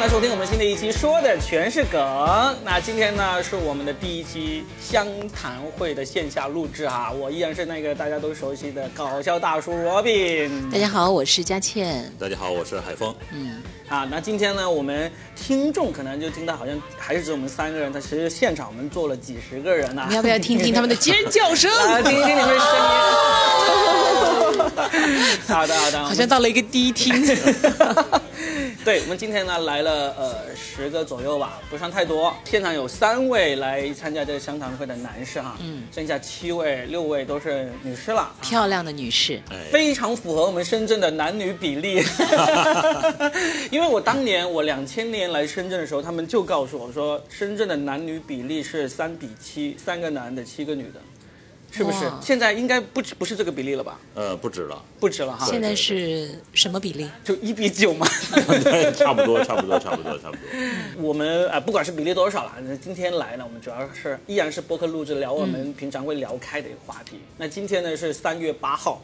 [0.00, 2.00] 来收听我们新的一期，说的全是梗。
[2.64, 10.70] 那今天呢是我们的第一期湘潭会的线下录制哈，我依然是那个大家都熟悉的搞笑大叔罗宾。
[10.70, 12.10] 大家好，我是佳倩。
[12.18, 13.14] 大家好，我是海峰。
[13.30, 21.70] 嗯，啊，那今天呢，我们听众可能就听到好像还是只有我们三个人，但其实现场我们坐了几十个人呐、你要不要听听他们的尖叫声？
[21.76, 22.80] 啊，听一听你们的声音。
[25.46, 27.14] 好的，好的，好像到了一个迪厅。
[28.82, 32.34] 对，我们今天呢来了呃十个左右吧，不算太多。
[32.44, 42.02] 现场有三位来参加这个香堂会的男士哈，嗯，剩下七位六位都是女士了，漂亮的女士，哎，非常符合我们深圳的男女比例。
[43.70, 51.00] 因为我当年我两千年来深圳的时候，他们就告诉我说，深圳的男女比例是三比七，三个男的，七个女的，
[51.72, 52.10] 是不是？
[52.20, 53.98] 现在应该不止不是这个比例了吧？
[54.14, 57.08] 呃，不止了，不止了哈，现在是什么比例？
[57.22, 58.06] 就一比九嘛。
[58.96, 60.42] 差不多，差不多，差不多，差不多。
[60.98, 67.20] 我们呃，不管是比例多少啦，那今天来呢，我们主要是依然是播客录制，聊我们平常会聊开的一个话题。
[67.38, 69.00] 那今天呢是三月八号，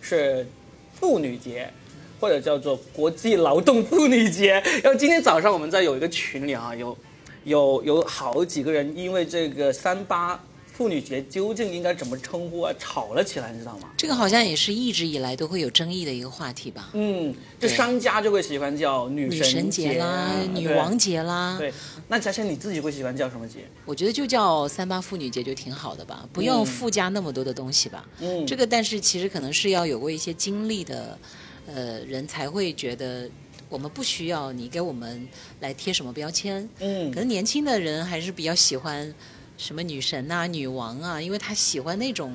[0.00, 0.46] 是
[0.94, 1.70] 妇女节，
[2.18, 4.54] 或者叫做国际劳动妇女节。
[4.82, 6.96] 然后今天早上我们在有一个群里啊，有
[7.44, 10.38] 有有好几个人因为这个三八
[10.80, 13.90] 妇女节究竟应该怎么称呼啊，吵了起来，你知道吗？
[13.98, 16.88] 这个好像也是一直以来都会有争议的一个话题吧？
[16.94, 21.70] 嗯，就商家就会喜欢叫女女神神节啦啊，女王节啦，对，
[22.08, 23.58] 那嘉倩你自己会喜欢叫什么节？
[23.84, 28.08] 我觉得就叫三八妇女节就挺好的吧，不用附加那么多的东西吧。
[28.22, 31.18] 嗯这个但是其实可能是要有过一些经历的，
[31.66, 33.28] 呃，人才会觉得
[33.68, 35.28] 我们不需要你给我们
[35.60, 36.66] 来贴什么标签。
[36.78, 39.14] 嗯可能年轻的人还是比较喜欢
[39.60, 42.32] 什么女神啊、女王啊，因为他喜欢那种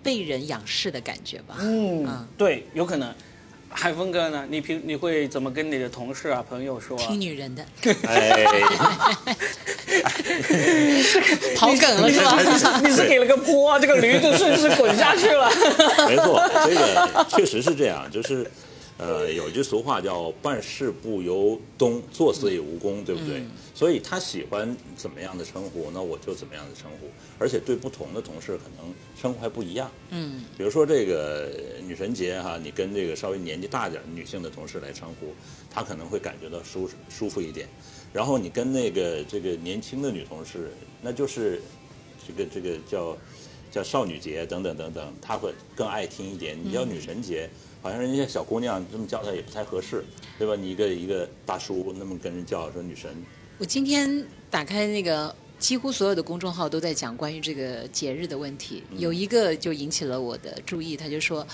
[0.00, 1.56] 被人仰视的感觉吧。
[1.58, 3.12] 嗯嗯，对，有可能。
[3.74, 4.46] 海峰哥呢？
[4.48, 7.04] 你平你会怎么跟你的同事啊、朋友说啊？
[7.04, 7.66] 听女人的，
[8.06, 8.44] 哎，
[11.56, 12.80] 跑梗了是吧？
[12.84, 15.50] 你是给了个坡啊，这个驴就顺势滚下去了。
[16.06, 18.48] 没错，这个确实是这样，就是，
[18.98, 23.42] 呃，有一句俗话叫“办事不由东，做事也无功”，对不对？
[23.74, 29.90] 所以他喜欢怎么样的称呼，那我就怎么样的称呼，而且对不同的同事可能称呼还不一样。
[30.10, 31.50] 嗯，比如说这个
[31.86, 35.34] 女神节哈，你跟这个稍微年纪大点儿女性的同事来称呼，
[35.70, 37.66] 她可能会感觉到舒适舒服一点。
[38.12, 41.62] 然后你跟那个这个年轻的女同事，那就是
[42.26, 43.16] 这个这个叫
[43.70, 46.58] 叫少女节等等等等，她会更爱听一点。
[46.62, 47.48] 你叫女神节，
[47.82, 50.04] 好像人家小姑娘这么叫她也不太合适，
[50.38, 50.54] 对吧？
[50.54, 53.10] 你一个一个大叔那么跟人叫说女神，
[53.58, 58.84] 我今天打开那个，几乎所有的公众号都在讲关于这个节日的问题。
[58.96, 61.46] 有一个就引起了我的注意，他就说：“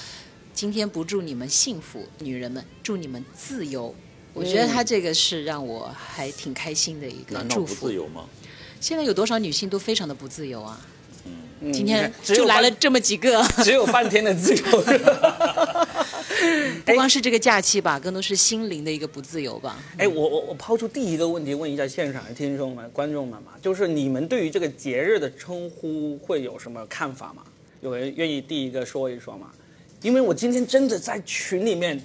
[0.52, 3.94] 今天不祝你们幸福，女人们，祝你们自由。”
[4.34, 7.94] 我觉得他这个是让我还挺开心的一个祝福自。
[7.94, 8.26] 由吗？
[8.80, 10.80] 现在有多少女性都非常的不自由啊？
[11.60, 14.62] 嗯今天就来了这么几个， 只有半天的自由。
[16.84, 19.78] 不光是这个假期吧，更多是心灵的一个不自由吧。
[19.96, 27.42] 哎，我我我抛出第一个问题，问一下现场的听众们、观众们嘛，就是你们对于这个节日的称呼会有什么看法吗？
[27.80, 29.50] 有人愿意第一个说一说吗？
[30.02, 32.00] 因为我今天真的在群里面，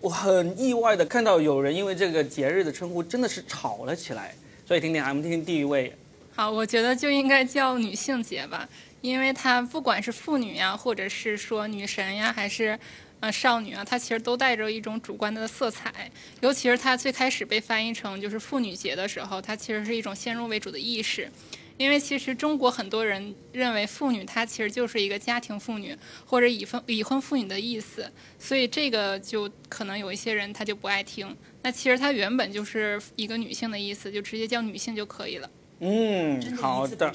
[0.00, 4.34] 我很意外的看到有人因为这个节日的称呼真的是吵了起来，
[4.66, 5.92] 所以听听啊，我们听听第一位，
[6.34, 8.68] 好，我觉得就应该叫女性节吧，
[9.00, 12.78] 因为它不管是妇女呀，或者是说女神呀，还是
[13.20, 16.10] 呃少女啊，它其实都带着一种主观的色彩。
[16.40, 21.30] 尤其是它最开始被翻译成就是妇女节的时候，它其实是一种先入为主的意识。
[21.76, 25.96] 因为其实中国很多人认为妇女她其实就是一个家庭妇女
[26.26, 31.36] 或者已婚已婚妇女的意思，所以这个就可能有一些人他就不爱听。
[31.62, 35.48] 那其实它原本就是一个女性的意思，就直接叫女性就可以了。
[35.78, 37.12] 嗯，好的。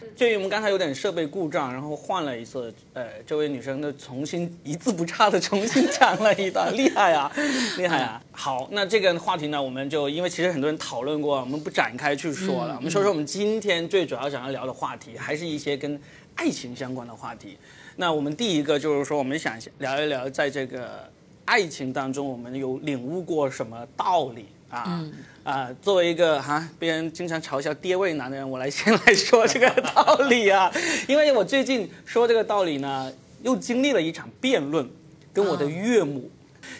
[0.00, 7.30] 哎鉴于我们刚才有点设备故障，然后换了一次，呃，这位女生的重新一字不差的重新讲了一段，厉害啊，
[7.76, 8.22] 厉害啊！
[8.32, 16.00] 好，那这个话题呢，我们就因为其实很多人讨论过，我们不展开去说了，我们说说我们今天最主要想要聊的话题，还是一些跟
[16.34, 17.58] 爱情相关的话题。
[17.96, 21.10] 那我们第一个就是说，我们想聊一聊，在这个
[21.44, 25.04] 爱情当中，我们有领悟过什么道理啊？
[25.44, 30.72] 啊，作为一个哈、别人经常嘲笑爹味男的人，我来先来说这个道理啊，
[31.06, 34.88] 因为我最近说这个道理呢，又经历了一场辩论，
[35.32, 36.28] 跟我的岳母，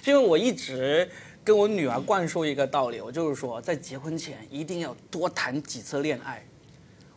[0.04, 1.08] 因为我一直
[1.44, 6.44] 跟我女儿灌输一个道理，我就是说，在结婚前一定要多谈几次恋爱。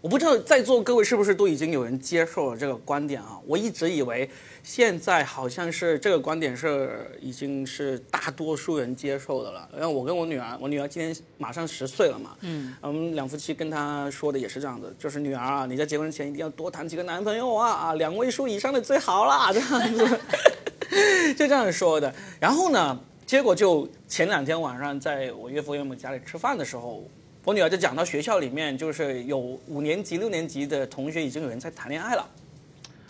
[0.01, 3.37] 我不知道在座各位是不是都已经有人接受了这个观点啊？
[3.45, 4.29] 我一直以为
[4.63, 9.67] 现在好像是这个观点是已经是大多数人接受的了。
[9.73, 20.19] 然后我跟我女儿，我女儿今年马上十岁了嘛，嗯，我们两夫妻跟她说的也是这样的，就是女儿啊，你在结婚前一定要多谈几个男朋友啊啊，两位数以上的最好啦，这样子，
[21.35, 22.13] 就这样说的。
[22.39, 27.03] 然后呢，结果就前两天晚上在我岳父岳母家里吃饭的时候。
[27.49, 32.23] 我女儿就讲到学校里面，就是有五年级、六年级的同学已经有人在谈恋爱了，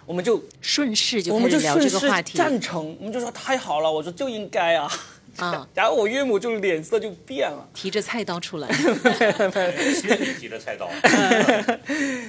[0.05, 2.37] 我们就顺势就我们就聊顺势这个话题。
[2.37, 4.89] 赞成，我们就说太好了，我说就应该啊。
[5.37, 10.89] 啊 然后我岳母就脸色就变了，提着菜刀出来，心里提着菜刀，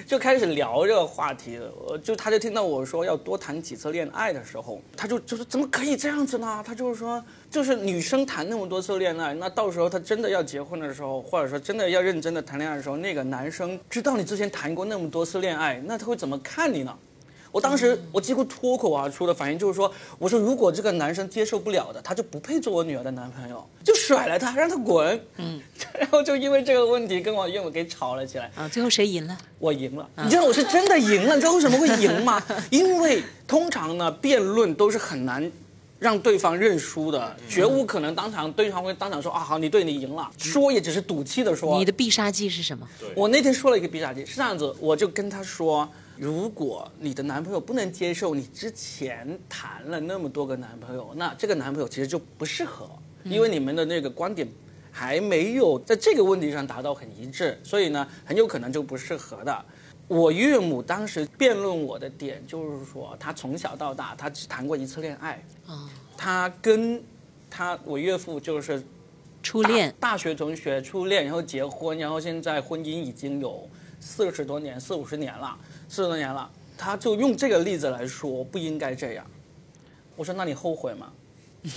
[0.06, 1.70] 就开始聊这个话题了。
[1.86, 6.62] 我就他就听到我说要多谈几次恋爱的时候，他就就说怎么可以这样子呢？
[6.66, 16.96] 他就是说，就是女生谈那么多次恋爱，那到时候她真的要结婚的时候，或者说真的要认真的谈恋爱的时候，那个男生知道你之前谈过那么多次恋爱，那他会怎么看你呢？
[17.52, 25.20] 我当时我几乎脱口而出的反应就是说，我说如果这个男生接受不了的，他就不配做我女儿的男朋友，就甩了他，让他滚。
[25.36, 25.60] 嗯，
[25.98, 28.50] 然后就因为这个问题跟我岳母给吵了起来。
[28.54, 29.36] 啊，最后谁赢了？
[29.58, 32.42] 我赢了，你知道我是真的赢了，你知道为什么会赢吗？
[32.70, 35.50] 因为通常呢，辩论都是很难
[35.98, 41.76] 让对方认输的，绝无可能当场对方会当场说啊好，你对你赢了，说也只是赌气的说。
[41.78, 42.88] 你的必杀技是什么？
[43.14, 45.86] 我那天说了一个必杀技，是这样子，我就跟他说，
[46.20, 52.90] 如果你的男朋友不能接受你之前谈了那么多个男朋友，那这个男朋友其实就不适合，
[53.24, 54.46] 因为你们的那个观点
[54.92, 59.64] 还没有在这个问题上达到很一致，所以呢，很有可能就不适合的。
[60.08, 65.88] 我岳母当时辩论我的点就是说，她从小到大她只谈过一次恋爱，啊，
[66.18, 67.02] 她跟
[67.48, 68.82] 她我岳父就是
[69.42, 69.90] 初恋。
[69.98, 73.66] 大大学同学初恋，然后结婚，然后现在婚姻已经有
[74.00, 75.56] 四十多年、四五十年了，
[75.90, 76.48] 四十多年了。
[76.78, 79.26] 他就用这个例子来说，不应该这样。
[80.16, 81.08] 我说：“那你后悔吗？”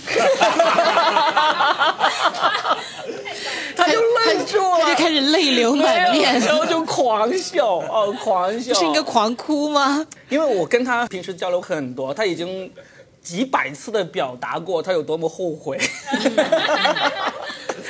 [3.76, 6.40] 他就愣住了，他就开始泪流满面。
[6.40, 8.72] 然后就狂笑，哦，狂 笑。
[8.72, 10.06] 是应该狂哭吗？
[10.30, 12.72] 因为我跟他平时交流很多，他已经
[13.20, 15.78] 几百次的表达过他有多么后悔，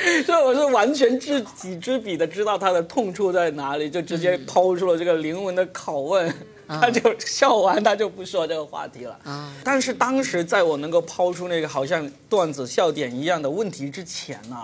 [0.24, 6.32] 所以我是完全知己知彼的知道他的痛处在哪里，就直接抛出了这个灵魂的拷问。
[6.66, 9.18] 他就笑完，他就不说这个话题了。
[9.24, 14.56] 啊但是当时在我能够抛出那个好像段子笑点一样的问题之前呢、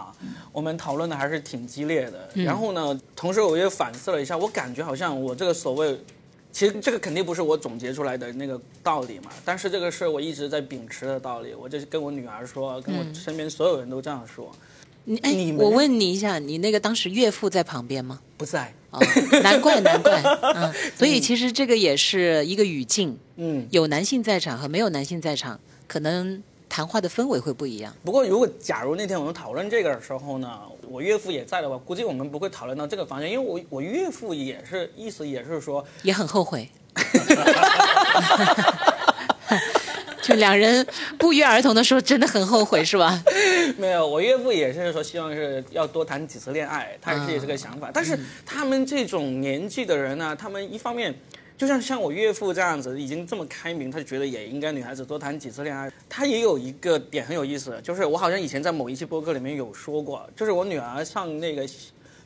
[0.51, 2.31] 我们讨论的还是挺激烈的。
[2.43, 5.95] 然后呢，同时我也反思了一下，我感觉好像我这个所谓，
[6.51, 11.53] 其实这个肯定不是我总结出来的那个道理嘛，但是这个是我一直在秉持的道理。
[11.53, 14.51] 我就是跟我女儿说，跟我身边所有人都这样说，
[15.05, 18.21] 你哎你，我问你一下，你那个当时岳父在旁边吗？
[18.37, 18.73] 不在。
[18.91, 18.99] 哦，
[19.43, 20.21] 难怪难怪，
[20.57, 27.95] 嗯，所以其实这个也是一个语境，嗯，有男性在场和没有男性在场，可能谈话的氛围会不一样。
[28.05, 30.59] 不过，如果假如那天我们讨论这个的时候呢，
[30.89, 36.69] 我岳父也在的话，估计我们不会讨论到这个方向，因为我我岳父也是意思也是说，也很后悔。
[40.23, 40.87] 就两人
[41.19, 43.23] 不约而同的说，真的很后悔，是吧？
[43.79, 47.91] 没有，我岳父也是说希望是要多谈几次恋爱，他也是有这个想法。
[47.93, 51.15] 但是他们这种年纪的人呢，他们一方面。
[51.59, 55.93] 就像像我岳父这样子，已经这么开明，他就觉得也应该女孩子多谈几次恋爱。
[56.09, 61.69] 他也有一个点很有意思，就是我好像以前在某一期播客里面有说过，就是我女儿上那个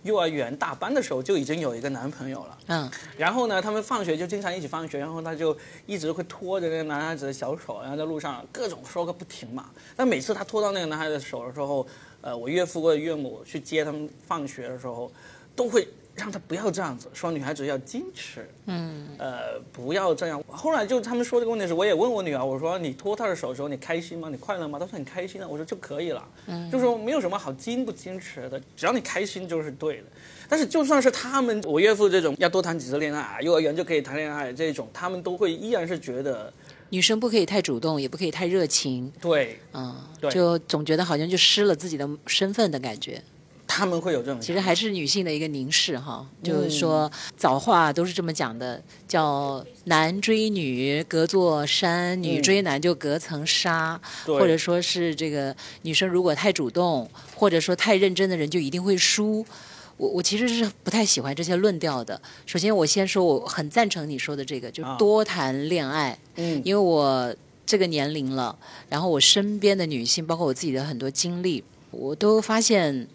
[0.04, 2.58] 幼儿园大班的时候就已经有一个男朋友了。
[2.68, 5.56] 嗯，然后呢，他们放学就经常一起放学，然后他就
[5.87, 9.70] 一直会拖着那个男孩子的小手，然后在路上各种说个不停嘛。
[9.96, 11.87] 但每次他拖到那个男孩子的手的时候，
[12.20, 15.11] 呃，我岳父或者岳母去接他们放学的时候，
[15.56, 20.42] 都会让他不要这样子，说女孩子要矜持，嗯，呃，不要这样。
[20.47, 24.28] 后来就他们说这个问题时，我也问我女儿，我说你拖她的手的时候，你开心吗？
[24.30, 24.78] 你快乐吗？
[24.78, 25.49] 她说很开心啊。
[25.49, 30.04] 我说就可以了，嗯，就说没有什么好矜不矜持的，只要你开心就是对的。
[30.49, 36.52] 但是就算是他们，我岳父这种要多谈几次恋爱啊，幼儿园就可以谈恋爱这种，他们都会依然是觉得
[36.90, 43.21] 女生不可以太主动，也不可以太热情，对，嗯，对就总觉得好像就失了自己的身份的感觉。
[43.76, 44.40] 他们会有这种。
[44.40, 59.44] 其实还是女性的一个凝视哈，就是说早话都是这么讲的，叫男追女隔座山，女追男就隔层纱，对或者说是这个女生如果太主动，或者说太认真的人就一定会输。
[59.96, 62.20] 我我其实是不太喜欢这些论调的。
[62.46, 67.34] 首先，我先说我很赞成你说的这个，就啊多谈恋爱，嗯因为我
[67.66, 68.56] 这个年龄了，
[68.88, 73.08] 然后我身边的女性，包括我自己的很多经历，我都发现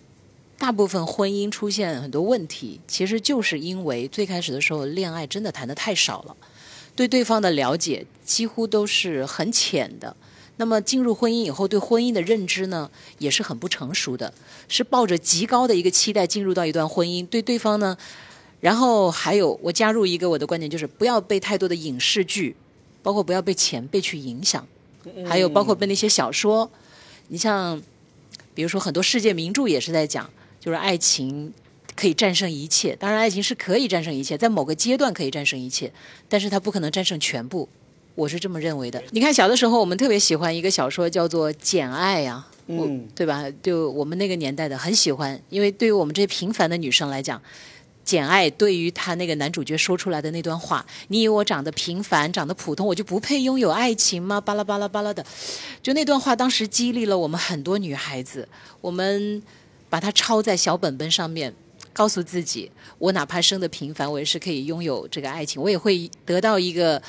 [0.59, 6.35] 大部分婚姻出现很多问题，其实就是因为最开始的时候恋爱真的谈的太少了，
[6.97, 10.15] 对对方的了解几乎都是很浅的。
[10.57, 14.33] 那么进入婚姻以后，对婚姻的认知呢，也是很不成熟的，
[14.67, 17.97] 是抱着极高的一个期待进入到一段婚姻，对对方呢，
[18.59, 22.53] 然后还有我加入一个我的观点，就是不要被太多的影视剧，
[23.01, 24.67] 包括不要被前辈去影响，
[25.25, 26.69] 还有包括被那些小说，
[27.29, 27.81] 你像，
[28.53, 31.53] 比如说很多世界名著也是在讲，就是爱情
[31.95, 35.91] 可以战胜一切，当然爱情是可以战胜一切，在某个阶段可以战胜一切，
[36.27, 37.67] 但是它不可能战胜全部。
[38.15, 39.01] 我是这么认为的。
[39.11, 43.45] 你看，小的时候我们特别喜欢一个小说，叫做《简爱》呀，嗯，对吧？
[43.63, 47.39] 就我们那个年代的很喜欢，因为对于我们这些平凡的女生来讲，
[48.03, 55.25] 《简爱》对于他那个男主角说出来的那段话：“你以为我长得平凡，长得普通，我就不配拥有爱情吗？”巴拉巴拉巴拉的，
[55.81, 58.45] 就那段话当时激励了我们很多女孩子。
[58.81, 59.41] 我们
[59.89, 61.53] 把它抄在小本本上面，
[61.91, 67.01] 告诉自己：我哪怕生的平凡，我也是可以拥有这个爱情，我也会得到一个。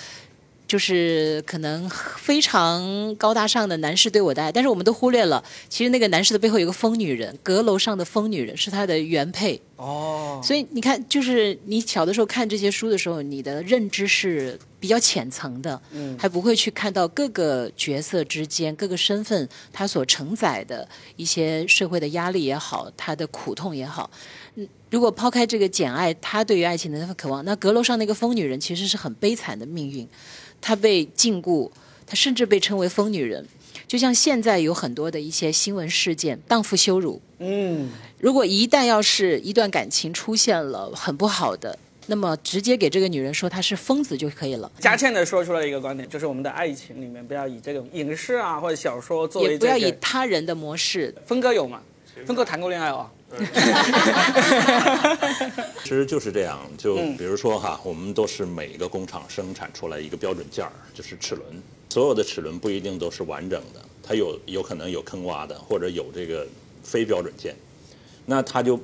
[0.71, 9.61] 就是可能非常高大上的男士对我的爱，但是我们都忽略了，其实那个男士的背后有个疯女人，阁楼上的疯女人是他的原配。
[9.75, 24.09] 哦，所以你看，就是你小的时候看这些书的时候，你的认知是比较浅层的，嗯还不会去看到各个角色之间、各个身份他所承载的一些社会的压力也好，他的苦痛也好。
[24.55, 30.07] 嗯，如果抛开这个简爱，他对于爱情的那份渴望，那阁楼上那个疯女人其实是很悲惨的命运。
[30.61, 31.71] 她被禁锢，
[32.07, 33.47] 她甚至被称为疯女人。
[33.87, 37.21] 就像现在有很多的一些新闻事件，荡妇羞辱。
[37.41, 41.77] 嗯，如果一旦要是一段感情出现了很不好的，
[42.07, 44.71] 那么直接给这个女人说她是疯子就可以了。
[44.79, 51.13] 佳倩的说出了一个观点，就是我们的爱情里面不要以这种影视啊或者小说作为也不要以他人的模式。
[51.27, 51.81] 峰哥有吗？
[52.25, 53.11] 峰哥谈过恋爱哦。
[55.85, 61.63] 其实就是这样，就嗯比如说哈，我们都是每一个工厂生产出来一个标准件儿，就是齿轮。
[61.91, 66.47] 所有的齿轮不一定都是完整的，它有有可能有坑洼的，或者有这个
[66.83, 67.55] 非标准件，
[68.27, 68.79] 那它就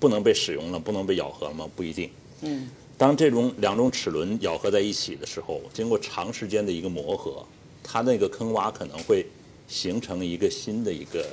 [0.00, 1.68] 不能被使用了，不能被咬合了吗？
[1.76, 2.10] 不一定。
[2.42, 7.44] 嗯，当这种两种齿轮咬合在一起的时候，经过长时间的一个磨合，
[7.82, 9.26] 它那个坑洼可能会
[9.68, 11.24] 形成一个新的一个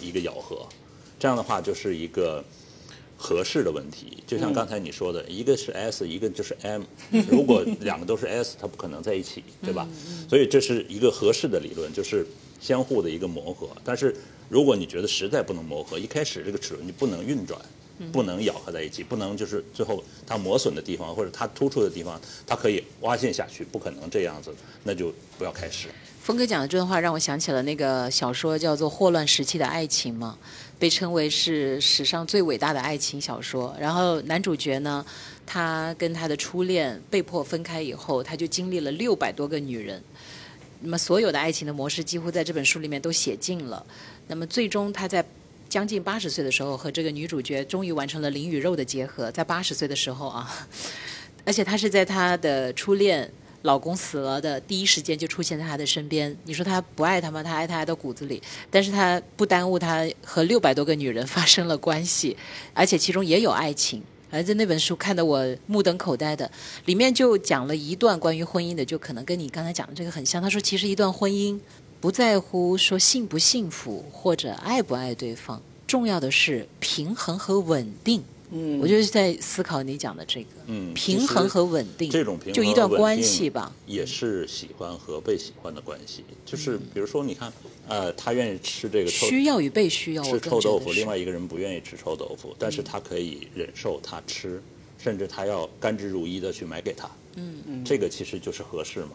[0.00, 0.66] 一个咬合，
[1.22, 2.42] 这样的话就是一个
[3.16, 4.24] 合适的问题。
[4.26, 6.82] 就像刚才你说的，一个是 S，一个就是 M，
[7.30, 9.86] 如果两个都是 S， 它不可能在一起，对吧？
[10.28, 12.26] 所以这是一个合适的理论，就是
[12.60, 13.68] 相互的一个磨合。
[13.84, 14.12] 但是
[14.48, 17.56] 如果你觉得实在不能磨合，一开始这个齿轮就不能运转。
[18.10, 24.52] 不能咬合在一起，不能就是最后它磨损的地方或者它突出的地方，它可以挖陷下去，不可能这样子，
[24.82, 25.86] 那就不要开始。
[26.20, 30.36] 峰哥讲的这段话让我想起了那个小说叫做《霍乱时期的爱情》嘛，
[30.82, 33.72] 被称为是史上最伟大的爱情小说。
[33.78, 35.06] 然后男主角呢，
[35.46, 40.02] 他跟他的初恋被迫分开以后，他就经历了六百多个女人。
[40.80, 43.86] 那么所有的爱情的模式几乎在这本书里面都写尽了。
[44.26, 45.24] 那么最终他在
[45.68, 50.66] 将近八十岁的时候和这个女主角终于完成了灵与肉的结合，在八十岁的时候啊，
[51.46, 53.30] 而且他是在他的初恋
[53.62, 56.36] 老公死了的第一时间就出现在他的身边。
[56.44, 57.42] 你说他不爱他吗？
[57.42, 62.36] 他爱他爱到骨子里，但是他不耽误他和六百多个女人发生了关系，
[62.74, 64.02] 而且其中也有爱情。
[64.30, 66.50] 而在那本书看得我目瞪口呆的，
[66.86, 70.40] 里面就讲了一段关于婚姻的，就可能跟你刚才讲的这个很像。
[70.40, 71.60] 他说，其实一段婚姻
[72.00, 78.24] 不在乎说幸不幸福或者爱不爱对方，重要的是平衡和稳定。
[78.54, 83.74] 嗯，我就是在思考你讲的这个，嗯，平衡和稳定，这种平衡就一段关系吧。
[83.86, 86.22] 也是喜欢和被喜欢的关系。
[86.44, 87.50] 就是比如说，你看，
[87.88, 94.62] 呃，他愿意吃这个臭需要与被需要，我吃臭豆腐，另外一个人不愿意吃臭豆腐，但是他可以忍受他吃，
[94.98, 97.10] 甚至他要甘之如饴的去买给他。
[97.36, 99.12] 嗯嗯，这个其实就是合适嘛。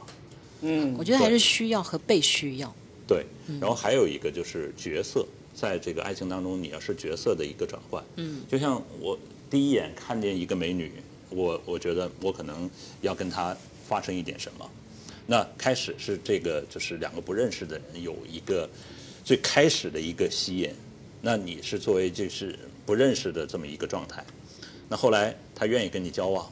[0.61, 2.75] 嗯我觉得还是需要和被需要。
[3.05, 3.25] 对，
[3.61, 5.25] 然后还有一个就是角色，
[5.59, 8.03] 在这个爱情当中，你要是角色的一个转换。
[8.17, 9.17] 嗯，就像我
[9.49, 10.91] 第一眼看见一个美女，
[11.31, 12.69] 我我觉得我可能
[13.01, 14.69] 要跟她发生一点什么。
[15.25, 18.69] 那开始是这个，就是两个不认识的人有一个
[19.25, 20.71] 最开始的一个吸引，
[21.21, 24.23] 那你是作为就是不认识的这么一个状态。
[24.87, 26.47] 那后来他愿意跟你交往，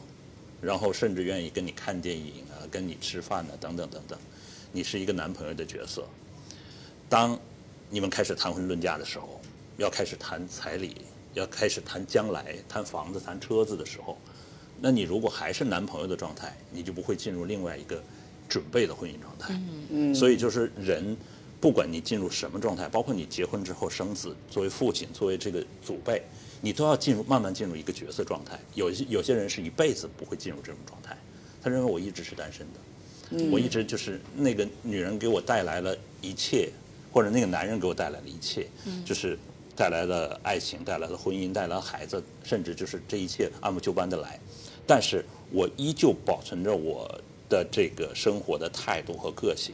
[0.62, 4.20] 然后甚至愿意跟你看电影啊，跟你吃饭啊，等等等等，
[4.72, 6.04] 你是一个男朋友的角色。
[7.08, 7.40] 当
[7.90, 9.40] 你们开始谈婚论嫁的时候，
[9.78, 10.98] 要开始谈彩礼，
[11.34, 14.18] 要开始谈将来、谈房子、谈车子的时候，
[14.82, 18.02] 那你如果还是男朋友的状态，你就不会进入另外一个
[18.50, 19.60] 准备的婚姻状态。
[19.90, 21.16] 嗯，所以就是人
[21.62, 26.22] 不管你进入什么状态，包括你结婚之后生子，作为父亲，作为这个祖辈，
[26.62, 28.60] 你都要进入慢慢进入一个角色状态。
[28.74, 31.18] 有些有些人是一辈子不会进入这种状态，
[31.62, 36.70] 他认为我一直是单身的，我一直就是那个女人给我带来了一切，
[37.16, 38.68] 或者那个男人给我带来的一切，
[39.06, 39.40] 就是
[39.74, 44.38] 带来了爱情，带来了婚姻，带来了孩子，甚至就是这一切按部就班的来。
[44.86, 47.10] 但是我依旧保存着我
[47.48, 49.74] 的这个生活的态度和个性，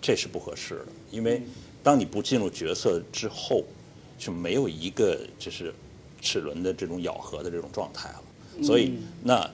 [0.00, 0.86] 这是不合适的。
[1.10, 1.42] 因为
[1.82, 3.62] 当你不进入角色之后，
[4.18, 5.74] 就没有一个就是
[6.22, 8.64] 齿轮的这种咬合的这种状态了。
[8.64, 9.46] 所以，那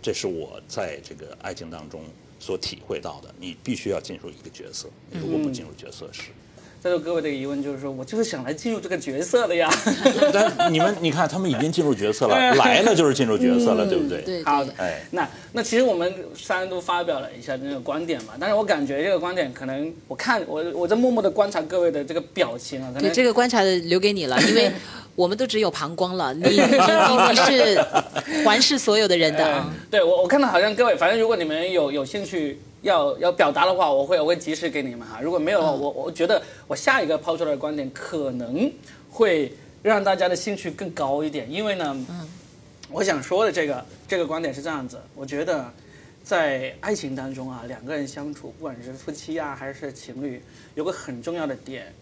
[0.00, 2.00] 这是我在这个爱情当中
[2.40, 3.34] 所体会到的。
[3.38, 6.30] 你必须要进入一个角色，如果不进入角色是。
[6.80, 9.68] 在座各位的疑问就是说，我就是想来进入这个角色的呀。
[10.32, 14.22] 但你们你看，他们已经进入角色了， 来了就是进入角色了，对不对？
[14.22, 24.70] 对好的对，哎，那那其实我们三人都发表了一下这个观点嘛，但是我感觉这个观点可能，我看我我在默默的观察各位的这个表情啊，可对这个观察的留给你了，因为
[25.16, 27.84] 我们都只有膀胱了，你你是
[28.44, 29.74] 环视所有的人的呃啊。
[29.90, 35.20] 对我我看到好像各位，反正如果你们有有兴趣要要表达的话，我会我会及时给你们哈。
[35.20, 38.70] 如果没有的话，我我觉得我下一个抛出来的观点可能
[39.10, 42.06] 会让大家的兴趣更高一点，因为呢，
[42.90, 45.70] 我想说的这个这个观点是这样子，我觉得
[46.22, 50.42] 在爱情当中啊，两个人相处，不管是夫妻啊还是情侣，
[50.74, 51.92] 有个很重要的点，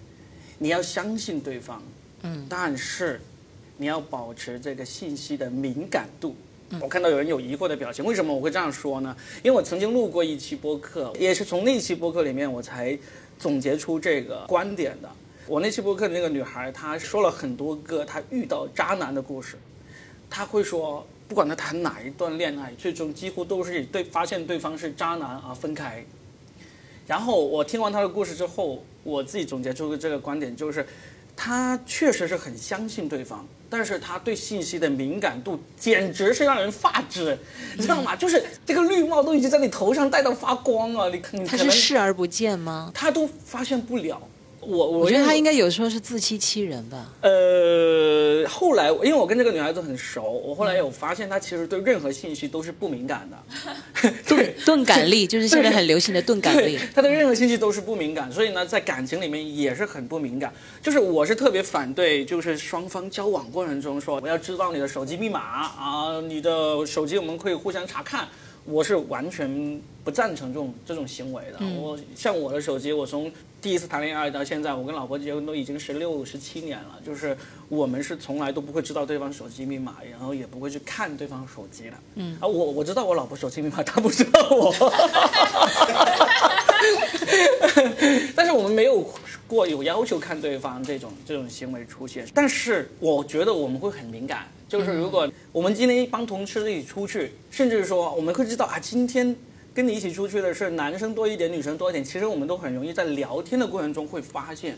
[0.59, 1.83] 你要相信对方，
[2.23, 3.21] 嗯，但是
[3.76, 6.35] 你要保持这个信息的敏感度。
[6.80, 9.16] 我看到有人有疑惑的表情，为什么我会这样说呢？
[9.42, 12.99] 因为我曾经录过一期播客，也是从那期播客里面我才
[13.38, 15.08] 总结出这个观点的。
[15.46, 19.56] 我那期播客那个女孩，她说了很多个她遇到渣男的故事。
[20.28, 26.04] 她会说，不管她谈哪一段恋爱，最终几乎都是以对发现对方是渣男而分开。
[27.06, 30.85] 然后我听完她的故事之后，我自己总结出的这个观点就是，
[31.37, 37.37] 她确实是很相信对方，但是他对信息的敏感度简直是让人发指，
[37.76, 38.14] 你知道吗？
[38.14, 42.90] 就是这个绿帽都已经在你头上戴到发光了，你看你他是视而不见吗？
[42.94, 44.20] 他都发现不了。
[44.66, 47.12] 我我我觉得他应该该有时候是自欺欺人吧。
[47.20, 54.55] 呃，后来因为我跟这个女孩子很熟，我后来有发现她其实对任何信息都是不敏感的 对。
[54.64, 56.88] 钝感力就是现在很流行的钝感力对，。
[56.92, 60.52] 他对任何信息都是不敏感，所以呢，在感情里面也是很不敏感。
[60.83, 68.26] 就是我是特别反对，就是双方交往过程中说我要知道你的手机密码啊，你的手机我们可以互相查看。
[68.66, 71.59] 我是完全不赞成这种这种行为的。
[71.81, 73.31] 我像我的手机，我从
[73.62, 77.37] 第一次谈恋爱到现在，我跟老婆结婚都已经十六十七年了，就是
[77.68, 81.92] 我们是从来都不会知道对方手机密码，然后也不会去看对方手机的。
[82.16, 84.74] 嗯，啊，我我知道我老婆手机密码， 她不知道我。
[88.35, 89.09] 但是我们没有
[89.48, 92.26] 过有要求看对方这种这种行为出现。
[92.35, 99.35] 但是我觉得我们会很敏感，就是如果我们今天一帮同事一起出去，甚至说我们会知道啊，今天
[99.72, 104.76] 跟你一起出去的是男生多一点，女生多一点，其实我们都很容易在聊天的过程中会发现。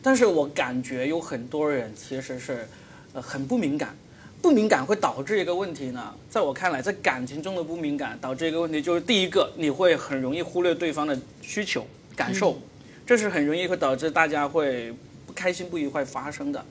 [0.00, 2.66] 但是我感觉有很多人其实是，
[3.12, 3.96] 呃，很不敏感。
[4.40, 12.56] 不敏感会导致一个问题呢，在我看来，在感情中的不敏感导致一个问题，就是第一个，你会很容易忽略对方的需求、感受，
[13.04, 14.94] 这是很容易会导致大家会
[15.26, 16.64] 不开心、不愉快发生的。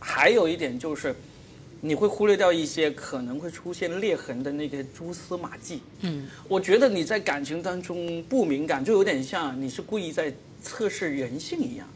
[0.00, 1.14] 还有一点就是，
[1.84, 5.82] 你会忽略掉一些可能会出现裂痕的那个蛛丝马迹。
[6.02, 11.88] 嗯，我觉得你在感情当中不敏感，就有点像你是故意在测试人性一样。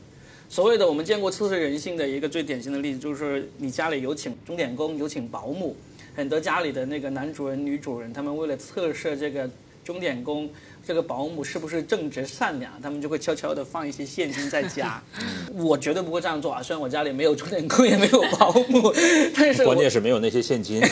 [0.48, 5.76] 所谓的我们见过测试人性的一个最典型的例子，就是你家里有请钟点工，有请保姆，
[6.16, 9.48] 很多家里的那个男主人、女主人，他们为了测试这个
[9.86, 10.50] 钟点工、
[10.84, 15.00] 这个保姆是不是正直善良，他们就会悄悄的放一些现金在家。
[15.54, 16.60] 我绝对不会这样做啊！
[16.60, 18.92] 虽然我家里没有钟点工，也没有保姆，
[19.36, 20.80] 但是关键是没有那些现金。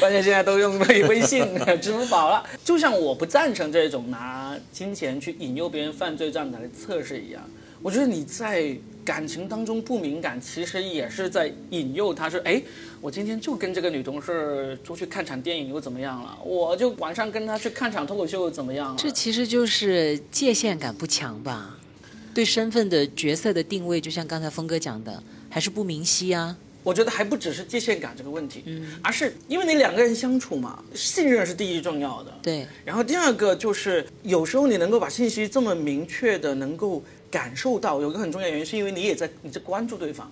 [0.00, 1.46] 关键现在都用微微信、
[1.80, 2.44] 支付宝了。
[2.64, 7.40] 就像我不赞成这种拿金钱去引诱别人犯罪这样的来测试一样，
[7.80, 8.76] 我觉得你在
[9.08, 12.62] 感情当中不敏感，其实也是在引诱他说，哎，
[13.00, 16.38] 我今天就跟这个女同事出去看场电影又怎么样了？
[16.44, 18.96] 我就晚上跟她去看场脱口秀又怎么样了？
[18.98, 21.78] 这其实就是界限感不强吧？
[22.34, 26.54] 对身份的角色的定位，就像刚才峰哥讲的，还是不明晰啊。
[26.82, 32.32] 我觉得还不只是界限感这个问题，嗯而是因为你两个人相处嘛，信任是第一重要的。
[32.42, 40.30] 对，然后第二个就是，有时候你能够把信息这么明确的能够感受到，有一个很重要原因，是因为你也在你在关注对方。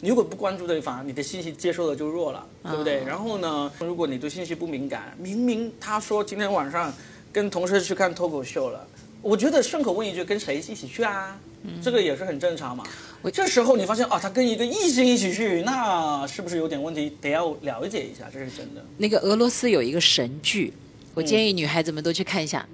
[0.00, 3.02] 你如果不关注对方，你的信息接收的就弱了，对不对？
[3.04, 6.92] 然后呢，如果你对信息不敏感，明明他说今天晚上
[7.32, 8.86] 跟同事去看脱口秀了，
[9.22, 11.38] 我觉得顺口问一句，跟谁一起去啊？
[11.82, 12.84] 这个也是很正常嘛。
[13.32, 17.10] 这时候你发现啊，他跟一个异性一起去，那是不是有点问题？
[17.22, 18.84] 得要了解一下，这是真的。
[18.98, 20.74] 那个俄罗斯有一个神剧，
[21.14, 22.68] 我建议女孩子们都去看一下，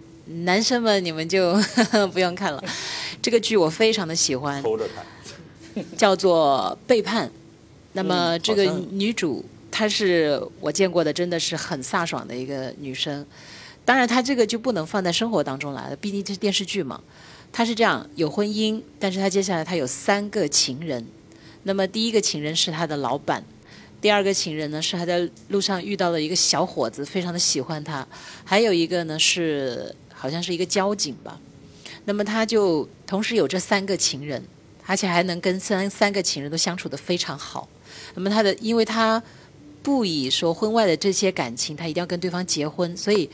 [0.45, 1.55] 男生们你们就
[2.13, 2.65] 不用看了。
[3.23, 5.05] 这个剧我非常的喜欢，偷着看。
[5.97, 7.29] 叫做《背叛》。
[7.93, 13.25] 那么这个女主她是我见过的，真的是很飒爽的一个女生。
[13.85, 17.01] 当然，她这个就不能放在生活当中来了，毕竟这是电视剧嘛。
[17.53, 21.05] 她是这样，有婚姻，但是她接下来她有三个情人。
[21.65, 23.45] 那么第一个情人是她的老板，
[24.01, 28.07] 第二个情人呢是她在路上遇到了一个小伙子，非常的喜欢她，
[28.45, 31.41] 还有一个呢是好像是一个交警吧。
[32.05, 34.41] 那么她就同时有这三个情人，
[34.87, 37.69] 而且还能跟三三个情人都相处得非常好。
[38.15, 39.21] 那么他的，因为他
[39.83, 43.29] 不以说婚外的这些感情，他一定要跟对方结婚，所以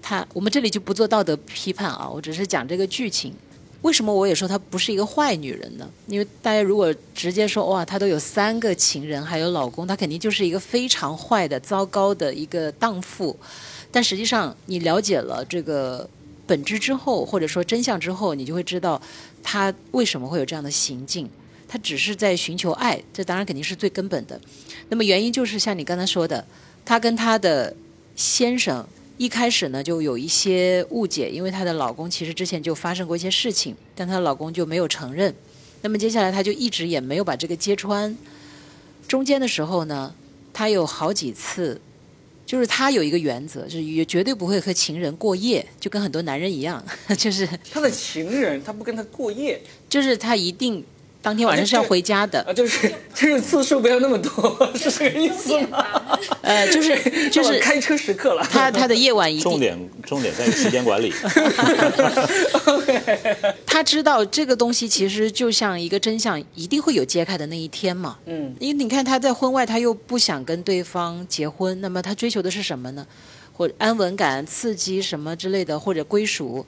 [0.00, 3.34] 他我们这里就不做道德批判啊，我只是讲这个剧情。
[3.82, 5.86] 为什么我也说她不是一个坏女人呢？
[6.06, 13.38] 因为大家如果直接说哇，她都有三个情人，还有老公，她肯定就是一个非常坏的、糟糕的一个荡妇。
[13.90, 16.08] 但实际上，你了解了这个
[16.50, 19.00] 本质之后，或者说真相之后，你就会知道
[19.40, 21.30] 她为什么会有这样的行径。
[21.68, 24.40] 她只是在寻求爱，这当然肯定是最根本的。
[24.88, 26.44] 那么原因就是像你刚才说的，
[26.84, 27.72] 她跟她的
[28.16, 28.84] 先生
[29.16, 35.32] 一开始呢就有一些误解，因为她的老公其实之前就发生过一些事情，但她的老公就没有承认。
[35.82, 38.18] 那么接下来她就一直也没有把这个揭穿。
[39.06, 40.12] 中间的时候呢，
[40.52, 41.80] 她有好几次，
[42.50, 46.84] 就是他有一个原则，就是也绝对不会和情人过夜，就跟很多男人一样，
[47.16, 49.62] 就是他的情人，他不跟他过夜。
[49.88, 50.84] 就是他一定
[51.22, 52.40] 当天晚上是要回家的。
[52.42, 55.84] 啊，就是 就是次数不要那么多， 是这个意思吗？
[56.42, 56.96] 呃，就是
[57.30, 58.42] 就是开车时刻了。
[58.50, 61.12] 他他的夜晚一定，重点重点在于时间管理。
[63.66, 68.18] 他知道这个东西其实就像一个真相，一定会有揭开的那一天嘛。
[68.26, 73.06] 嗯，因为你看他在婚外，他又不想跟对方结婚，那么他追求的是什么呢？
[73.52, 76.64] 或者安稳感、刺激什么之类的，或者归属。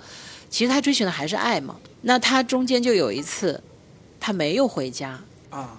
[0.50, 1.76] 其实他追寻的还是爱嘛。
[2.02, 3.58] 那他中间就有一次，
[4.24, 5.76] 他没有回家，啊，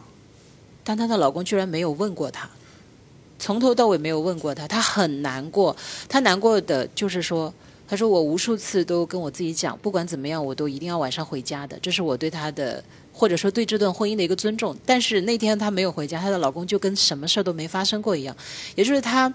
[0.83, 2.49] 但她的老公居然没有问过她，
[3.39, 5.73] 从头到尾没有问过她，她很难过。
[6.09, 7.53] 她难过的就是说，
[7.87, 14.75] 她说我无数次都跟我自己讲，不管怎么样，我都一定要晚上回家的，这是我对她的，或者说对这段婚姻的一个尊重。
[14.85, 18.35] 但是那天她没有回家，她的老公就跟什么事儿都没发生过一样，
[18.75, 19.33] 也就是她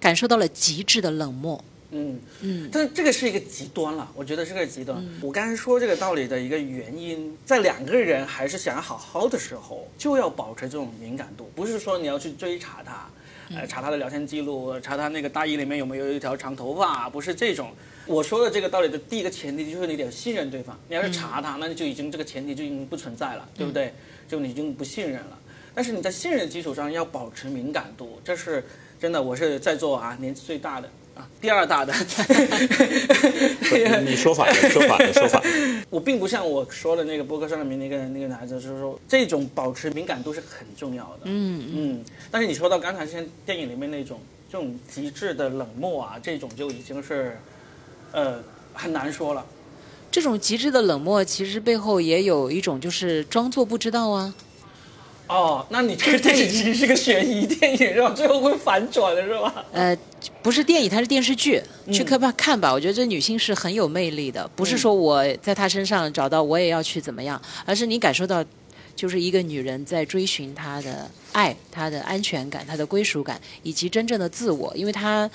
[0.00, 1.62] 感受到了极致的冷漠。
[1.92, 5.04] 嗯嗯，但是这个是一个极端了，我觉得是个极端。
[5.20, 13.10] 我刚才说这个道理的一个原因，在两个人还是想要好好的时候，就要保持这种敏感度，不是说你要去追查他，
[13.56, 17.70] 呃，查他的聊天记录，查他那个大衣里面有没有一条长头发，不是这种。
[18.06, 23.92] 我说的这个道理的第一个前提就是你得信任对方，你要是查他，那你就已经这个前提就已经不存在了，对不对？
[24.28, 25.38] 就你已经不信任了。
[25.72, 28.64] 但是你在信任的基础上要保持敏感度，这是
[28.98, 29.22] 真的。
[29.22, 31.92] 我是在座啊年纪最大的啊，第二大的。
[34.04, 35.84] 你说反了，说反了，说反了。
[35.90, 41.20] 我并不像我说的那个博客上的那个那个男孩子，就是说这种保持敏感度是很重要的。
[41.24, 42.04] 嗯嗯。
[42.30, 44.20] 但是你说到刚才像电影里面那种
[44.50, 47.38] 这种极致的冷漠啊，这种就已经是，
[48.12, 48.42] 呃，
[48.72, 49.44] 很难说了。
[50.10, 54.34] 这种极致的冷漠，其实背后也有一种就是装作不知道啊。
[55.30, 58.10] 哦，那你这个电影其实是个悬疑电影是吧？
[58.10, 59.64] 最后会反转的是吧？
[59.72, 59.96] 呃，
[60.42, 61.62] 不是电影，它是电视剧，
[61.92, 62.72] 去看吧看吧。
[62.72, 68.44] 我觉得这女性是很有魅力的，不是说我在她身上找到我也要去怎么样，而是你感受到，
[68.96, 75.30] 就是一个女人在追寻她的爱、她的安全感、她的归属感，以及真正的自我，因为她。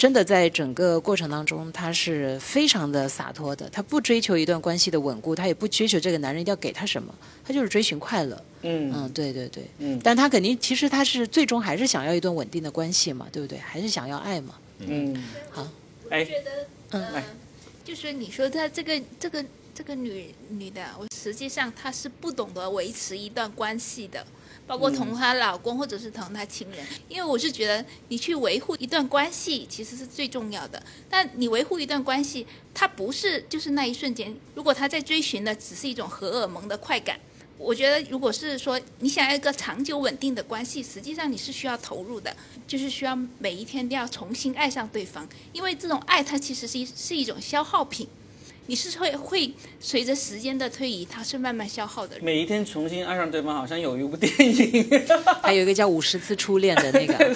[0.00, 3.68] 真的在整个过程当中，她是非常的洒脱的。
[3.68, 8.42] 她不追求一段关系的稳固，她也不追求这个男人一定要给她什么，她就是追寻快乐。
[8.62, 13.58] 嗯嗯，对对对，嗯但她肯定其实她是最终还是想要一段稳定的关系嘛，对不对？
[13.58, 14.54] 还是想要爱嘛。
[14.78, 15.68] 嗯，好，
[16.08, 16.50] 哎，觉得，
[16.92, 17.22] 嗯呃，
[17.84, 24.26] 就是你说他这个这个这个女女的，我实际上她是不懂得维持一段关系的，
[24.70, 37.18] 包括同她老公或者是同她情人，因为我是觉得你去维护一段关系其实是最重要的，但你维护一段关系，它不是就是那一瞬间，如果他在追寻的只是一种荷尔蒙的快感。
[37.58, 42.34] 我觉得，如果是说你想要一个长久稳定的关系，实际上你是需要投入的，
[42.66, 48.08] 就是需要每一天都要重新爱上对方，因为这种爱它其实是一是一种消耗品，
[48.70, 52.16] 你是会会随着时间的推移，它是慢慢消耗的。
[52.22, 54.88] 每一天重新爱上对方，好像有一部电影。
[55.42, 57.18] 还有一个叫《五十次初恋》的那个，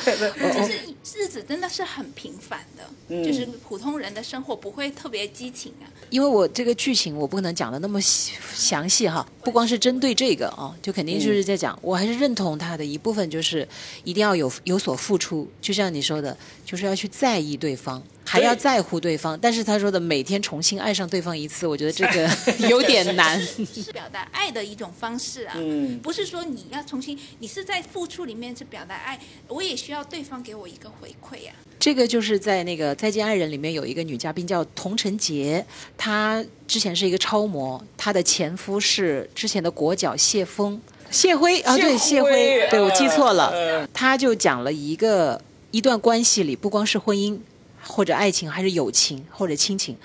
[0.54, 0.78] 就是
[1.12, 5.90] 日子真的是很平凡的，嗯就是普通人的生活不会特别激情啊。
[6.08, 13.66] 因为我这个剧情我不可能讲的那么详细哈，不光是针对这个啊，就肯定就是在讲，我还是认同他的一部分，就是
[14.04, 19.38] 一定要有有所付出，就像你说的，就是要去在意对方，还要在乎对方。
[19.40, 22.28] 但是他说的每天重新爱上对方一次，我觉得这个
[22.68, 23.40] 有点难。
[23.40, 35.64] 是表达爱的一种方式啊，嗯不是说你要重新，你是在付出里面去表达爱，我也需要对方给我一个回馈呀、这个就是在那个《再见爱人》里面有一个女嘉宾叫童晨洁，
[35.96, 40.80] 她之前是一个超模，她的前夫是之前的国脚谢峰。
[41.10, 43.86] 谢辉啊，对，谢谢辉辉，对我记错了呃。
[43.92, 47.38] 他就讲了一个一段关系里，不光是婚姻
[47.86, 49.96] 或者爱情，还是友情或者亲情，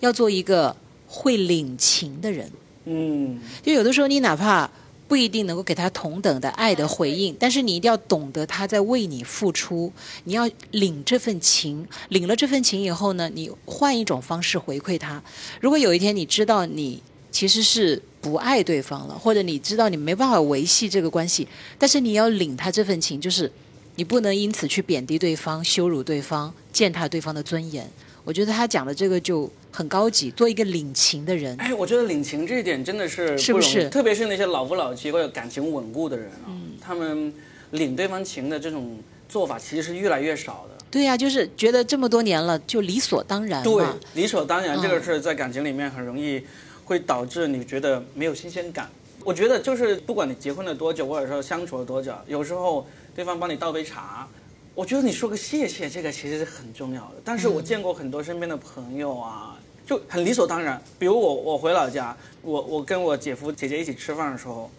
[0.00, 2.50] 要做一个会领情的人。
[2.84, 4.70] 嗯，就有的时候你哪怕
[5.08, 9.92] 不一定能够给他同等的爱的回应，但是你一定要懂得他在为你付出，
[10.24, 15.22] 你要领这份情，领了这份情以后呢，你换一种方式回馈他。
[15.60, 21.46] 如果有一天你知道你其实是不爱对方了，或者你知道你没办法维系这个关系，
[21.78, 23.50] 但是你要领他这份情，就是
[23.96, 27.90] 你不能因此去贬低对方、羞辱对方、践踏对方的尊严。
[28.24, 31.56] 我觉得他讲的这个就很高级，做一个领情的人。
[31.58, 37.32] 哎，我觉得领情这一点真的是是不是特别是那些老夫老妻或者感情稳固的人啊，他们
[37.70, 40.76] 领对方情的这种做法其实是越来越少的。
[40.90, 46.42] 对呀、就是觉得这么多年了，就理所当然对。，理所当然，嗯这个是在感情里面很容易
[46.84, 48.90] 会导致你觉得没有新鲜感。
[49.24, 54.28] 我觉得就是不管你结婚了多久，或者说相处了多久，有时候对方帮你倒杯茶，
[54.74, 57.14] 我觉得你说个谢谢，这个其实是很重要的。
[57.24, 60.78] 但是我见过很多身边的朋友啊，就很理所当然。
[60.98, 64.70] 比如我，我回老家，我我跟我姐夫姐姐一起吃饭的时候，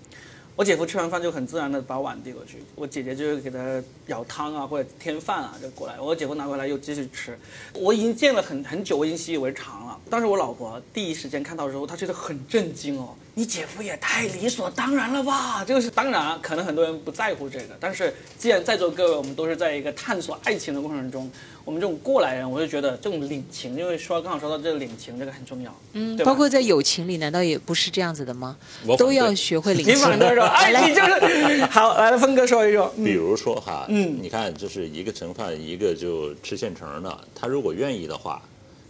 [0.56, 7.36] 我姐夫吃完饭就很自然的把碗递过去，我姐姐就会给他舀汤啊或者添饭啊就过来，我姐夫拿回来又继续吃。
[7.74, 10.00] 我已经见了很很久，我已经习以为常了。
[10.12, 15.64] 但是我老婆第一时间看到的时候，她觉得很震惊哦，你姐夫也太理所当然了吧？
[15.64, 21.30] 这个是当然啊，可能很多人不在乎这个，但是既然在座各位我们都是在一个探索爱情的过程中，
[21.64, 28.58] 我们这种过来人，我就觉得这种领情，因为说刚好说到这个领情，这个很重要，嗯，对包括在友情里，难道也不是这样子的吗
[28.98, 30.08] 都要学会领 情你情。
[30.10, 37.20] 反对说， 哎，你就是 好，来峰哥说一说，比如说哈，嗯你看，就是一个盛饭，一个就吃现成的。
[37.36, 38.42] 他如果愿意的话，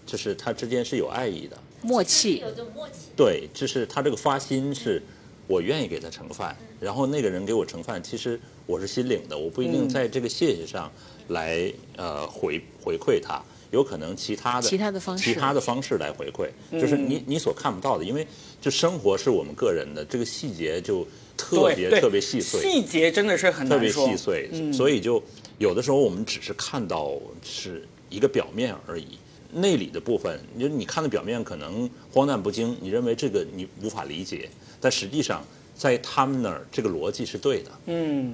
[0.05, 1.57] 就是他之间是有爱意的。
[1.81, 2.37] 默契。
[2.37, 3.09] 有，种默契。
[3.15, 5.01] 对，就是他这个发心是，
[5.47, 9.89] 我愿意给他盛饭，然后那个人给我盛饭，其实我是心领的，我不一定嗯。
[9.89, 10.91] 在这个谢谢上
[11.29, 15.33] 来呃回回馈他，有可能其他的其他的方式。
[15.33, 18.25] 其他的方式来回馈，就是嗯你你所看不到的，因为
[18.61, 24.73] 就生活是我们个人的，这个细节就特别特别细碎，细节真的是很特别细碎，嗯。
[24.73, 25.21] 所以就
[25.57, 27.13] 有的时候我们只是看到
[27.43, 29.17] 是一个表面而已，
[29.53, 35.43] 内里的部分，你就你看的表面可能荒诞不经，你认为这个你无法理解，但实际上
[35.75, 38.33] 在他们那儿这个逻辑是对的，嗯。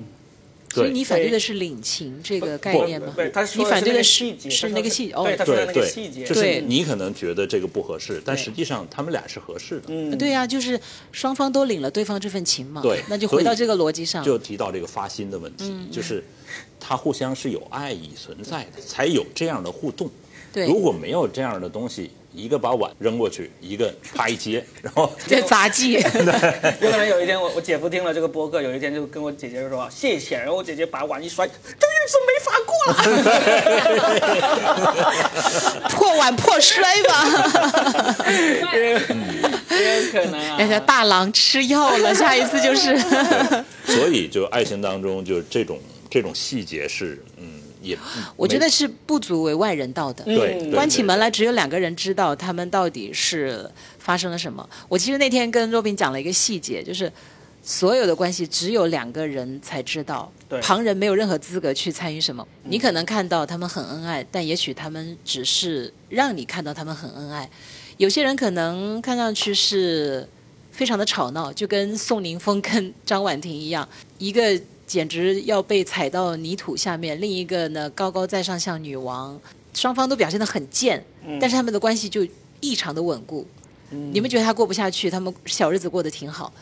[0.74, 3.14] 所以你反对的是领情这个概念吗？
[3.16, 9.84] 对，他你反对的是是是那个细哦对，，他说那个对细节，就是对你可能觉得这个不合适，但实际上他们俩是合适的。
[9.90, 10.80] 嗯，对呀、就是
[11.12, 12.82] 双方都领了对方这份情嘛。
[12.82, 14.24] 对那就回到这个逻辑上。
[14.24, 16.24] 就提到这个发心的问题，嗯就是
[16.80, 20.10] 他互相是有爱意存在的，才有这样的互动。
[20.54, 26.22] 对如果没有这样的东西，一个把碗扔过去，一个啪一接， 然后这杂技，有可
[26.98, 32.96] 能有一天我我姐夫听了这个播客，有一天就跟我姐姐说谢谢，然后我姐姐把碗一摔， 这日子没法过了。
[35.90, 37.26] 破碗破摔吧。
[38.32, 39.00] 也有
[40.12, 40.58] 可能啊。
[40.60, 42.96] 人家大郎吃药了，下一次就是。
[43.86, 47.53] 所以就爱情当中就这种这种细节是嗯
[47.84, 47.98] 也
[48.36, 50.24] 我觉得是不足为外人道的。
[50.24, 53.70] 对嗯关起门来只有两个人知道他们到底是
[54.00, 54.68] 发生了什么。
[54.88, 57.12] 我其实那天跟若冰讲了一个细节，就是
[57.62, 62.46] 所有的关系只有两个人才知道对，旁人没有任何资格去参与什么。
[62.64, 67.50] 你可能看到他们很恩爱，但也许他们只是让你看到他们很恩爱。
[67.98, 70.28] 有些人可能看上去是
[70.72, 74.60] 非常的吵闹，就跟宋宁峰跟张婉婷一样，一个
[74.94, 79.42] 简直要被踩到泥土下面，另一个呢高高在上像女王，
[79.74, 81.04] 双方都表现得很贱，
[81.42, 82.24] 但是他们的关系就
[82.60, 83.44] 异常的稳固。
[83.90, 86.54] 你们觉得他过不下去，他们小日子过得挺好，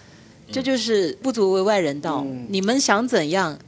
[0.50, 2.24] 这就是不足为外人道。
[2.26, 2.48] 嗯。
[2.48, 3.60] 你们想怎样，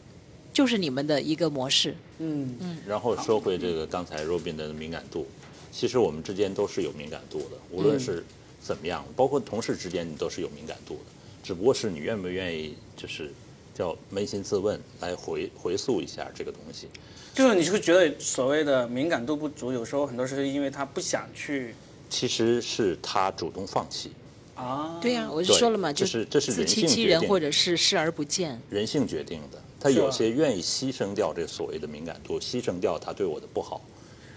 [0.54, 1.94] 就是你们的一个模式。
[2.20, 2.56] 嗯。
[2.88, 5.28] 然后说回这个刚才 Robin 的敏感度，
[5.74, 8.24] 其实我们之间都是有敏感度的，无论是
[8.62, 11.12] 怎么样，包括同事之间你都是有敏感度的，
[11.44, 13.30] 只不过是你愿不愿意就是
[13.74, 16.88] 叫扪心自问来回回溯一下这个东西。
[17.34, 21.74] 就是你是觉得所谓的敏感度不足，有时候很多时候是因为他不想去
[22.10, 24.12] 其实是他主动放弃，
[24.56, 28.62] 啊，对呀、我就说了嘛，就是自这是人欺欺人，或者是视而不见。
[28.70, 29.60] 人性决定的。
[29.80, 33.82] 他有些愿意牺牲掉这所谓的敏感度，牺牲掉他对我的不好，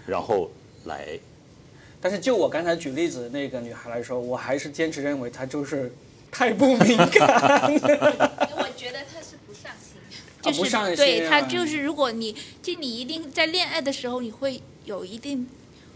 [0.05, 0.49] 然后
[0.85, 1.17] 来
[2.01, 5.91] 但是就我刚才举例子的那个女孩来说，我还是坚持认为她就是
[6.31, 7.71] 太不敏感。
[8.57, 9.99] 我觉得他是不上心，
[10.41, 11.29] 就是、对啊。
[11.29, 15.47] 他就是，如果你就你一定在恋爱的时候，你会有一定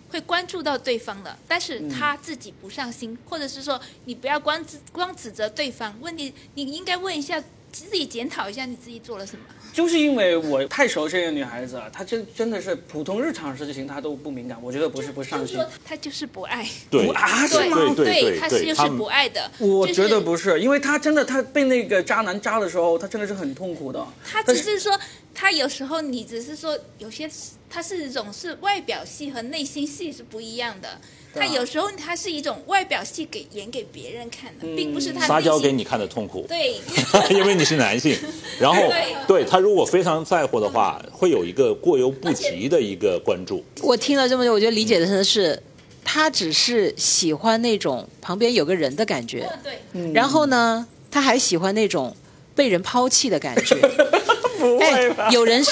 [0.09, 9.43] 会关注到对方的，但是他自己不上心，或者是说你不要光指光指责对方，问题你应该问一下自己检讨一下你自己做了什么。
[9.73, 17.77] 就是因为我太熟悉这个女孩子了，她真真的是普通日常事情她都不敏感，我觉得不是不上心就是说，她就是不爱，对啊，是对吗？
[17.95, 19.49] 对对对他是就是不爱的。
[19.59, 24.05] 我觉得不是，因为她真的，她被那个渣男渣的时候，她真的是很痛苦的。
[24.25, 24.99] 她只是说，
[25.33, 27.29] 她有时候你只是说有些
[27.69, 30.99] 她是一种是外表戏和内心戏是不一样的。
[31.33, 36.45] 他有时候他是一种外表戏给演给别人看的，并不是他撒娇给你看的痛苦。
[36.47, 36.75] 对，
[37.33, 38.17] 因为你是男性，
[38.59, 39.15] 然后对。
[39.27, 43.63] 对他如果非常在乎的话，会有一个过犹不及的一个关注。
[43.81, 45.61] 我听了这么久，我觉得理解的是，
[46.03, 52.13] 他只是喜欢那种旁边有个人的感觉，对，然后呢，他还喜欢那种
[52.53, 53.75] 被人抛弃的感觉。
[54.61, 55.25] 不会吧？
[55.25, 55.71] 哎，有人是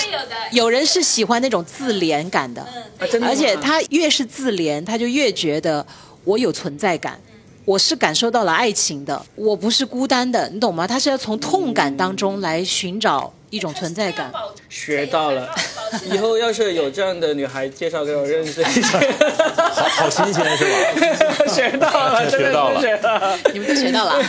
[0.51, 5.85] 有有人是喜欢那种自怜感的，嗯，啊真的而且他越是自怜，他就越觉得
[6.23, 7.19] 我有存在感。
[7.65, 10.87] 我是感受到了爱情的，我不是孤单的，你懂吗？
[10.87, 14.31] 他是要从痛感当中来寻找一种存在感。
[14.69, 15.47] 学到了，
[16.13, 18.99] 以后要是有这样的女孩，介绍给我认识一下。
[19.59, 21.47] 好好新鲜是吧？
[21.53, 23.37] 学到了， 学到了学到了。
[23.53, 24.21] 你们都学到了啊，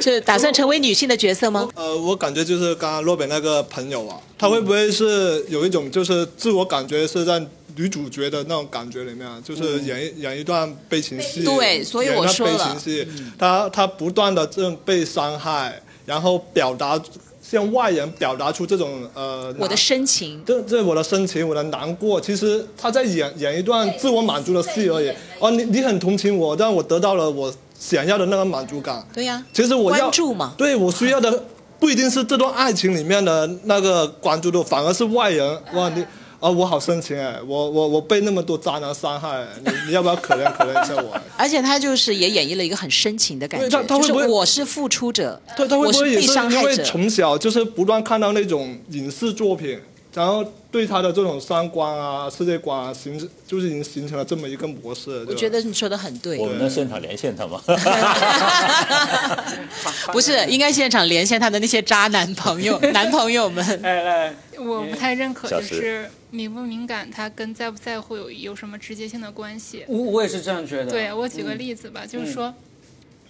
[0.00, 1.68] 是打算成为女性的角色吗？
[1.74, 7.40] 呃，我感觉就是刚刚洛北那个朋友啊，他会不会是有一种就是自我感觉是在
[7.76, 17.00] 女主角的那种感觉里面啊，就是演一、演一段悲情戏，对所以我说了悲情戏，他他不断的这种被伤害，然后表达
[17.50, 25.10] 向外人表达出这种呃我的深情，这这我的深情，我的难过，其实他在演演一段自我满足的戏而已。
[25.40, 29.04] 哦，你你很同情我，但我得到了我想要的那个满足感。
[29.12, 31.42] 对呀、其实我要关注嘛对我需要的
[31.80, 36.04] 不一定是这段爱情里面的那个关注度，反而是外人哇你。
[36.40, 41.14] 啊，我好深情哎，我我我被那么多渣男伤害，你你要不要可怜可怜一下我？
[41.36, 46.82] 而且他就是也演绎了一个很深情的感觉，就是他他会不会我是付出者，对，他会我不会也被是因为伤害者？
[46.82, 49.78] 从小就是不断看到那种影视作品，
[50.12, 55.24] 然后对他的这种三观啊、世界观啊，形成就是已经形成了这么一个模式。
[55.28, 57.62] 我觉得你说的很对我，们能现场连线他吗？
[60.12, 63.64] 不是应该现场连线他的那些渣男朋友、 男朋友们。
[63.84, 69.84] 哎哎，我不太认可，就是敏不敏感，他跟在不在乎有有什么直接性的关系。
[69.86, 70.90] 我我也是这样觉得。
[70.90, 72.52] 对我举个例子吧，就是说，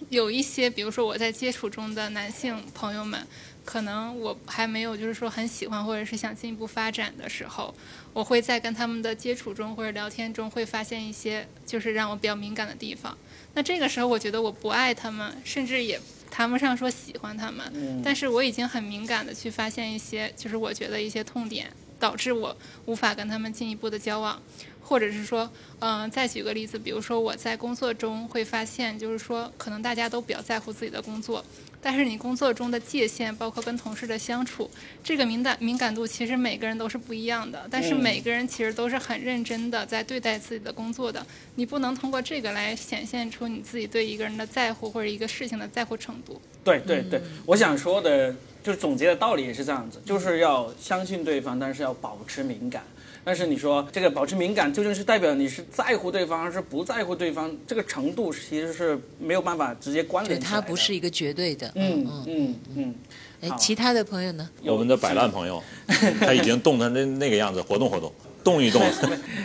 [0.09, 3.19] 有一些，比如说我在接触中的男性朋友们，
[3.63, 7.73] 可能我还没有就是说很喜欢或者是想进一步发展的时候，
[8.13, 13.17] 我会在跟他们的接触中或者聊天中会发现一些就是让我比较敏感的地方。
[13.53, 24.41] 那这个时候，我觉得我不爱他们，甚至也谈不上说喜欢他们，但是我已经很敏感的去发现一些，就是我觉得一些痛点，导致我无法跟他们进一步的交往。
[24.83, 31.45] 或者是说，嗯、再举个例子，比如说我在工作中会发现，就是说，可能大家都比较在乎自己的工作，
[31.81, 34.69] 但是你工作中的界限，包括跟同事的相处，
[35.03, 37.67] 这个敏感敏感度，其实每个人都是不一样的。
[37.71, 46.39] 但是每个人其实都是很认真的在对待自己的工作的，你不能通过这个来显现出你自己对一个人的在乎或者一个事情的在乎程度。
[46.63, 52.83] 对对对，我想说的，就是总结的道理也是这样子，就是要相信对方，但是要保持敏感。
[53.23, 57.55] 但是你说这个保持敏感，究竟是代表你是在乎对方，还是不在乎对方？
[57.67, 60.45] 这个程度其实是没有办法直接关，联的。
[60.45, 61.71] 它不是一个绝对的。
[61.75, 62.23] 嗯嗯。
[62.27, 62.95] 嗯嗯，
[63.41, 64.49] 哎好，其他的朋友呢？
[64.65, 65.61] 我们的摆烂朋友，
[66.19, 68.11] 他已经冻成那那个样子，活动活动，
[68.43, 68.81] 动一动，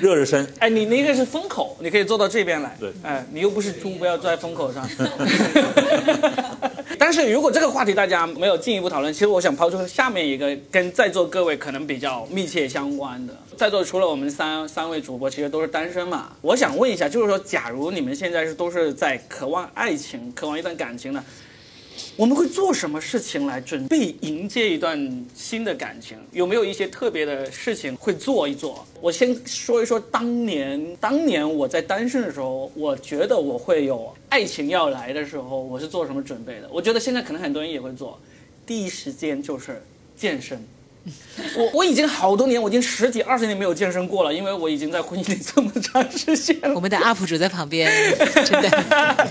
[0.00, 0.46] 热热身。
[0.58, 2.76] 哎，你那个是风口，你可以坐到这边来。
[2.80, 4.88] 对哎，你又不是猪，不要坐在风口上。
[7.08, 13.32] 但是如果这个话题大家没有进一步讨论，其实我想抛出下面一个跟在座各位可能比较密切相关的。
[13.56, 16.32] 在座除了我们三三位主播，其实都是单身嘛。
[16.40, 21.22] 我想问一下，就是说，假如你们现在是都是在渴望爱情、渴望一段感情的，
[22.16, 26.16] 我们会做什么事情来准备迎接一段新的感情？
[26.32, 28.86] 有没有一些特别的事情会做一做？
[29.00, 36.68] 我先说一说当年，当年我在单身的时候，我觉得我会有爱情要来的时候，我是做什么准备的？
[36.72, 38.18] 我觉得现在可能很多人也会做，
[38.66, 39.82] 第一时间就是
[40.16, 40.62] 健身。
[41.56, 46.80] 我我已经好多年，我已经十几二十年没有健身过了，因为我已经在婚姻里这么长时间了我。
[46.80, 47.90] 们的 UP 主在旁边，
[48.44, 49.28] 真的。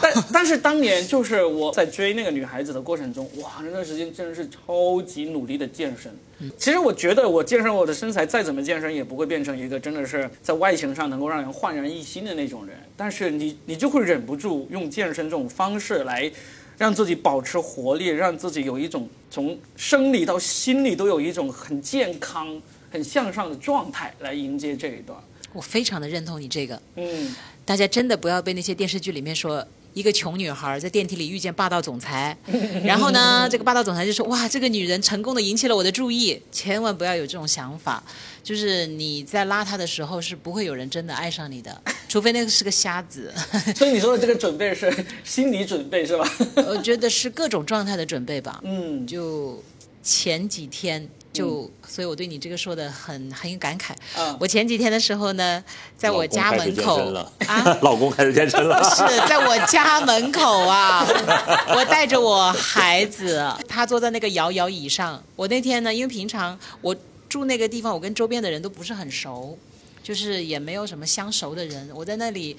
[0.00, 6.12] 但但是当年就是我在追那个女孩子的过程中，哇，那段时间真的是超级努力的健身。
[6.58, 12.76] 其实我觉得我健身，我的身材再怎么健身，也不会变成一个真的是在外形上能够让人焕然一新的那种人。
[12.96, 16.30] 但是你你就会忍不住用健身这种方式来
[16.76, 22.60] 让自己保持活力，让自己有一种从生理到心理都有一种很健康、
[22.90, 25.18] 很向上的状态来迎接这一段。
[25.52, 29.66] 我非常的认同你这个，嗯，大家真的不要被那些电视剧里面说。
[29.94, 32.36] 一个穷女孩在电梯里遇见霸道总裁，
[32.84, 38.02] 然后呢， 这个霸道总裁就说：“哇，这个女人成功的引起了我的注意。”千万不要有这种想法，
[38.42, 43.32] 就是你在拉她的时候是不会有人真的爱上你的， 除非那个是个瞎子。
[43.76, 44.92] 所以你说的这个准备是
[45.22, 46.28] 心理准备是吧？
[46.66, 48.60] 我觉得是各种状态的准备吧。
[48.64, 49.62] 嗯，就
[50.02, 53.90] 前几天就，所以我对你这个说的很很有感慨。
[54.16, 55.62] 嗯我前几天的时候呢，
[55.98, 57.12] 在我家门口
[57.46, 61.04] 啊，老公开始健身了， 是在我家门口啊，
[61.74, 65.22] 我带着我孩子，他坐在那个摇摇椅上。
[65.34, 66.96] 我那天呢，因为平常我
[67.28, 69.58] 住那个地方，我跟周边的人都不是很熟，
[70.02, 71.90] 就是也没有什么相熟的人。
[71.92, 72.56] 我在那里，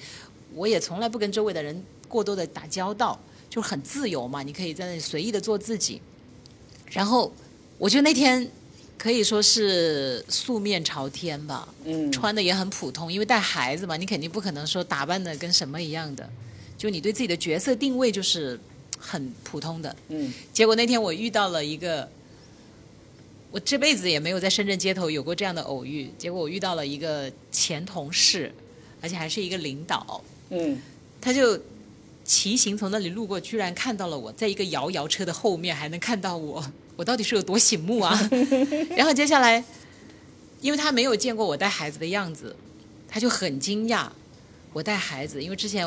[0.54, 3.18] 我也从来不跟周围的人过多的打交道，
[3.48, 6.02] 就很自由嘛，你可以在那里随意的做自己。
[6.90, 7.32] 然后，
[7.78, 8.48] 我就那天
[8.98, 12.10] 可以说是素面朝天吧，嗯。
[12.10, 16.28] 穿的也很普通，因为带孩子嘛，你肯定不可能说打扮的跟什么一样的，
[16.78, 18.58] 就你对自己的角色定位就是
[18.98, 19.94] 很普通的。
[20.08, 20.32] 嗯。
[20.52, 22.08] 结果那天我遇到了一个，
[23.50, 26.10] 我这辈子也没有在深圳街头有过这样的偶遇。
[26.18, 28.52] 结果我遇到了一个前同事，
[29.00, 30.78] 而且还是一个领导，嗯，
[31.20, 31.58] 他就
[32.24, 36.64] 骑行从那里路过，居然看到了我，在一个摇摇车的后面还能看到我，
[36.96, 38.18] 我到底是有多醒目啊？
[38.96, 39.62] 然后接下来，
[40.60, 42.56] 因为他没有见过我带孩子的样子，
[43.08, 44.08] 他就很惊讶
[44.72, 45.86] 我带孩子，因为之前。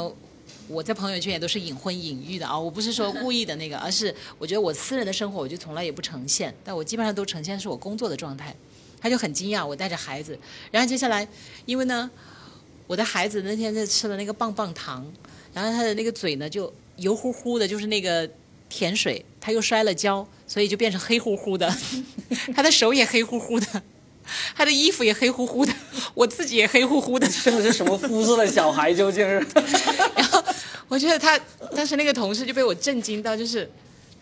[0.68, 8.56] 我在朋友圈也都是隐婚隐喻的啊，我不是说故意的那个，而是我觉得我私人的生活我就从来也不呈现，但我基本上都呈现是我工作的状态。
[9.02, 10.38] 他就很惊讶，我带着孩子，
[10.70, 11.28] 然后接下来，
[11.66, 12.10] 因为呢，
[12.86, 15.12] 我的孩子那天在吃了那个棒棒糖，
[15.56, 18.30] 然后他的那个嘴呢就油乎乎的，就是那个
[18.70, 21.76] 甜水，他又摔了跤，所以就变成黑乎乎的，
[22.56, 23.84] 他的手也黑乎乎的，
[24.56, 25.74] 他的衣服也黑乎乎的，
[26.14, 28.94] 我自己也黑乎乎的，生的是什么肤色的小孩？
[28.94, 29.46] 究竟是？
[30.16, 30.44] 然后
[30.88, 31.38] 我觉得他
[31.76, 33.70] 当时那个同事就被我震惊到，就是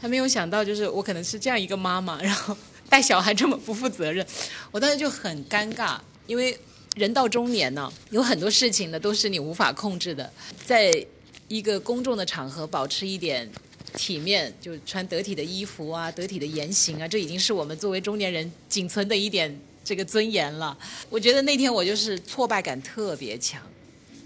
[0.01, 2.55] 他没有想到，就是我可能是这样一个妈妈，然后
[2.89, 4.25] 带小孩这么不负责任，
[4.71, 6.57] 我当时就很尴尬，因为
[6.95, 10.31] 人到中年呢，有很多事情呢都是你无法控制的，
[10.65, 11.05] 在
[11.49, 13.49] 一个公众的场合保持一点。
[13.95, 20.77] 体面就穿得体的衣服啊，得体的言行啊，这已经是我们作为中年人仅存的一点这个尊严了。
[21.09, 23.61] 我觉得那天我就是挫败感特别强，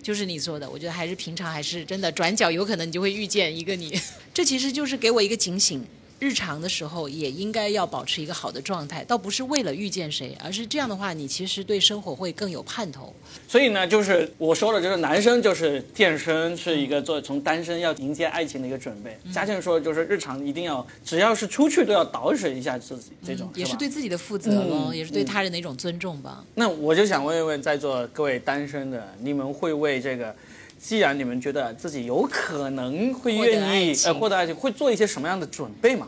[0.02, 3.98] 就是你说的，我觉得还是平常还是真的转角有可能你就会遇见一个你，
[4.34, 5.86] 这其实就是给我一个警醒。
[6.22, 13.12] 日常的时候也应该要保持一个好的状态，倒不是为了遇见谁，而是这样的话，你其实对生活会更有盼头。
[13.48, 19.18] 所以呢，就是我说的，就是男生就是健身是一个做从单身要迎接爱情的一个准备。
[19.34, 26.46] 嘉庆说，就是日常一定要，只要是出去都要捯饬一下自己，这种、吧也是对自己的负责咯，嗯也是对他人的一种尊重吧。
[26.54, 30.36] 那我就想问一问在座各位单身的，你们会为这个，
[30.82, 36.08] 既然你们觉得自己有可能会愿意呃获得爱情，会做一些什么样的准备吗？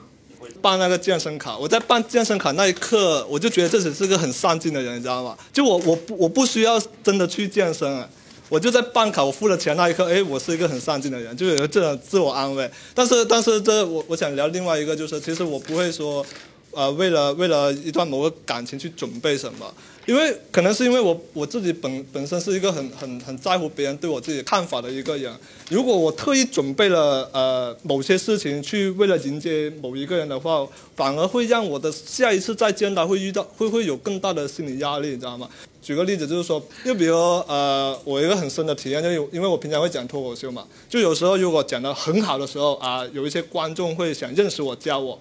[0.61, 5.37] 办那个健身卡，我在办健身卡那一刻，我就觉得自己是个很上进的人，你知道吗？
[5.53, 8.09] 就我我不我不需要真的去健身啊，
[8.49, 12.69] 我就在办卡，我付了钱那一刻，哎，我是一个很上进的人，就有这种自我安慰。
[12.93, 16.25] 但是但是这我我想聊另外一个，就是其实我不会说，
[16.71, 19.73] 呃，为了为了一段某个感情去准备什么。
[20.05, 25.33] 因为可能是因为我我自己本本身是一个很很很在乎别人对我自己看法的一个人。
[25.69, 35.49] 如果我特意准备了呃某些事情去为了迎接某一个人的话，反而会让我的下一次再见他会遇到会会有更大的心理压力，你知道吗？
[35.81, 45.17] 举个例子就是说，就比如呃我一个很深的体验，就有因为我平常会讲脱口秀嘛，就有时候如果讲得很好的时候啊、有一些观众会想认识我加我。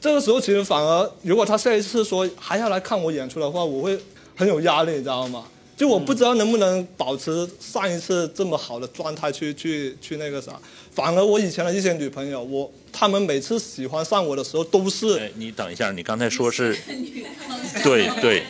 [0.00, 3.98] 这个时候其实反而，如果他下一次说还要来看我演出的话，我会
[4.36, 5.44] 很有压力，你知道吗？
[5.76, 10.52] 就我不知道能不能保持上一次这么好的状态去去去那个啥。
[10.94, 16.78] 反而我以前的一些女朋友，我她们每次喜欢上我的时候都是哎，你等一下，你刚才说是，
[17.82, 18.44] 对对，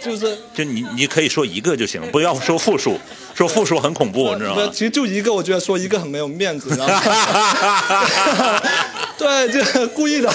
[0.00, 2.96] 就是就你你可以说一个就行，不要说复数，
[3.34, 4.70] 说复数很恐怖，你知道吗？
[4.72, 7.02] 其实就一个，我觉得说一个很没有面子，你知道吗？
[9.18, 10.30] 对，就故意的，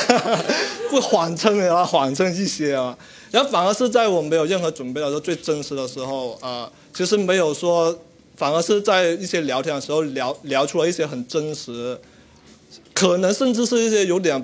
[0.91, 2.97] 会谎称啊，谎称一些啊。
[3.35, 7.93] 然后反而是在我没有任何准备的时候，最真实的时候，呃，其实没有说，
[8.37, 11.99] 反而是在一些聊天的时候聊聊出了一些很真实，
[12.93, 14.41] 可能甚至是一些有点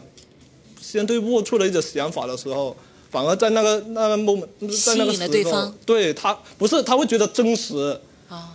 [0.81, 2.75] 相对龌龊的一些想法的时候，
[3.09, 4.45] 反而在那个那个 moment，
[4.83, 7.97] 在那个时候对对他不是他会觉得真实。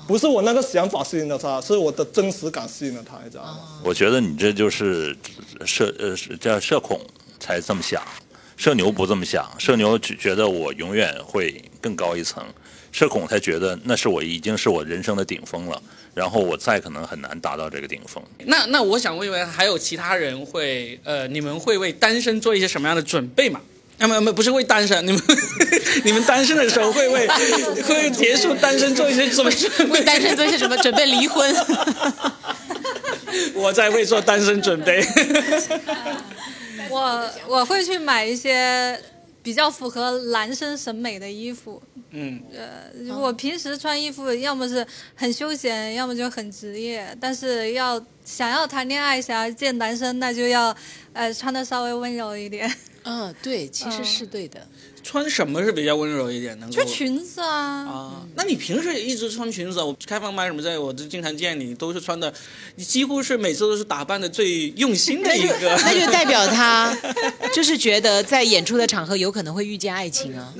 [0.07, 3.81] 不是我那个想法吸引了他，是我的真实感吸引了他，你知道吗？
[3.83, 5.15] 我觉得你这就是
[5.67, 6.99] 社呃叫社恐
[7.39, 8.03] 才这么想，
[8.57, 12.45] 社牛不这么想，社牛只觉得我永远会更高一层，
[12.91, 15.81] 社恐才觉得那是我已经是我人生的顶峰了，
[16.15, 18.23] 然后我再可能很难达到这个顶峰。
[18.47, 23.61] 那那我想问一问，还有其他人会呃，你们会为单身做一些什么样的准备吗？
[23.99, 25.21] 啊，没没不是为单身，你们
[26.05, 27.27] 你们单身的时候会为
[27.85, 30.01] 会结束单身做一些什么准备？
[30.01, 30.77] 为单身做一些什么？
[30.79, 31.55] 准备离婚？
[33.55, 35.03] 我在为做单身准备。
[36.91, 39.01] 我我会去买一些
[39.43, 41.83] 比较符合男生审美的衣服。
[42.11, 47.15] 嗯，呃，我平时穿衣服要么是很休闲，要么就很职业。
[47.21, 50.75] 但是要想要谈恋爱，想要见男生，那就要
[51.13, 52.73] 呃穿的稍微温柔一点，
[53.03, 54.67] 嗯，对，其实嗯是对的。
[55.07, 56.59] 穿什么是比较温柔一点？
[56.59, 57.49] 能够就裙子啊。
[57.49, 58.27] 啊？
[58.35, 59.85] 那你平时也一直穿裙子啊？
[59.85, 62.33] 我开放麦什么在，我就经常见你，都是穿的，
[62.75, 65.79] 你几乎是每次都是打扮的最用心的一个。
[65.85, 66.93] 那就代表他
[67.55, 70.53] 就是觉得在演出的场合有可能会遇见爱情啊。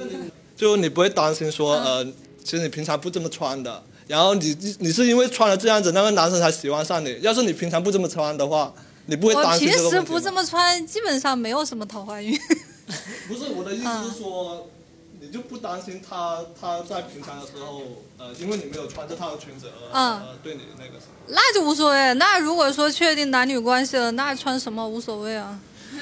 [0.57, 2.05] 就你不会担心说，呃，
[2.45, 7.19] 其实你平常不这么穿的，然后你你你是因为穿了这样子，那个男生才喜欢上你。
[7.21, 8.73] 要是你平常不这么穿的话，
[9.07, 12.39] 你不会担心平这个问题吗时不这么穿，基本上没有什么桃花运。
[13.29, 14.69] 不是我的意思是说，
[15.21, 17.83] 你就不担心他他在平常的时候，
[18.19, 21.13] 呃，因为你没有穿这套裙子而、嗯而对你那个什么。
[21.29, 22.15] 那就无所谓。
[22.15, 25.59] 那如果说确定男女关系了，那穿什么无所谓啊。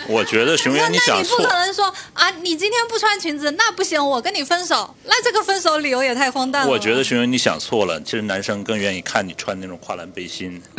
[0.08, 4.94] 我觉得熊 那原你想错那你不可，能说啊，你今天不穿裙子，那不行，我跟你分手。
[5.04, 6.70] 那这个分手理由也太荒诞了。
[6.70, 10.60] 我觉得熊原你想错了，其实男生更愿意看你穿那种跨栏背心。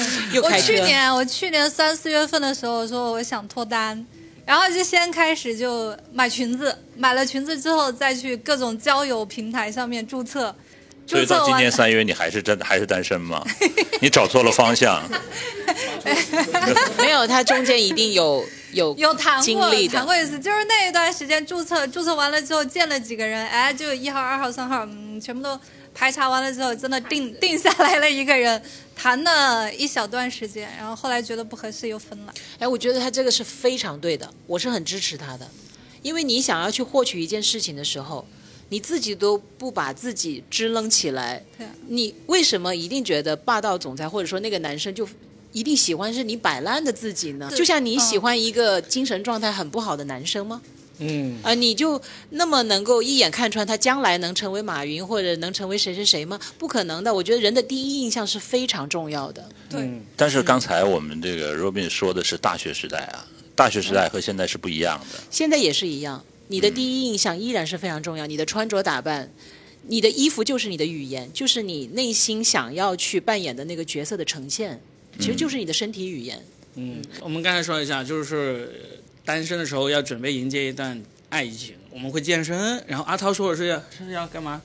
[0.00, 4.06] 我 又开车去年我去年三四月份的时候说我想脱单，
[4.44, 10.54] 然后就先开始就买裙子，买了裙子之后再去各种交友平台上面注册，
[11.06, 13.44] 所以到今注册完年三月，你还是真还是单身吗？
[14.00, 15.02] 你找错了方向。
[16.98, 19.70] 没有，他中间一定有有有谈过。
[19.88, 25.58] 谈过一次，就是那一段时间注册，注册完了之后见了几个人，哎，就一号、二号、三号，嗯，全部都
[25.94, 28.60] 排查完了之后，真的定 定下来了一个人，
[28.94, 32.34] 谈了一小段时间，然后后来觉得不合适又分了。
[32.58, 35.48] 哎，我觉得他这个是非常对的，我是很支持他的，
[36.02, 38.26] 因为你想要去获取一件事情的时候，
[38.70, 45.06] 你自己都不把自己支棱起来对啊，你为什么一定觉得霸道总裁或者说那个男生就
[45.52, 47.50] 一定喜欢是你摆烂的自己呢？
[47.56, 50.62] 就像你喜嗯欢一个精神状态很不好的男生吗？
[50.64, 50.70] 嗯，
[51.42, 56.38] 啊、你就那么能够一眼看穿他将来能成为马云或者能成为谁谁谁吗？
[56.58, 57.12] 不可能的。
[57.12, 59.48] 我觉得人的第一印象是非常重要的。
[59.68, 65.20] 对，但是刚才我们这个 Robin 说的是大学时代啊，大学时代和现在是不一样的。
[65.30, 68.26] 现在也是一样，你的第一印象依然是非常重要。
[68.26, 69.32] 你的穿着打扮，
[69.86, 74.78] 你的衣服就是你的语言，就是你内心想要去扮演的那个角色的呈现，
[75.18, 76.44] 其实就是你的身体语言。
[76.74, 78.96] 嗯，我们刚才说一下，就是呃
[79.30, 82.82] 单身的时候要准备迎接一段爱情，我们会健身。
[82.88, 84.60] 然后阿涛说的是要是要干嘛？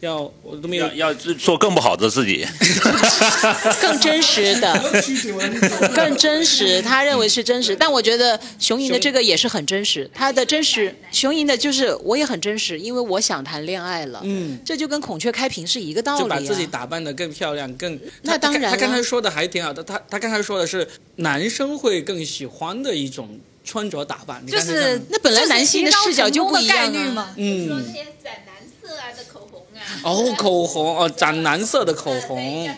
[0.00, 2.46] 要我都没有要要做更不好的自己。
[3.82, 4.72] 更真实的，
[5.96, 7.74] 更真实，他认为是真实。
[7.74, 14.20] 但我觉得熊莹的这个也是很真实，他的真实，熊莹的就是我也很真实，因为我想谈恋爱了。
[14.22, 16.22] 嗯，这就跟孔雀开屏是一个道理、啊。
[16.22, 20.86] 就把自己打扮的更漂亮，更那当然他他刚才说的还挺好的，他他刚才说的是
[21.16, 26.92] 男生会更喜欢的一种穿着打扮，就是那本来男性的视角就不一样。
[27.36, 32.68] 嗯，些斩蓝色啊的口红啊，哦，口红哦，斩蓝色的口红。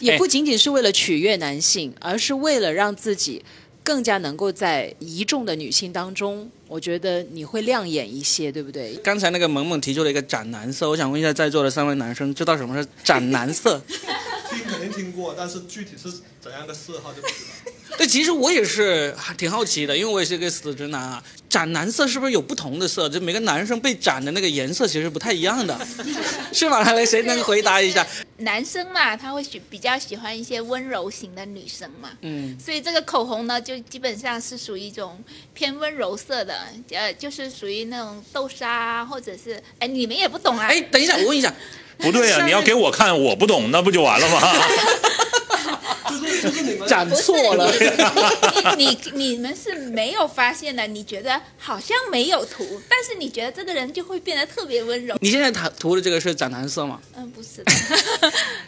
[0.00, 3.44] 也不仅仅是为了取悦男性，而是为了让自己
[3.82, 8.94] 更加能够在一众的女性当中，我觉得你会亮眼一些，对不对？
[9.02, 13.82] 刚才那个萌萌提出了一个斩蓝色，我想问一下在座的三位男生，知道什么是斩蓝色？
[14.50, 16.10] 听肯定听过，但是具体是
[16.40, 17.72] 怎样的色号就不知道。
[17.96, 21.22] 对，其实我也是还挺好奇的，因为我也是个死直男啊。
[21.48, 23.08] 斩男色是不是有不同的色？
[23.08, 25.74] 就每个男生被斩的那个颜色其实不太一样的，
[26.52, 26.80] 是吗？
[26.82, 28.06] 来来，谁能回答一下？
[28.36, 35.18] 男生嘛，他会喜比较喜欢一些温柔型的女生嘛，嗯，所以这个口红呢，就基本上是属于一种
[35.54, 41.52] 偏温柔色的，呃，就是属于那种豆沙啊，或者是，哎，你们也不懂啊，哎，等一下，我问一下，
[42.02, 44.40] 不对啊， 你要给我看，我不懂，那不就完了吗？
[46.86, 47.70] 展错了。
[48.76, 55.14] 你你你你们是没有发现的，你觉得好像没有涂，但是你觉得这个人就会变得特别温柔。
[55.20, 56.98] 你现在涂涂的这个是展蓝色吗？
[57.16, 57.72] 嗯，不是的，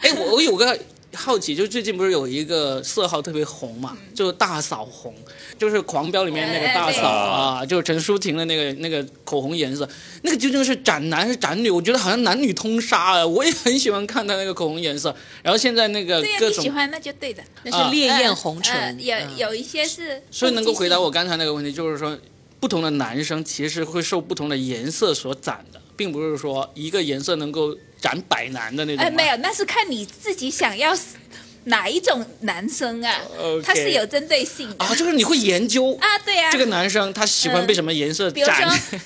[0.01, 0.77] 哎，我我有个
[1.13, 5.13] 好奇，就最近不是有一个色号特别红嘛，就是大嫂红，
[5.57, 9.87] 就是《狂飙》里面那个大嫂啊，就是陈淑婷的那个那个口红颜色，
[10.21, 11.69] 那个究竟是斩男还是斩女？
[11.69, 13.27] 我觉得好像男女通杀啊！
[13.27, 15.13] 我也很喜欢看她那个口红颜色。
[15.43, 17.43] 然后现在那个，各种，喜欢那就对的。
[17.63, 22.17] 那是烈焰红唇，呃有嗯有一些是，所以能够回答我刚才那个问题，就是说，
[22.59, 29.05] 不同的男生其实会受不同的颜色所斩的，并不是说一个颜色能够斩百男的那种。
[29.05, 30.97] 哎，没有，那是看你自己想要
[31.65, 33.21] 哪一种男生啊。
[33.63, 34.83] 他是有针对性的。
[34.83, 35.95] 啊，就是你会研究？
[36.01, 38.47] 啊，对啊，这个男生他喜欢被什么颜色比如。
[38.47, 38.53] 说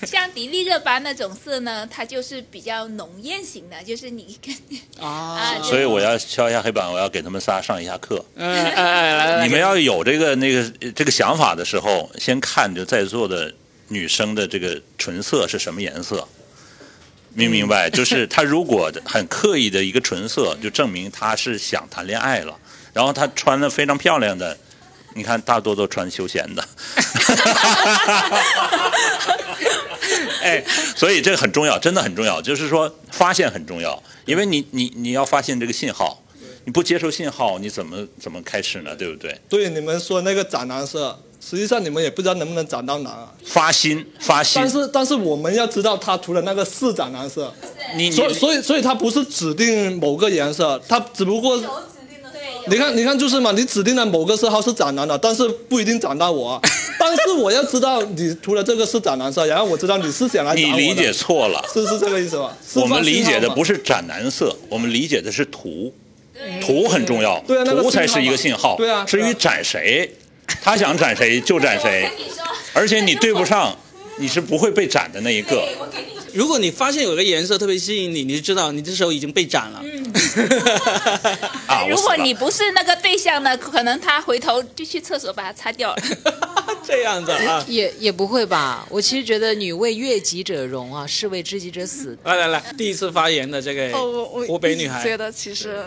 [0.08, 4.56] 像迪丽热巴那种色呢，它就是比较浓艳型的，就是你跟
[5.06, 8.24] 啊，啊，所以我要敲一下黑板，我要给他们仨上一下课。
[8.36, 10.64] 嗯哎哎，来 你们要有这个那个
[10.96, 13.54] 这个想法的时候，先看着在座的
[13.90, 16.28] 女生的这个唇色是什么颜色，
[17.36, 17.90] 明不明白？
[17.90, 22.58] 就 是他如果很刻意的一个唇色，就证明他是想谈恋爱了。
[22.94, 24.58] 然后他穿的非常漂亮的，
[25.14, 26.66] 你看大多都穿休闲的。
[30.42, 30.64] 哎，
[30.96, 36.24] 所以这个很重要，真的很重要，就是说发现很重要，因为你你你要发现这个信号，
[36.64, 38.96] 你不接受信号，你怎么怎么开始呢？
[38.96, 39.38] 对不对？
[39.50, 43.32] 对你们说那个斩男色，实际上你们也不知道能不能斩到男啊。
[43.44, 47.54] 发心发心但，是但是我们要知道他涂的那个是斩男色，
[47.96, 51.62] 你你所以所以所以它不是指定某个颜色，它只不过
[52.68, 56.62] 你看你看就是嘛，你指定的某个色号是斩男的，但是不一定斩到我啊。
[56.98, 61.64] 但是我要知道你涂了这个是斩男色，然后我知道你是想来你理解错了。
[61.72, 62.58] 是是这个意思吧？
[62.74, 65.94] 我们理解的不是是斩男色，我们理解的是图，
[66.60, 68.76] 图很重要，对啊图才是一个信信号。
[68.78, 70.10] 对啊对啊至于斩谁，
[70.62, 72.10] 他想斩谁就斩谁，
[72.74, 73.78] 而且你对不上，
[74.18, 75.68] 你是不会被斩的那一个。
[76.34, 79.82] 如果你发现有个颜色特别吸引你，你就知道你这时候已经被斩了。
[81.66, 86.04] 啊，如果你不是那个对象呢，可能他回头就去厕所把它擦掉了。
[86.86, 88.86] 这样子啊，也也不会吧？
[88.90, 95.84] 我其实觉得“女为悦己者容啊，士为知己者死来来来，第一次发言的这个哦，我我湖北女孩觉，得其实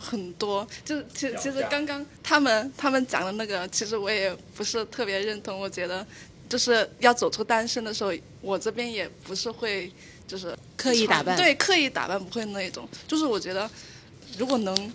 [0.00, 5.58] 很多，就其其实刚刚他们他们讲的那个，其实我也不是特别认同。
[5.58, 6.06] 我觉得
[6.48, 9.92] 就是要走出单身的时候，我这边也不是会
[10.26, 12.88] 就是刻意打扮对，刻意打扮不会那一种。
[13.06, 13.70] 就是我觉得
[14.38, 14.92] 如果能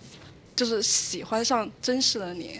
[0.55, 2.59] 就是喜欢上真实的你。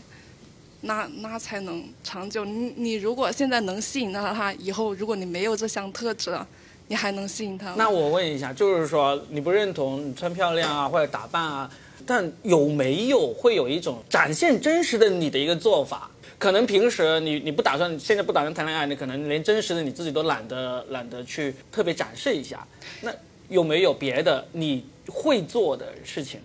[0.86, 2.44] 那那才能长久。
[2.44, 6.46] 你你如果现在能吸引到他，以后如果你没有这项特质了，
[6.90, 7.76] 你还能吸引他吗？
[7.78, 11.72] 那我问一下，就是说你不认同你穿漂亮啊或者打扮啊，
[12.06, 16.10] 但有没有会有一种展现真实的你的一个做法？
[16.38, 22.68] 可能平时你你不打算现在不打算谈恋爱，你可能连真实的你自己都懒得懒得去特别展示一下。
[23.02, 23.14] 那
[23.48, 26.40] 有没有别的你会做的事情？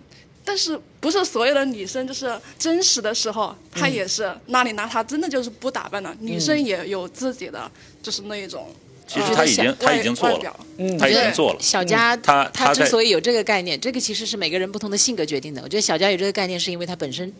[0.45, 7.69] 但是不是所有的女生就是真实的时候，她也是，邋里邋遢真的就是不打扮的，女生也有自己的，
[8.01, 8.67] 就是那一种。
[9.09, 11.59] 其实他已经外他已经做了，嗯他已经做了”。。
[11.59, 15.61] 小佳他他之所以有这个概念，这个其实是每个人不同的性格决定的。
[15.63, 17.33] 我觉得小佳有这个概念，是因为他本身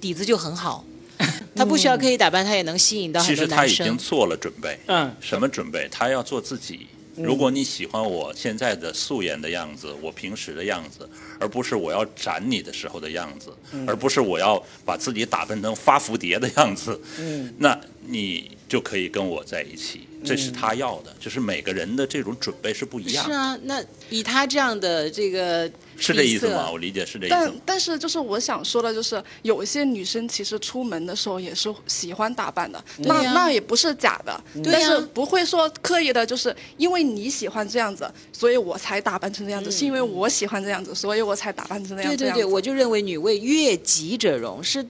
[0.00, 0.84] 底子就很好，
[1.56, 3.96] 他不需要刻意打扮，他也能吸引到其很多男实他已经。
[3.96, 4.78] 做了准备。
[4.86, 5.88] 嗯，什么准备？
[5.90, 6.86] 他要做自己。
[7.16, 11.08] 如果你喜欢我现在的素颜的样子，我平时的样子，
[11.38, 13.54] 而不是我要斩你的时候的样子，
[13.86, 17.54] 而不是我要把自己打扮成发蝴蝶的样子，嗯。
[17.58, 20.08] 那你就可以跟我在一起。
[20.24, 26.70] 这是他要的，就是每个人的这种准备是不一样的，是啊，那以他这样的这个是这意思吗？
[26.70, 27.54] 我理解是这意思但？
[27.64, 33.32] 但是就是我想说的，就是有一些女生其实出门的时候也是喜欢打扮的，那呀。
[33.34, 44.86] 那也不是假的，但是不会说刻意的，就是因为你喜欢这样子，所以我才打扮成这样子，是因为我喜欢这样子，所以我才打扮成这样对对对，我就认为女为悦己者容，是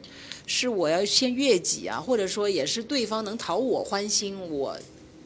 [0.46, 4.76] 是我要先悦己啊，或者说也是对方能讨我欢心，我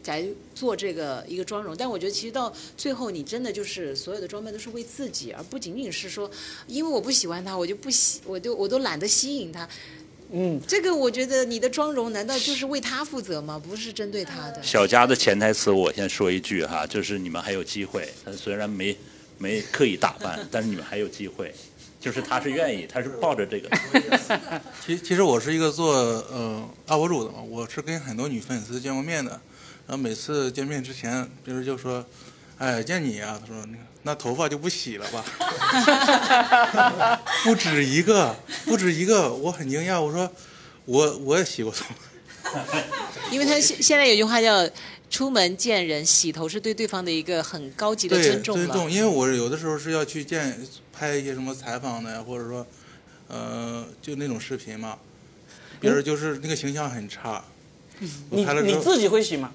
[0.09, 1.77] 才做这个一个妆容。
[1.77, 6.31] 但我觉得其实到最后，你真的就是所有的装扮都是为自己，而不仅仅是说，
[6.67, 9.69] 因为我不喜欢他，我就不喜，我就我都懒得吸引他。
[10.31, 13.59] 嗯，这个我觉得你的妆容难道就是为他负责吗？
[13.59, 14.63] 不是针对他的。
[14.63, 18.09] 小佳的潜台词，我先说一句哈，就是你们还有机会。
[18.25, 18.97] 他虽然没
[19.37, 21.55] 没刻意打扮，但是你们还有机会。
[22.01, 23.69] 就是他是愿意，他是抱着这个。
[24.87, 25.93] 其其实我是一个做
[26.31, 29.41] 呃 UP 主的嘛，我是跟很多女粉丝见过面的，
[29.89, 32.05] 然后每次见面之前，别人就说
[32.59, 35.25] ：“哎，见你啊，他说那个那头发就不洗了吧。”
[37.43, 38.37] 不止一个，
[38.67, 39.99] 不止一个，我很惊讶。
[39.99, 40.31] 我说，
[40.85, 41.87] 我我也洗过头。
[43.33, 44.69] 因为他现现在有句话叫
[45.09, 48.67] “出门见人，洗头是对对方的一个很高级的尊重了。
[48.67, 50.61] 尊重，因为我有的时候是要去见
[50.93, 52.67] 拍一些什么采访的呀，或者说，
[53.29, 54.99] 呃，就那种视频嘛，
[55.81, 57.43] 别人就是那个形象很差。
[58.29, 59.51] 我你拍了之后，你自己会洗吗？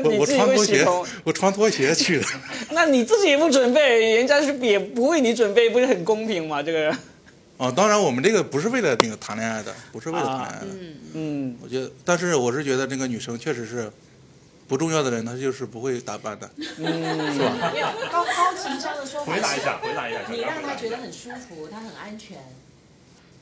[0.04, 0.86] 我我穿拖鞋？，
[1.24, 2.26] 我穿拖鞋去的。
[2.72, 6.62] 那你自己也不准备，人家是也不为你准备，不是很公平吗？
[6.62, 6.90] 这个，
[7.56, 10.66] 啊，当然我们这个不是为了那个谈恋爱的，不是为了谈恋爱的。
[11.14, 13.90] 嗯，我觉得，但是我是觉得那个女生确实是
[14.68, 16.48] 不重要的人，她就是不会打扮的。
[16.76, 16.84] 没
[17.80, 22.36] 有高高情商的说法回答一下，回答一下，你让她觉得很舒服，她很安全。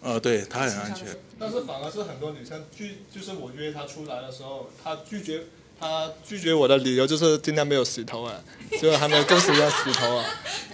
[0.03, 1.07] 呃，对她很安全。
[1.39, 5.43] 但是反而是很多女生拒，就是我约她出来的时候，她拒绝，
[5.79, 8.35] 她拒绝我的理由就是今天没有洗头啊，
[8.81, 10.25] 就是还没有够时间洗头啊，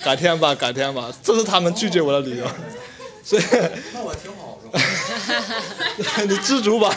[0.04, 2.46] 改天吧，改天吧，这是他们拒绝我的理由，
[3.24, 3.42] 所以
[3.92, 4.68] 那我挺好，是
[6.02, 6.22] 吧？
[6.28, 6.96] 你知足吧。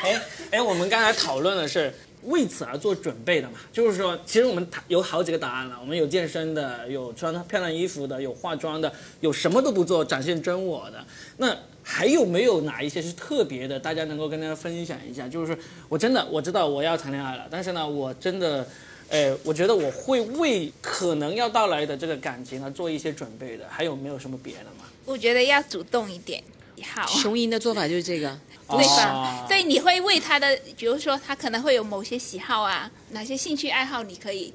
[0.00, 1.92] 哎哎，我们刚才讨论的是
[2.22, 11.04] 为此而做准备的嘛，就是说，其实我们谈有好几个答案了，我们有健身的，有穿漂亮衣服的，有化妆的，有什么都不做展现真我的。
[11.36, 11.56] 那
[11.90, 13.80] 还有没有哪一些是特别的？
[13.80, 15.26] 大家能够跟大家分享一下？
[15.26, 15.58] 就是
[15.88, 18.68] 我真的我知道我要谈恋爱了，但是呢，我真的。
[19.10, 23.64] 哎，我觉得我会为可能要到来的这个感情呢做一些准备的。
[23.70, 24.84] 还有没有什么别的吗？
[25.06, 26.44] 我觉得要主动一点。
[26.82, 28.38] 好，雄鹰的做法就是这个。
[28.68, 29.46] 对哦吧？
[29.48, 34.52] 对，你会为他的，比如说他可能会有某些喜好啊，哪些兴趣爱好，你可以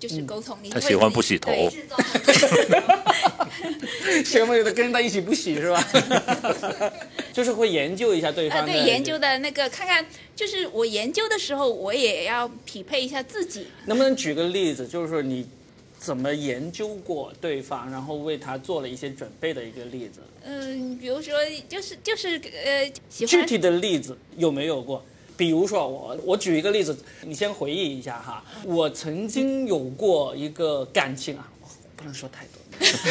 [0.00, 0.56] 就是沟通。
[0.62, 1.52] 你他喜欢不洗头
[4.02, 5.86] 对学妹 的跟他一起不洗是吧？
[7.32, 8.72] 就是会研究一下对呃，方的。
[8.72, 13.66] 对，研究的那个看看，就是我研究的时候，我也要匹配一下自己。
[13.84, 15.46] 能不能举个例子，就是说你
[15.98, 20.20] 怎么研究过对方，然后为他做了一些准备的一个例子？
[20.42, 21.34] 嗯，比如说
[21.68, 25.04] 就是就是呃，喜欢具体的例子有没有过？
[25.40, 28.44] 比如说我我举一个例子，你先回忆一下哈。
[28.62, 31.48] 我曾经有过一个感情啊，
[31.96, 32.60] 不能说太多。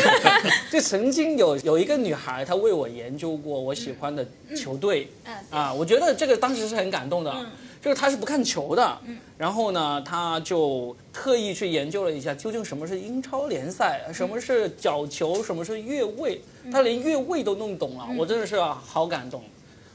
[0.71, 4.23] 就曾经有有一个女孩，她为我研究过我喜欢的
[4.55, 7.35] 球队，嗯啊，我觉得这个当时是很感动的，
[7.81, 9.17] 就是她是不看球的，嗯。
[9.35, 16.39] 然后呢，她就特意去研究了一下，究竟什么是英超联赛，什么是角球，什么是越位，
[16.71, 19.41] 她连越位都弄懂了，我真的是好感动。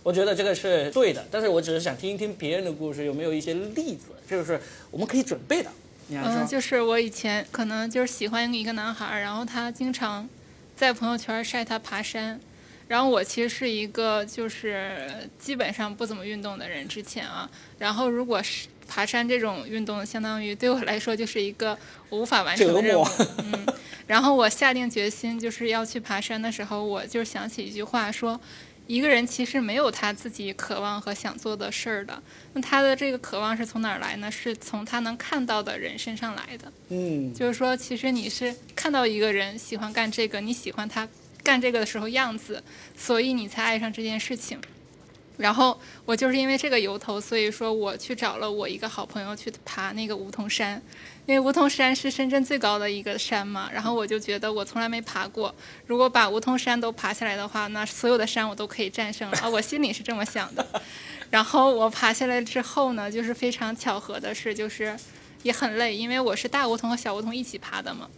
[0.04, 5.70] 我觉得这个是对的，但是我只是想听一听别人的故事，有没有一些例子，就是我们可以准备的。
[6.10, 10.28] 嗯，就是我以前可能就是喜欢一个男孩儿，然后他经常
[10.76, 12.38] 在朋友圈晒他爬山，
[12.86, 21.78] 然后我其实是一个就是基本上不怎么运动的人，之前啊，然后如果是爬山这种运动，相当于对我来说就是一个
[22.10, 23.06] 我无法完成的任务，
[23.38, 23.66] 嗯，
[24.06, 28.38] 然后我下定决心就是要去爬山的时候，我就想起一句话说。
[28.86, 32.22] 一个人其实没有他自己渴望和想做的事儿的，
[32.52, 34.30] 那他的这个渴望是从哪儿来呢？
[34.30, 36.70] 是从他能看到的人身上来的。
[36.90, 41.08] 嗯，就是说，其实你是看到一个人喜欢干这个，你喜欢他
[41.42, 42.62] 干这个的时候样子，
[42.94, 44.60] 所以你才爱上这件事情。
[45.36, 50.80] 然后我就是因为这个由头，所以说我去找了我一个好朋友去爬那个梧桐山，
[51.26, 53.70] 因为梧桐山是深圳最高的一个山嘛。
[53.72, 55.54] 然后我就觉得我从来没爬过，
[55.86, 59.48] 如果把梧桐山都爬下来的话，那所有的山我都可以战胜了啊！
[59.48, 60.66] 我心里是这么想的。
[61.30, 64.96] 然后我爬下来之后呢，就是非常巧合的是，就是
[65.42, 68.08] 也很累，因为我是大梧桐和小梧桐一起爬的嘛。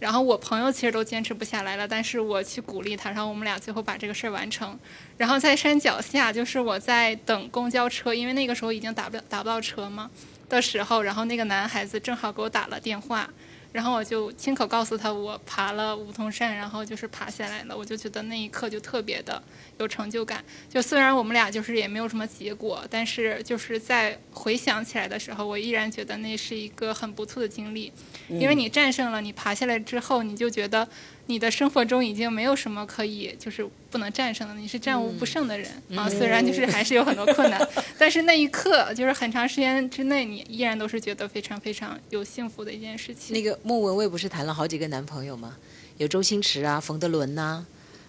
[0.00, 4.78] 然后我朋友其实都坚持不下来了，但是我去鼓励他，然后我们俩最后把这个事儿完成。
[5.16, 10.08] 然后在山脚下，就是我在等公交车，因为那个时候已经打不了打不到车嘛
[10.48, 13.28] 的时候，然后那个男孩子正好给我打了电话，
[13.72, 19.42] 然后我就亲口告诉他我爬了梧桐山，然后就是爬下来了，我就觉得那一刻就特别的
[19.78, 20.42] 有成就感。
[20.68, 27.92] 就虽然我们俩就是也没有什么结果，但是就是在回想起来的时候，我依然觉得那是一个很不错的经历。
[28.28, 30.88] 因为你战胜了，你爬下来之后，你就觉得
[31.26, 36.08] 你的生活中已经没有什么可以就是不能战胜的，你是战无不胜的人、啊。
[36.08, 37.68] 虽然就是还是有很多困难，
[37.98, 43.34] 但是那一刻就是很长时间之内，你依然都是觉得非常非常有幸福的一件事情。
[43.34, 45.56] 那个莫文蔚不是谈了好几个男朋友吗？
[45.96, 47.66] 有周星驰啊，冯德伦呐、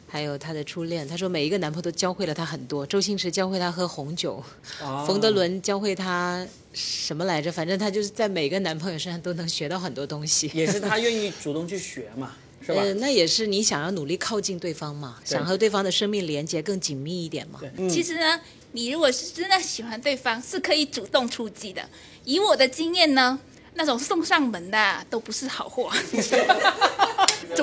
[0.07, 1.07] 还有她的初恋。
[1.07, 2.85] 她说每一个男朋友都教会了她很多。
[2.85, 4.43] 周星驰教会她喝红酒，
[4.81, 7.51] 哦冯德伦教会她什么来着？
[7.51, 10.51] 反正她就是在每个男朋友身上都能学到很多东西。
[10.53, 12.35] 也是她愿意 主动去学嘛，
[12.73, 12.81] 是吧？
[12.83, 17.59] 呃，那也是你想要努力靠近对方嘛，想和对方的生命连接更紧密一点嘛。
[17.77, 18.39] 嗯其实呢，
[18.73, 21.81] 你如果是真的喜欢对方，是可以主动出击的。
[22.25, 23.39] 以我的经验呢，
[23.73, 25.91] 那种送上门的啊都不是好货。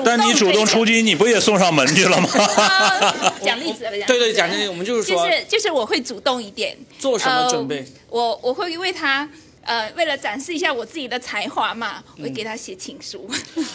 [0.03, 2.29] 但你主动出击，你不也送上门去了吗？
[2.33, 7.85] 呃 讲例子了，对对，讲这个我们就是就说是就是我会主动一点，做什么准备呃？
[8.09, 9.27] 我我会为他。
[9.67, 13.29] 呃，为了展示一下我自己的才华嘛，我会给他写情书，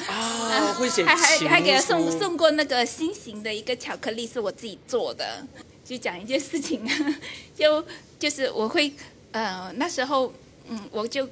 [0.08, 5.46] 啊， 会写还还情还给他送送过那个心形的一个巧克力，是我自己做的。
[5.84, 6.80] 就讲一件事情，
[7.58, 7.84] 就
[8.18, 8.90] 就是我会
[9.32, 10.32] 呃那时候
[10.70, 11.28] 嗯我就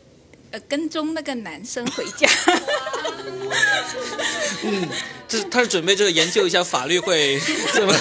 [0.50, 2.28] 呃跟踪那个男生回家，
[4.64, 4.88] 嗯
[5.28, 7.40] 这他是准备就是研究一下法律会
[7.72, 7.94] 怎么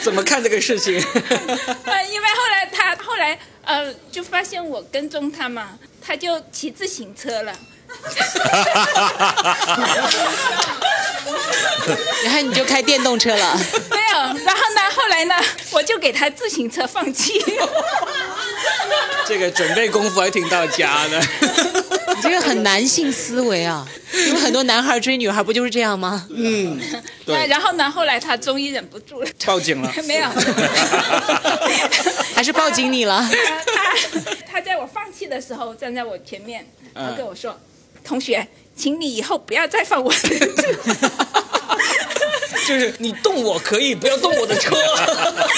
[0.00, 0.94] 怎么看这个事情。
[0.94, 7.52] 呃因为后来他后来呃就发现我跟踪他嘛，他就骑自行车了。
[12.24, 13.58] 然后你就开电动车了。
[13.90, 15.34] 没有，然后呢，后来呢，
[15.72, 17.42] 我就给他自行车放弃。
[19.26, 21.20] 这个准备功夫还挺到家的。
[22.14, 26.26] 你这个很男性思维啊，因为很多男孩追女孩不就是这样吗？
[26.30, 26.78] 嗯，
[27.26, 29.92] 那对，然后呢，后来他终于忍不住了，报警了。
[30.06, 30.28] 没有，
[32.40, 33.22] 还是抱紧你了？
[34.48, 37.54] 他 他在我放弃的时候站在我前面，他跟我说
[38.02, 40.10] ：“同学，请你以后不要再放我
[42.66, 44.74] 就是你动我可以，不要动我的车。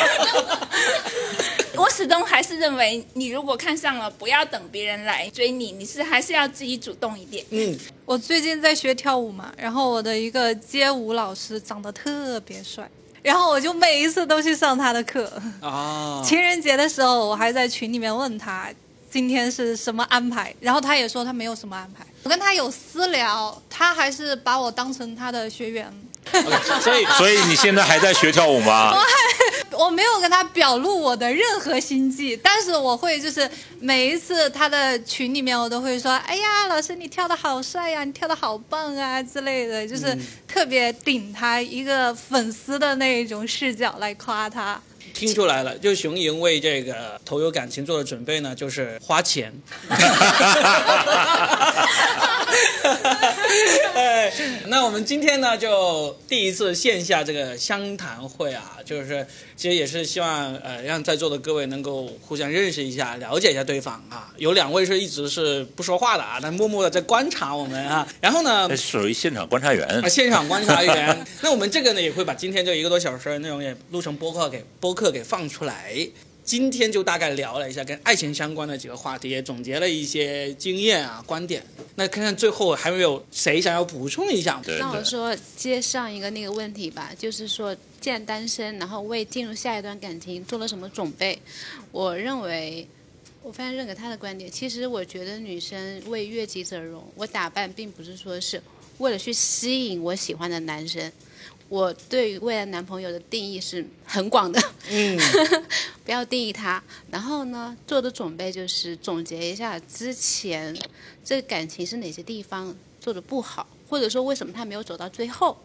[1.78, 7.47] 我始终还是认为，你如果看上了，不要等别人来追你，你是还是要自己主动一点。
[7.51, 12.91] 嗯，我最近在学跳舞嘛，然后我的一个街舞老师长得特别帅，
[13.23, 15.33] 然后我就每一次都去上他的课。
[15.61, 18.68] 啊，情人节的时候，我还在群里面问他
[19.11, 22.05] 今天是什么安排，然后他也说他没有什么安排。
[22.25, 25.93] 我跟他有私聊，他还是把我当成他的学员。
[26.81, 28.93] 所以 所以你现在还在学跳舞吗？
[28.93, 29.05] 我还
[29.77, 33.51] 我没有跟他表露我的任何心计，但是我会就是
[33.81, 40.16] 每一次他的群里面，我都会说：“哎呀，老师你跳的好帅呀，你跳的好棒啊之类的，就是
[40.47, 44.81] 特别顶他一个粉丝的那一种视角来夸他。
[45.14, 49.53] 听出来了，就熊莹为这个投有感情做的准备呢，就是花钱。
[54.23, 54.33] 哎，
[54.68, 64.33] 那我们今天呢，就第一次线下这个相谈会啊，就是其实也是希望呃，让在座的各位能够互相认识一下，了解一下对方啊。
[64.37, 68.07] 有两位是一直是不说话的啊，但默默的在观察我们啊。
[68.23, 70.09] 然后呢，属于现场观察员啊，。
[70.09, 71.27] 现场观察员。
[71.43, 75.93] 那我们这个呢，也会把今天这一个多小时的内容也录成播客给播客给放出来。
[76.45, 81.64] 今天就大概聊了一下跟爱情相关的几个话题，也总结了一些经验啊观点。
[81.95, 84.61] 那看看最后还有没有谁想要补充一下？
[84.78, 91.38] 那我说接上一个那个问题吧，就是说，既然单身，然后为进入下一段感情做了什么准备？
[91.93, 92.88] 我认为，
[93.43, 94.51] 我非常认可他的观点。
[94.51, 98.61] 其实我觉得女生为悦己者容，我打扮并不是说是
[98.99, 101.12] 为了去吸引我喜欢的男生。
[101.73, 104.61] 我对于未来男朋友的定义是很广的，
[104.91, 105.18] 嗯，
[106.05, 106.83] 不要定义他。
[107.11, 110.79] 然后呢，做的准备就是总结一下之前
[111.25, 115.57] 这个感情是哪些地方做的不好，或者说为什么他没有走到最后。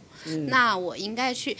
[0.47, 1.57] 那我应该去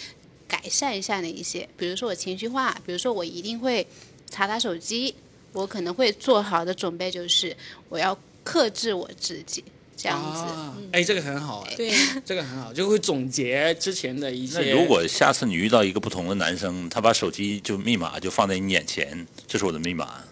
[0.47, 1.67] 改善一下哪一些？
[1.75, 3.85] 比如说我情绪化，比如说我一定会
[4.29, 5.13] 查他手机，
[5.51, 7.53] 我可能会做好的准备就是
[7.89, 9.61] 我要克制我自己，
[9.97, 10.41] 这样子。
[10.41, 11.91] 啊，哎，这个很好，哎，对，
[12.23, 14.59] 这个很好，就会总结之前的一些。
[14.59, 20.23] 那如果下次你遇到一个不同的男生，他把手机就密码就放在你眼前，这是我的密码，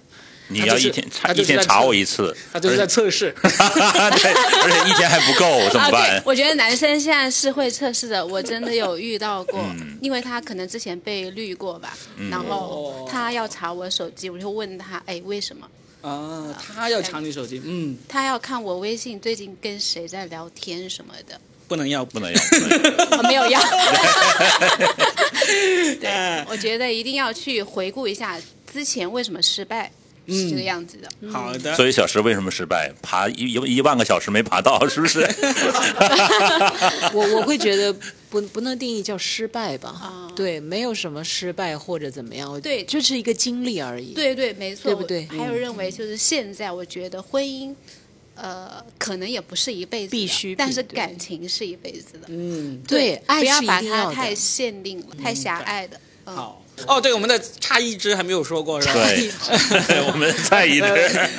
[0.49, 3.33] 你要一天查一天查我一次，他就是在测试。
[3.41, 6.23] 对，而且一天还不够， 怎么啊，办对，？
[6.25, 11.97] 我觉得男生现在是会测试的，我真的有遇到过，嗯因为他可能之前被绿过吧，
[12.29, 15.67] 然后他要查我手机，我就问他，哎，为什么？
[16.05, 23.05] 啊，他要查你手机，嗯，他要看我微信最近跟谁在聊天什么的，不能要，不能要，不能要。
[23.17, 23.59] 我没有要。
[25.45, 28.39] 对对， 我觉得一定要去回顾一下
[28.71, 29.91] 之前为什么失败，
[30.27, 31.29] 是这个样子的。
[31.29, 32.91] 好的，所以小石为什么失败？
[33.01, 35.19] 爬一一一万个小时没爬到，是不是？
[37.13, 37.93] 我我会觉得
[38.29, 47.73] 不不能定义叫失败吧，啊对，没有什么失败或者怎么样，对就是一个经历而已。，对对，没错，对不对还有认为就是现在，我觉得婚姻，
[48.35, 52.27] 呃，可能也不是一辈子，必须但是感情是一辈子的。
[52.27, 54.35] 嗯，对，爱不要把是一定要它太。
[54.35, 55.99] 限定了，太狭隘的。
[56.25, 56.61] 嗯，好。
[56.87, 58.93] 哦，对，我们的差一支还没有说过是吧？
[59.87, 61.29] 对， 我们在意的。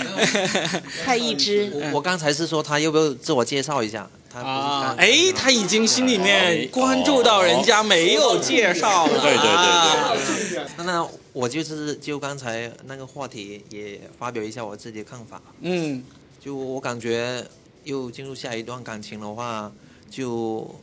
[1.04, 4.08] 蔡一只，我我刚才是说他要不要自我介绍一下？
[4.32, 9.20] 他啊，哎，他已经心里面关注到人家没有介绍了。
[9.20, 15.40] 对对对对那我就是就刚才那个话题也发表一下我自己的看法。
[15.60, 16.02] 嗯
[16.38, 17.44] 就我感觉
[17.84, 19.72] 又进入下一段感情的话，
[20.10, 20.74] 就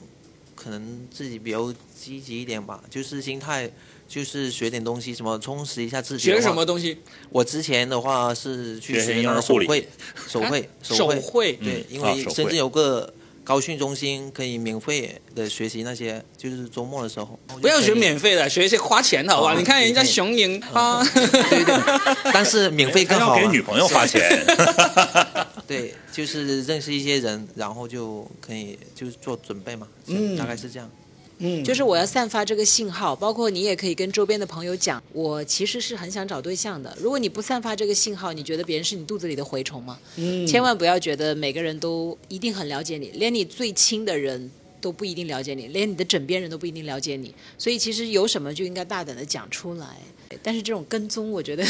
[0.56, 1.74] 可能自己比较
[2.04, 3.70] 积极一点吧，就是心态，
[4.08, 6.26] 就是学点东西，什么充实一下自己。
[6.26, 6.66] 学什么？
[6.66, 6.97] 东西？
[7.30, 9.88] 我之前的话是去学学那个 手绘，
[10.28, 17.39] 手绘，啊手手绘对，因为深圳有个高训中心，可以免费的学习那些，就是周末的时候。
[17.62, 19.54] 不要学免费的，学一些花钱的好吧？
[19.54, 21.76] 哦你看人家免费雄鹰啊，对对，
[22.34, 24.22] 但是免费更好给女朋友花钱。
[25.66, 30.89] 对，就是认识一些人，然后就可以就是做准备嘛，嗯大概是这样。
[31.46, 36.98] 嗯，就是我要散发这个信号，包括你也可以跟周边的朋友讲，我其实是很想找对象的。
[37.00, 40.00] 如果你不散发这个信号，你觉得别人是你肚子里的蛔虫吗？
[40.16, 44.50] 嗯千万不要觉得每个人都一定很了解你，连你最亲的人
[44.84, 47.34] 都不一定了解你，连你的枕边人都不一定了解你。
[47.58, 49.88] 所以其实有什么就应该大胆的讲出来。
[50.42, 51.64] 但是这种跟踪，我觉得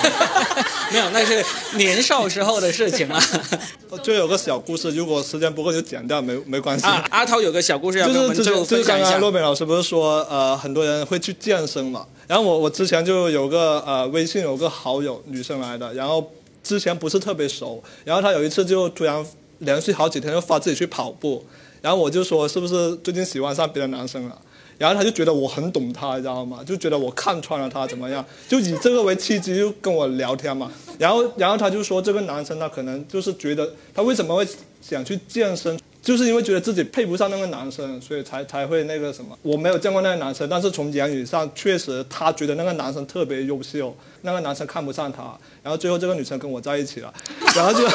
[0.92, 1.44] 没有，那是
[1.76, 3.20] 年少时候的事情了。
[4.02, 6.86] 就有个小故事，如果时间不够就剪掉，没没关系。
[6.86, 9.18] 啊，阿涛有个小故事要跟我们就是就是刚刚分享一下。
[9.18, 12.06] 洛美老师不是说，呃，很多人会去健身嘛。
[12.28, 19.24] 然后我我之前就有个呃微信有个好友女生来的，然后之前不是特别熟，然后她有一次就突然
[19.58, 21.44] 连续好几天就发自己去跑步，
[21.84, 24.38] 然后我就说是不是最近喜欢上别的男生了？
[24.78, 26.60] 然后他就觉得我很懂他，你知道吗？
[26.64, 30.72] 就觉得我看穿了他怎么样，就以这个为契机就跟我聊天嘛。
[30.98, 34.48] 然后然后他就说这个男生他可能就是觉得他为什么会
[34.80, 39.38] 想去健身，就是因为觉得自己配不上那个男生，所以才才会那个什么。
[39.42, 47.12] 我没有见过那个男生，但是从言语上确实他觉得那个男生特别优秀，那个男生看不上他，然后最后这个女生跟我在一起了，
[47.54, 47.86] 然后就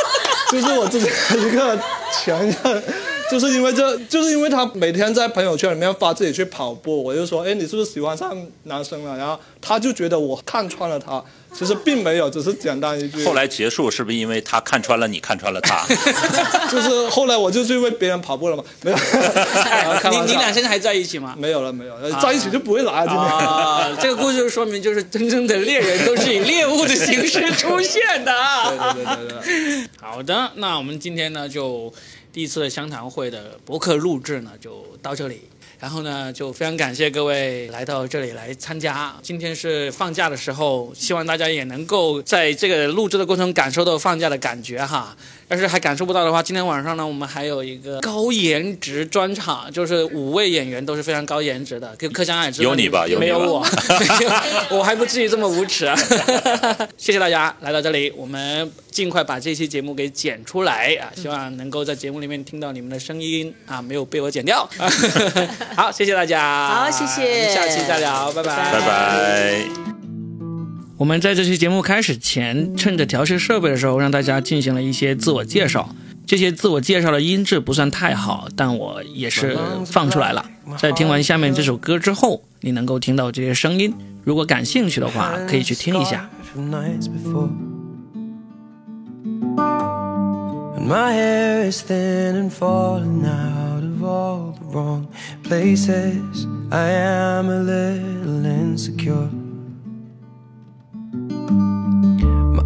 [0.50, 1.06] 就是我自己
[1.46, 1.78] 一个
[2.10, 2.82] 前任。
[3.30, 9.16] 就是因为这，就是因为他每天在朋友圈里面发自己去跑步，我就说，哎，你是不是喜欢上男生了？
[9.16, 11.22] 然后他就觉得我看穿了他，
[11.52, 13.24] 其实并没有，只是简单一句。
[13.24, 15.86] 后来结束是不是因为他看穿了你，看穿了他？
[16.70, 18.96] 就是后来我就去为别人跑步了嘛，没有。
[20.00, 21.34] 开你你俩现在还在一起吗？
[21.38, 23.06] 没有了，没有了，在一起就不会来了。
[23.06, 23.24] 今天。
[23.26, 28.70] 啊，这个故事就说明，就是真正的猎人都是以猎物的形式出现的啊。
[28.70, 29.88] 对对对对对。
[30.00, 31.92] 好的，那我们今天呢，就
[32.34, 35.42] 第一次的湘潭会的博客录制呢，就到这里。
[35.78, 39.14] 然后呢，就非常感谢各位来到这里来参加。
[39.22, 45.16] 今天是放假的时候，希望大家也能够在这个录制的过程感受到放假的感觉哈。
[45.54, 53.64] 要是还感受不到的话，今天晚上呢，我们还有一个高颜值专场，就是五位演员都是非常高颜值的，跟柯香也知道有你吧有你没有我，
[54.70, 55.96] 我还不至于这么无耻啊！
[56.98, 61.12] 谢谢大家来到这里，我们尽快把这期节目给剪出来啊！
[61.14, 64.68] 希望能够在节目里面听到你们的声音啊，没有被我剪掉。
[65.76, 70.13] 好，谢谢大家，好谢谢下期再聊，拜拜，拜拜。
[70.96, 75.88] 我们在这期节目开始前，趁着调试设备的时候，让大家进行了一些自我介绍。
[76.24, 80.44] 这些自我介绍的音质不算太好，但我也是放出来了。
[80.78, 83.92] 在听完下面这首歌之后，你能够听到这些声音。
[84.22, 86.30] 如果感兴趣的话，可以去听一下。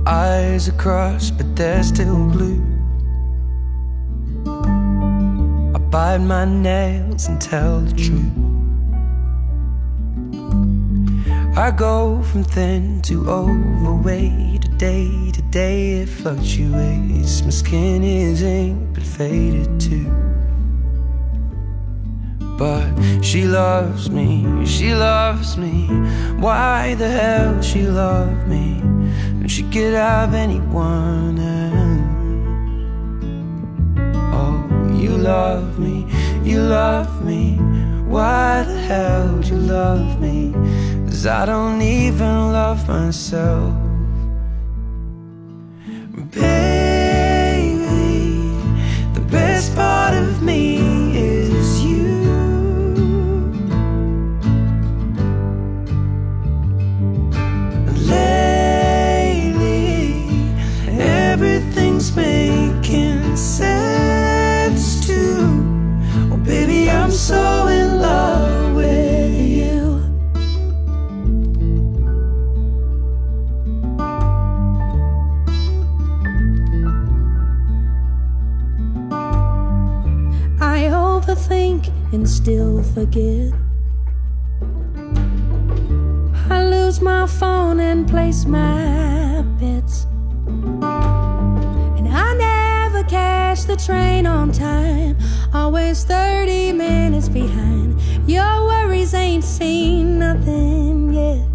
[0.06, 2.62] Eyes are crossed, but they're still blue.
[5.74, 8.48] I bite my nails and tell the truth.
[11.56, 14.76] I go from thin to overweight.
[14.78, 17.42] Day to day it fluctuates.
[17.42, 20.08] My skin is ink but faded too.
[22.56, 22.92] But
[23.22, 25.86] she loves me, she loves me.
[26.38, 28.80] Why the hell she love me?
[29.48, 32.04] She could have anyone else.
[34.34, 34.58] Oh,
[34.94, 36.06] you love me,
[36.44, 37.56] you love me.
[38.06, 40.52] Why the hell do you love me?
[41.06, 43.74] Cause I don't even love myself.
[46.30, 47.80] Baby,
[49.14, 52.22] the best part of me is you.
[57.88, 57.96] And
[67.18, 70.00] so in love with you.
[80.60, 83.52] I overthink and still forget.
[86.48, 90.07] I lose my phone and place my bets.
[92.98, 95.16] Never catch the train on time,
[95.54, 98.00] always 30 minutes behind.
[98.28, 101.46] Your worries ain't seen nothing yet.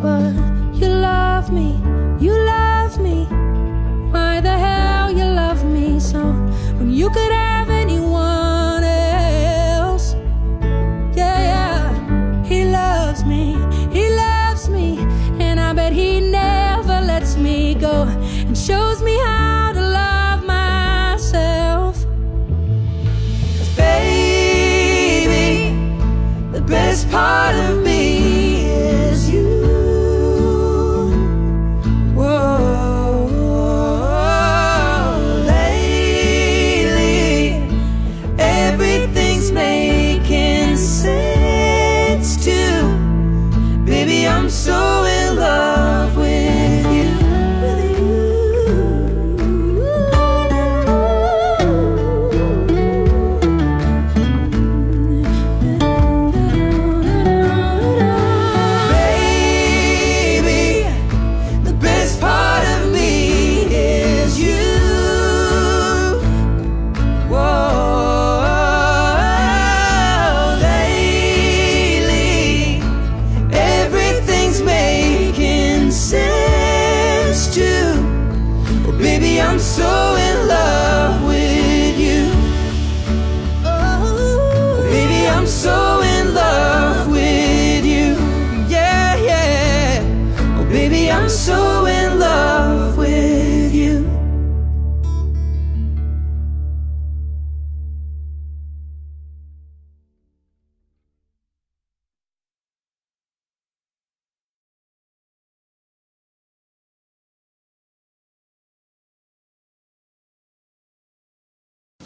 [0.00, 0.32] But
[0.76, 1.72] you love me,
[2.24, 3.24] you love me.
[4.12, 6.20] Why the hell you love me so
[6.78, 7.59] when you could have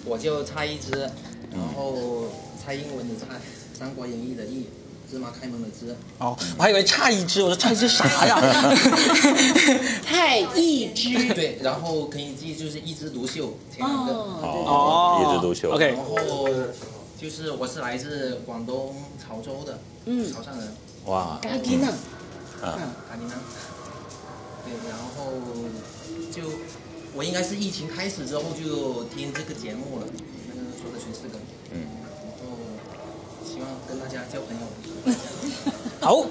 [0.04, 0.90] 我就猜一只，
[1.50, 2.24] 然后
[2.62, 3.34] 猜英文的猜，
[3.78, 4.66] 《三国演义》的义，
[5.10, 5.96] 芝麻开门的芝。
[6.18, 8.36] 哦，我还以为差一只，我说差一只啥呀？
[10.04, 11.32] 太一枝。
[11.34, 14.12] 对，然后可以记就是一枝独秀，前两个。
[14.12, 16.48] 哦一枝独秀 OK 然后
[17.20, 20.74] 就是我是来自广东潮州的，嗯潮汕人。
[21.06, 21.88] 哇，嘎吉呢？
[22.62, 22.76] 啊，
[23.08, 23.34] 卡迪娜。
[24.64, 25.32] 对，然后
[26.32, 26.42] 就
[27.14, 30.06] 我应该是疫情开始之后就听这个节目了，
[30.48, 31.40] 那个说的全是梗。
[31.70, 31.86] 嗯。
[32.02, 32.10] 然
[32.40, 32.58] 后
[33.46, 34.66] 希望跟大家交朋友。
[36.00, 36.26] 好。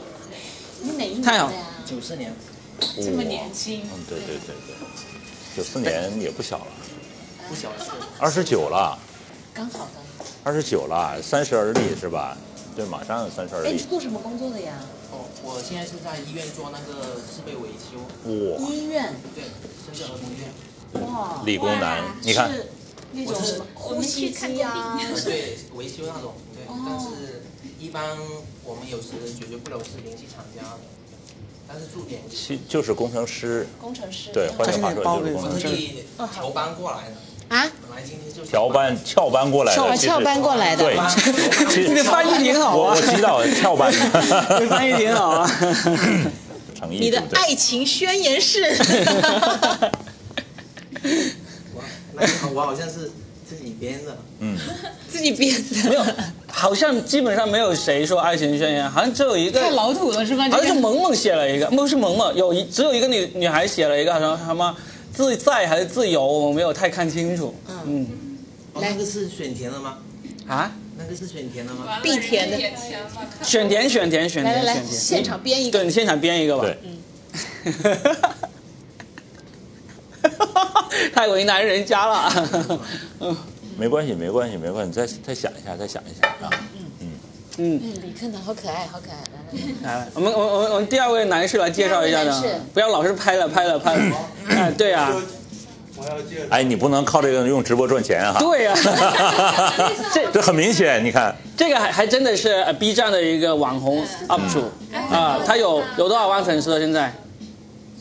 [0.82, 1.66] 你哪一年太好的呀？
[1.86, 2.34] 九四年。
[2.98, 3.84] 这么年轻。
[3.84, 4.76] 嗯，对对对对，
[5.56, 6.68] 九四年也不小了，
[7.48, 7.78] 不小了。
[8.20, 9.00] 二十九了，
[9.54, 10.26] 刚好的。
[10.44, 12.38] 二十九了，三十而立是吧？
[12.76, 13.86] 对，马上三十而立哎，你是。
[13.86, 14.74] 做什么工作的呀？
[15.14, 17.96] 哦，我现在是在医院做那个设备维修。
[18.60, 19.16] 哇，医院。
[19.34, 19.46] 对，
[19.86, 20.50] 深圳儿童医院。
[21.02, 21.42] 哇。
[21.46, 22.68] 理工男，你看，是
[23.12, 23.36] 那种
[23.74, 24.98] 呼吸机啊。
[25.00, 27.44] 呃对，维修那种，对，哦但是
[27.80, 28.04] 一般
[28.64, 30.80] 我们有时解决不了是联系厂家的，
[31.68, 33.68] 但是驻点其就是工程师。
[33.82, 35.68] 工程师对，换句话说就是工程师。
[36.34, 37.16] 调班过来的。
[37.50, 37.70] 啊？
[37.88, 41.08] 本来今天就调班翘班过来的，翘翘班过来的对哇，
[41.70, 45.48] 其实你的翻译挺好啊我我知道翘班，你翻译挺好啊。
[46.74, 48.76] 诚意你的爱情宣言是。
[52.14, 53.12] 那个我好像是
[53.48, 54.18] 自己编的。
[54.40, 54.58] 嗯，
[55.10, 55.90] 自己编的。
[55.90, 56.06] 没有，
[56.48, 60.44] 好像基本上没有谁说爱情宣言，好像只有一个太老土了是吧？
[60.50, 64.76] 好像这个是萌萌写了一个，不是萌萌，有一只有一个女女孩写了一个，好像什么
[65.14, 67.54] 自在还是自由，我没有太看清楚。
[67.86, 68.08] 嗯，
[68.74, 69.98] 哦，那个是选填的吗？
[70.48, 72.00] 啊，那个是选填的吗？
[72.04, 72.58] 必填的。
[73.42, 75.80] 选填选填选来来来，填选填，现场编一个。
[75.80, 76.66] 对你现场编一个吧。
[76.66, 76.78] 对。
[81.14, 82.32] 太为难人家了。
[83.20, 83.36] 嗯
[83.76, 86.50] 没关系，没关系，没关系，再再想一下，再想一下啊。
[87.02, 87.12] 嗯，
[87.58, 89.18] 嗯嗯，李克南好可爱，好可爱，
[89.82, 90.08] 来来来。
[90.14, 94.16] 我们我们我们我们第二位男士来介绍一下的第二位男士，不要老是拍了拍了拍了。
[94.50, 95.12] 哎，对啊，
[96.52, 98.36] 哎，你不能靠这个用直播赚钱啊！
[98.40, 98.76] 对呀
[100.14, 104.70] 这这很明显，你看，这个还还真的是呃 B 站的一个网红 UP 主
[105.10, 106.80] 啊，他有有多少万粉丝了？
[106.80, 107.12] 现在？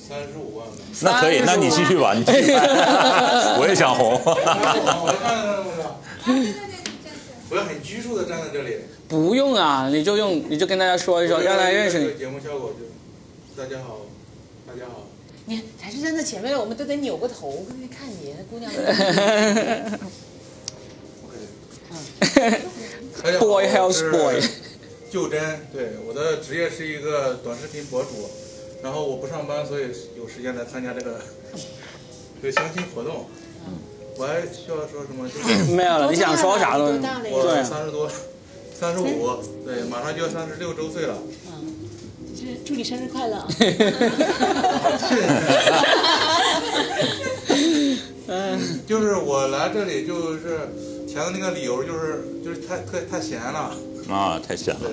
[0.07, 0.62] 三十五万。
[1.01, 2.63] 那可以，那你继续吧，你继续吧，
[3.59, 4.13] 我也想红。
[4.25, 4.45] 我看
[5.43, 5.73] 看我
[7.51, 8.77] 我要很拘束的站在这里。
[9.09, 12.15] 不用啊，你就用你就跟大家说一说，让大家认识你。
[12.19, 13.99] 节目效果就，大家好，
[14.67, 15.09] 大家好。
[15.47, 18.71] 你还是站在前面了，我们都得扭过头看你，那姑娘。
[23.39, 24.41] Boy 我 House 是 Boy
[25.11, 25.41] 就真，
[25.73, 28.09] 对，我的职业是一个短视频博主，
[28.83, 29.85] 然后我不上班，所以
[30.17, 31.21] 有时间来参加这个
[32.43, 33.27] 这个相亲活动。
[34.19, 35.27] 我还需要说什么？
[35.29, 36.85] 就是 没有了，你想说啥了？
[37.31, 38.11] 我，三十多，
[38.79, 41.17] 三十五，对，马上就要三十六周岁了。
[42.37, 43.47] 是祝你生日快乐。
[43.49, 43.87] 谢谢
[48.27, 50.59] 嗯，就是我来这里就是
[51.07, 53.75] 填的那个理由就是就是太太太闲了，
[54.11, 54.81] 啊，太闲了。
[54.81, 54.91] 对，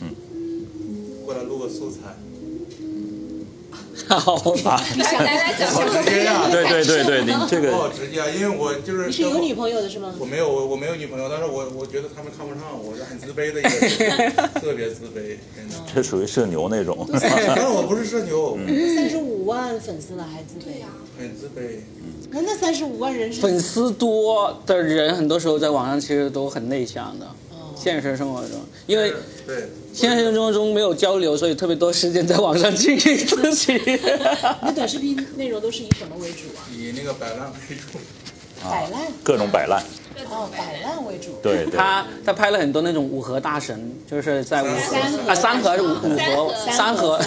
[0.00, 0.14] 嗯，
[1.24, 1.98] 过来录个素材。
[4.08, 6.48] 好吧，来来来，讲好直接啊！
[6.50, 10.14] 对对对对，你这个我好直接啊，因为我就是你是有女朋友的是吗？
[10.18, 15.74] 我没有，我我没有女朋友，但是我我觉得他们看不上我，是很自卑的一个人， 特别自卑，真的。
[15.92, 17.08] 这属于社牛那种。
[17.12, 18.56] 但是我不是社牛，
[18.94, 20.86] 三十五万粉丝了还自卑呀？
[21.18, 21.80] 很自卑。
[22.30, 27.26] 那那三十五万人是粉丝多的人，很多时候在网上其实都很内向的。
[27.86, 28.58] 现实生活中，
[28.88, 29.12] 因为
[29.46, 33.74] 对现实生活中没有交流，所以特别多时间在网上经营自己。
[33.86, 36.66] 你的短视频内容都是以什么为主啊？
[36.76, 37.98] 以那个摆烂为主。
[38.64, 39.02] 摆烂。
[39.22, 39.80] 各种摆烂。
[40.30, 41.38] 哦，摆烂为主。
[41.42, 41.76] 对 对。
[41.76, 44.96] 他他拍了很多那种五河大神，就是在五河
[45.28, 47.16] 啊三河还是五五河三河。
[47.16, 47.26] 哎，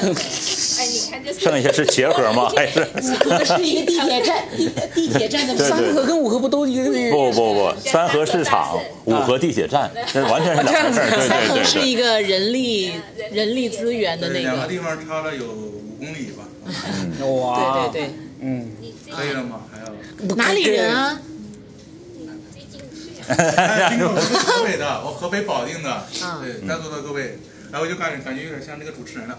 [0.88, 1.34] 你看这。
[1.34, 2.50] 剩下是鞋盒吗？
[2.56, 2.82] 还是？
[3.26, 6.86] 五河是一个地铁站，地地铁站的三河跟五河不都一个？
[7.12, 11.00] 不不不，三河市场，五河地铁站， 这完全是两回事。
[11.00, 11.28] 对对对。
[11.28, 12.92] 三河是一个人力
[13.32, 14.40] 人力资源的那个。
[14.42, 16.44] 两个地方差了有五公里吧。
[17.26, 17.88] 哇。
[17.92, 18.16] 对对对。
[18.42, 18.72] 嗯。
[19.12, 19.62] 可以了吗？
[19.72, 20.36] 还要。
[20.36, 21.20] 哪里人啊？
[23.30, 26.04] 哎，听说我是河北的，我河北保定的，
[26.42, 27.38] 对，在座的各位，
[27.72, 29.38] 然后就感感觉有点像那个主持人了。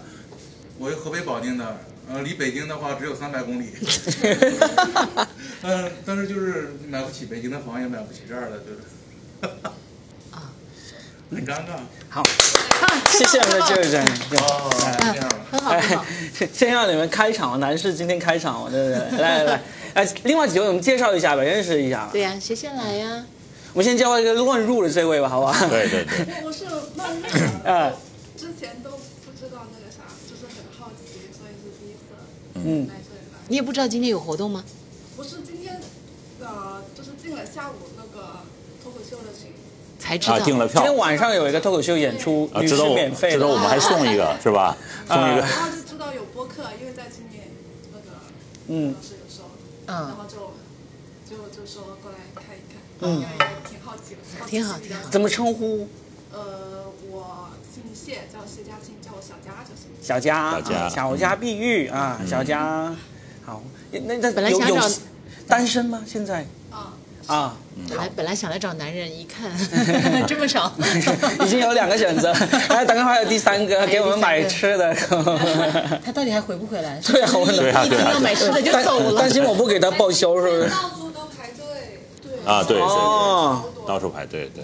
[0.77, 1.77] 我是河北保定的，
[2.09, 3.67] 呃，离北京的话只有三百公里。
[5.63, 8.79] 嗯，但是就是买不起北京的房，也买不起这儿的，就是。
[10.31, 10.49] 啊，
[11.29, 11.77] 很尴尬。
[12.09, 12.23] 好，
[13.11, 13.97] 谢谢我们的舅舅。
[14.37, 14.71] 哦，
[15.13, 15.37] 这样吧。
[15.51, 16.05] 很好很好。
[16.53, 19.19] 先让你们开场，男士今天开场，对不对？
[19.19, 19.61] 来来来，
[19.95, 22.09] 哎，另外几位我们介绍一下吧，认识一下。
[22.11, 23.25] 对呀，谁先来呀？
[23.73, 25.67] 我们先介绍一个乱入的这位吧，好不好？
[25.69, 26.25] 对对对。
[26.43, 26.65] 我是
[26.95, 27.21] 乱入
[27.63, 27.95] 的，
[28.37, 32.11] 之前都不知道那个啥，就是很好奇，所以是第一次
[32.55, 33.39] 嗯来这里来。
[33.47, 34.63] 你也不知道今天有活动吗？
[35.15, 35.79] 不是今天，
[36.41, 38.39] 呃，就是进了下午那个
[38.83, 39.53] 脱口秀的群。
[39.97, 40.35] 才知道。
[40.35, 40.81] 啊，订了票。
[40.81, 44.75] 今天晚上有一个脱口秀演出，啊，知道我免费知道我们还送一个是吧？
[45.07, 45.41] 送一个。
[45.41, 47.47] 然后就知道有播客，因为在今年
[47.93, 48.17] 那个
[48.67, 49.45] 嗯老师有说，
[49.85, 50.51] 嗯，然后就
[51.29, 52.17] 就就说过来
[53.01, 53.23] 嗯
[53.69, 54.47] 挺好奇的。
[54.47, 55.09] 挺好挺好。
[55.09, 55.87] 怎么称呼？
[56.33, 59.91] 呃，我姓谢，叫谢佳欣，叫我小佳就行。
[60.01, 62.95] 小佳，小佳小家碧玉啊，小佳，
[63.45, 63.61] 好，
[63.91, 64.95] 那那本来有有想找
[65.47, 66.01] 单身吗？
[66.05, 66.93] 现在啊
[67.27, 67.57] 啊，
[67.87, 69.51] 本来本来想来找男人，一看
[70.27, 70.71] 这么少，
[71.45, 72.31] 已经有两个选择，
[72.69, 74.93] 哎，等会儿还有第三个，给我们买吃的。
[76.03, 76.99] 他到底还回不回来？
[77.01, 79.19] 对啊，我一听要买吃的就走了。
[79.21, 80.71] 担心我不给他报销是不是？
[82.45, 84.63] 啊，对对哦对，到处排队，对。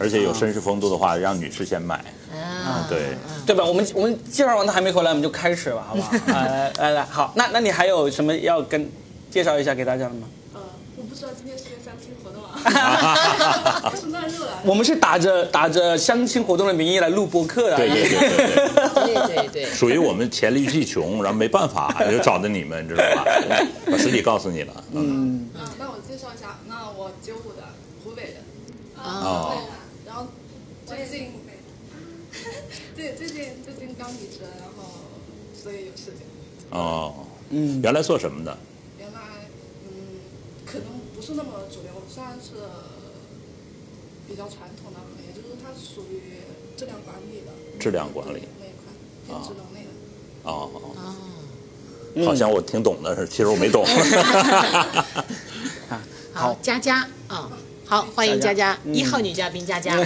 [0.00, 1.96] 而且有绅士风度的话，让女士先买。
[2.32, 3.16] 啊，对。
[3.46, 3.64] 对吧？
[3.64, 6.12] 我们我们介绍完他还没回来，我们就开始吧，好不好？
[6.32, 8.88] 来来来，好，那那你还有什么要跟
[9.30, 10.28] 介绍一下给大家的吗？
[10.54, 10.60] 呃，
[10.96, 14.50] 我不知道今天是个相亲活动啊， 就是乱入了。
[14.64, 17.76] 我们是打着打着相亲活动的名义来录播客的。
[17.76, 23.24] 对对对对对对对，属于我们黔驴技穷，然后没办法就找的你们，知道吧？
[23.90, 24.72] 把实体告诉你了。
[24.92, 25.47] 嗯。
[25.58, 27.74] 啊，那我介绍一下，那我九五的，
[28.04, 28.40] 湖北的，
[28.96, 30.28] 哦对，然后
[30.86, 31.32] 最近，
[32.94, 34.84] 对，最近最近刚离职，然后
[35.52, 36.22] 所以有事情。
[36.70, 38.56] 哦，嗯，原来做什么的？
[38.98, 39.18] 原来，
[39.84, 40.22] 嗯，
[40.64, 42.54] 可能不是那么主流，算是
[44.28, 46.38] 比较传统的行业，就是它属于
[46.76, 47.52] 质量管理的。
[47.80, 48.92] 质量管理那一块，
[49.26, 49.90] 偏智能类的。
[50.44, 50.94] 哦，哦，
[52.24, 53.86] 好像我挺懂的是，其实我没懂。
[56.32, 57.48] 好，佳佳啊。
[57.86, 59.94] 好，欢迎佳佳，一号女嘉宾佳佳。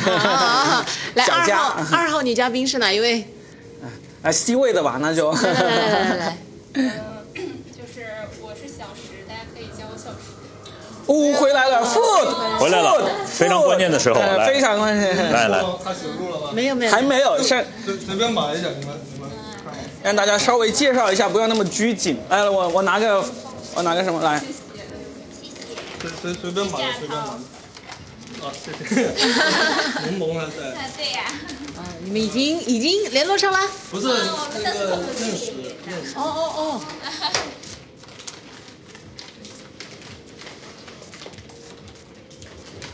[1.15, 3.27] 来，二号二号女嘉宾是哪一位？
[4.23, 5.33] 啊，C 位的吧，那就。
[5.33, 6.39] 来来来
[7.35, 8.07] 就是
[8.41, 10.31] 我是小石，大家可以叫我小石。
[11.07, 15.17] 哦，回来了，food，回来了，非常关键的时候，来，非常关键。
[15.33, 16.53] 来来，他写入了吗？
[16.55, 18.97] 没有没有，还没有，先随随便买一下，你们。
[20.03, 22.19] 让大家稍微介绍一下，不要那么拘谨。
[22.29, 23.25] 来，我我拿个
[23.75, 24.43] 我拿个什么来？
[26.01, 27.17] 随随随便买随便买。
[28.43, 29.13] 啊，谢谢。
[30.19, 30.55] 萌萌的在。
[30.97, 31.23] 对呀。
[31.77, 33.59] 啊，你们已经已经联络上了？
[33.91, 35.53] 不是那个认识
[35.87, 36.17] 认识。
[36.17, 36.81] 哦哦哦。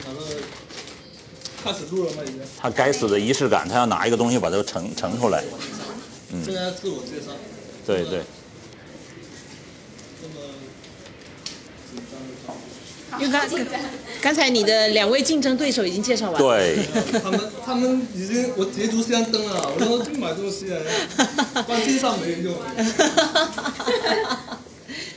[0.07, 0.21] 完了，
[1.65, 2.23] 开始录了吗？
[2.27, 2.41] 已经。
[2.61, 5.43] 他该死的仪式感，他要拿一个东西把它盛盛出来。
[6.33, 7.33] 嗯，现在自我介绍。
[7.87, 8.23] 对对。
[10.21, 10.35] 这么
[11.91, 12.63] 紧张的场面。
[13.19, 13.41] 因为刚
[14.21, 16.49] 刚才你的两位竞争对手已经介绍完了。
[16.49, 16.87] 对，
[17.23, 20.83] 他们他们已经我捷足先登了，我都去买东西了，
[21.67, 22.55] 关键上没人用。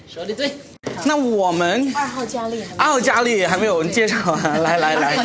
[0.07, 0.55] 说的对。
[1.03, 5.17] 那我们二号佳丽二号佳丽还没有介绍完，来来来，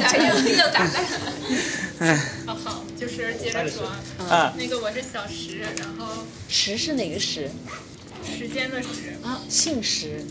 [1.98, 2.14] 哎，
[2.44, 3.86] 好好，就是接着说
[4.28, 7.50] 啊那个我是小石，然后石是哪个石？
[8.24, 10.22] 时间的时啊，姓石。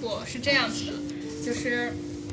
[0.00, 1.92] 我是这样子的，就是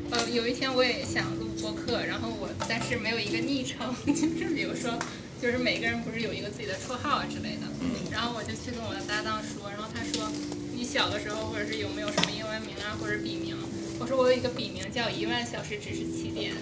[0.10, 4.98] 呃有一天我也想录播客，然后我但是没有一个昵称， 就是比如说
[5.42, 7.68] 就是每个人不是有一个自己的绰号啊之类的，
[8.10, 10.32] 然后我就去跟我的搭档说，然后他说
[10.74, 13.58] 你小的时候或者是有没有什么英文名啊或者笔名？
[14.00, 16.54] 我说我有一个笔名叫一万小时只是起点，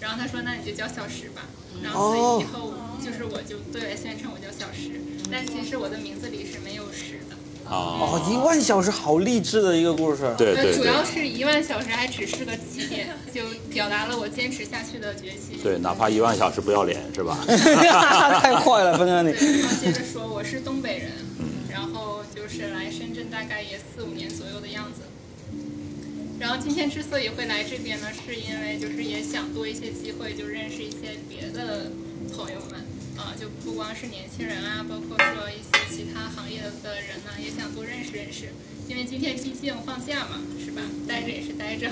[0.00, 1.42] 然后他说那你就叫小石吧，
[1.82, 2.72] 然后所以以后
[3.04, 5.00] 就是我就对外宣称我叫小石，
[5.30, 7.36] 但其实我的名字里是没有石的。
[7.70, 10.34] 哦，一万小时好励志的一个故事。
[10.38, 15.58] 对对，主要是一万小时还只是个起点，就表达了我坚持下去的决心。
[15.62, 17.36] 对，哪怕一万小时不要脸是吧？
[17.46, 19.32] 太快了，峰哥你。
[19.34, 21.12] 对， 然后接着说，我是东北人，
[21.70, 25.02] 然后就是来深圳大概也四五年左右的样子。
[26.38, 31.90] 然后今天之所以会来这边呢，是因为就是也想多一些机会，就认识一些别的
[32.32, 32.78] 朋友们，
[33.16, 38.50] 啊、就不光是年轻人啊，包括说一些其他行业的人呢、也想多认识认识。
[38.88, 40.80] 因为今天毕竟放假嘛，是吧？
[41.06, 41.90] 待着也是待着。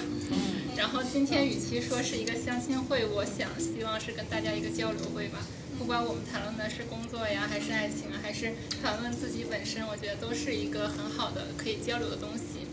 [0.77, 5.45] 然后今天与其说是一个相亲会，我想希望是跟大家一个交流会吧。
[5.79, 12.66] 不管我们谈论的是工作呀，还是爱情啊，还是谈论自己本身，我觉得都是一个很好的可以交流的东西。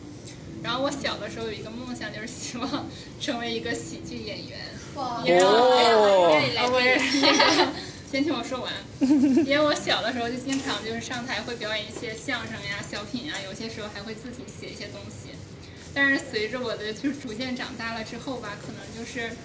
[0.64, 2.88] 然后我小的时候有一个梦想，就是希望
[3.20, 4.60] 成为一个喜剧演员。
[5.26, 6.98] 因为我啊不是，
[8.10, 8.72] 先听我说完。
[9.46, 15.32] 因为我小的时候就经常就是上台会表演一些相声呀、小品啊，有些时候还会自己写一些东西。
[15.94, 19.36] 但是随着我的就是逐渐长大了之后吧，可能就是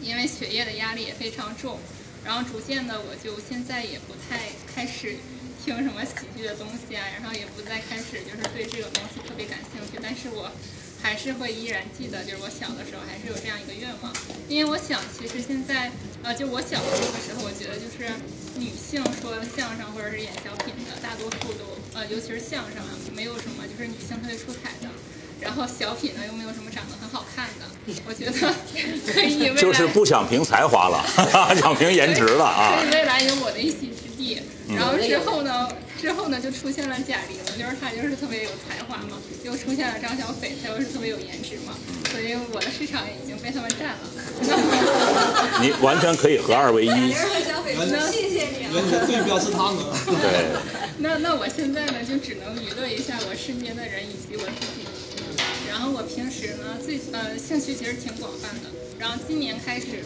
[0.00, 1.78] 因为学业的压力也非常重，
[2.24, 5.16] 然后逐渐的我就现在也不太开始
[5.64, 10.50] 听什么喜剧的东西啊，然后也不再开始就是对这种东西特别感兴趣，但是我
[11.00, 14.12] 还是会依然记得，就是我小的时候还是有这样一个愿望，
[14.48, 15.90] 因为我想其实现在
[16.22, 18.10] 呃，就我小的那个时候，我觉得就是
[18.58, 24.90] 女性说相声或者是演小品的，大多数都呃，尤其是相声啊，没有什么就是女性特别出彩的。
[25.40, 27.66] 然后小品呢又没有什么长得很好看的，
[28.06, 28.32] 我觉得
[29.12, 31.04] 可以就是不想凭才华了，
[31.58, 32.90] 想凭颜值了啊可以！
[32.92, 33.91] 未来有我的一席。
[34.76, 35.68] 然后之后呢，
[36.00, 41.74] 之后呢就出现了贾玲，就是她就是特别有才华嘛，又出现了张小斐，她又是特别有颜值嘛，
[42.10, 44.00] 所以我的市场已经被他们占了。
[45.60, 46.88] 你完全可以合二为一。
[46.88, 49.84] 谢谢你原来你的对标是他们。
[50.20, 50.50] 对，
[50.98, 54.86] 那那我现在呢，就只能娱乐一下我身边的人以及我自己。
[55.70, 58.68] 然后我平时呢，最呃兴趣其实挺广泛的。
[58.98, 60.04] 然后今年开始，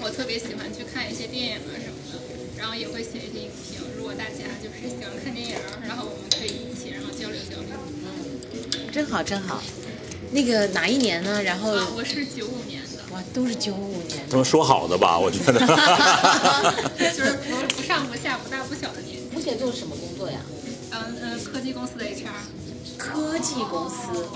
[0.00, 2.20] 我特别喜欢去看一些电影啊什么的，
[2.56, 3.73] 然后也会写一些
[4.16, 7.70] 大家就是喜欢看电影，然后我们可以一起然后交流交流。
[8.02, 9.60] 嗯真好真好。
[10.30, 11.42] 那个哪一年呢？
[11.42, 14.24] 然后啊，我是九五年的，哇，都是九五年。
[14.30, 15.18] 他们说好的吧？
[15.18, 15.52] 我觉得。
[16.98, 19.28] 就是不不上不下不大不小的年纪。
[19.34, 20.38] 目前做什么工作呀？
[20.92, 22.30] 嗯嗯，科技公司的 HR。
[22.96, 24.26] 科技公司，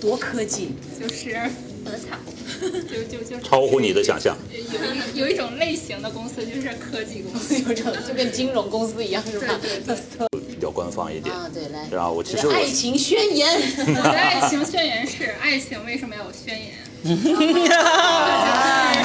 [0.00, 1.36] 多科技，就是
[1.84, 2.18] 鹅厂，
[2.88, 4.36] 就就就超乎你的想象。
[4.50, 9.58] 有一有一种类型的公司就是科技公司，有种就跟金融公司一样，是吧？
[9.60, 10.26] 对对对。
[10.54, 11.34] 比较官方一点。
[11.34, 11.88] 啊，对，来。
[11.90, 13.48] 然后我其实我爱情宣言。
[13.78, 16.74] 我的爱情宣言是：爱情为什么要有宣言？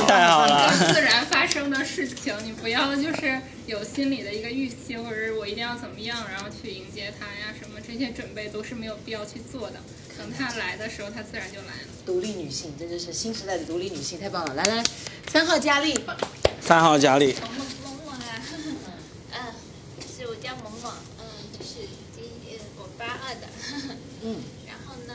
[0.05, 9.75] 太好了自然发生的事情，你不要就是有心理的一个预期，或者是我一定要怎么样，然后去迎接它呀，什么这些准备都是没有必要去做的。
[10.17, 11.87] 等他来的时候，他自然就来了。
[12.05, 14.53] 独立女性，这就是新时代的独立女性，太棒了！
[14.53, 14.83] 来来，
[15.31, 15.93] 三号佳丽，
[16.61, 17.33] 三号佳丽，
[17.83, 18.41] 萌萌啊，
[19.33, 19.53] 嗯，
[20.15, 21.25] 是我叫萌萌，嗯，
[21.57, 23.47] 就是今呃我八二的，
[24.23, 24.37] 嗯，
[24.67, 25.13] 然后呢，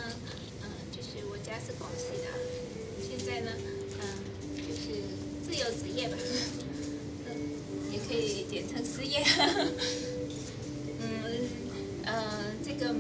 [0.63, 2.27] 嗯，就是我家是广西的，
[3.01, 3.53] 现在呢，
[4.01, 4.03] 嗯，
[4.57, 5.03] 就是
[5.47, 6.17] 自由职业吧，
[7.29, 9.23] 嗯，也可以简称失业，
[10.99, 11.49] 嗯，
[12.05, 12.95] 呃，这个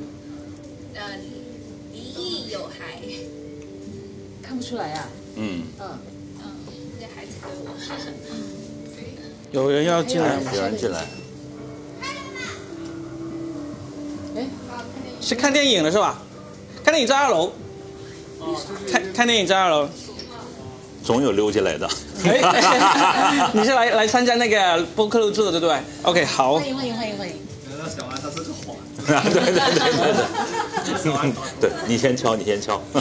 [0.94, 1.18] 呃
[2.16, 3.00] 离异有孩，
[4.42, 5.06] 看不出来呀、
[5.36, 5.98] 嗯，嗯
[6.38, 6.44] 嗯，
[6.98, 7.48] 这孩子给
[9.58, 10.50] 我，有人要进来吗？
[10.54, 11.06] 有人进来。
[14.36, 14.46] 哎
[15.20, 16.22] 是看电影的是吧？
[16.84, 17.52] 看电影在二楼。
[18.90, 19.88] 看看电影在二楼。
[21.04, 21.88] 总有溜进来的。
[22.24, 26.54] 哎 你是来来参加那个播客录制的对不对？OK，好。
[26.58, 27.34] 欢迎欢迎欢迎欢迎。
[27.70, 28.19] 原来小安
[29.14, 32.80] 啊，对对对对对，对你先敲，你先敲。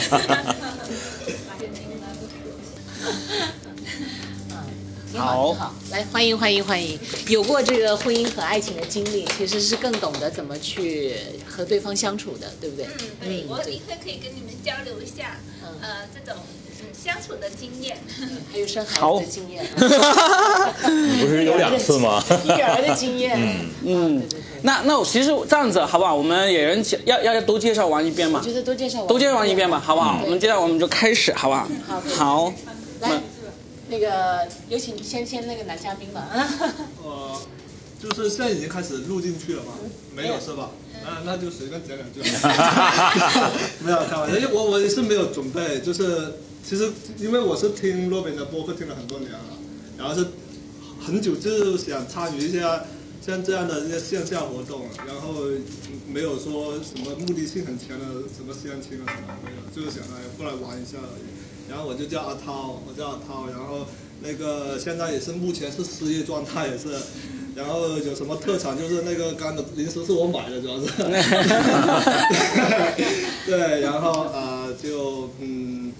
[5.16, 6.98] 好，好，来欢迎欢迎欢迎！
[7.28, 11.14] 有过这个婚姻和爱情的经历，其实是更懂得怎么去
[11.46, 12.86] 和对方相处的，对不对？
[12.86, 15.36] 嗯，对，我立刻可以跟你们交流一下。
[15.82, 16.40] 呃，这种
[16.80, 17.96] 嗯相处的经验，
[18.52, 22.22] 还有生孩子的经验，你 不是有两次吗？
[22.44, 23.36] 育儿的经验。
[23.36, 24.28] 嗯嗯，
[24.62, 26.14] 那那我其实这样子好不好？
[26.14, 30.20] 我们也人要要要都介绍完一遍嘛我，觉得多介绍完，都介绍完一遍吧，好不好？
[30.24, 31.68] 我们接下来我们就开始，好不好？
[32.16, 32.52] 好，
[33.00, 33.10] 来，
[33.88, 36.28] 那个有请先先那个男嘉宾吧。
[37.02, 37.40] 呃，
[38.02, 39.72] 就是现在已经开始录进去了吗？
[40.14, 40.70] 没有是吧？
[41.02, 42.20] 那那就随便讲两句。
[43.84, 49.38] 没有开玩笑，因为我我也是没有准备，就是其实因为我是听洛宾的播客听了很多年了，
[49.96, 50.26] 然后是
[51.00, 52.84] 很久就想参与一下
[53.24, 55.44] 像这样的一些线下活动，然后
[56.06, 58.04] 没有说什么目的性很强的
[58.36, 61.22] 什么相亲啊什么没有，就是想来过来玩一下而已。
[61.68, 63.86] 然后我就叫阿涛，我叫阿涛，然后
[64.22, 66.98] 那个现在也是目前是失业状态，也是。
[67.56, 70.86] 然后有什么特产就是那个干的零食是我买的，主要是。
[73.46, 75.92] 对，然后呃就嗯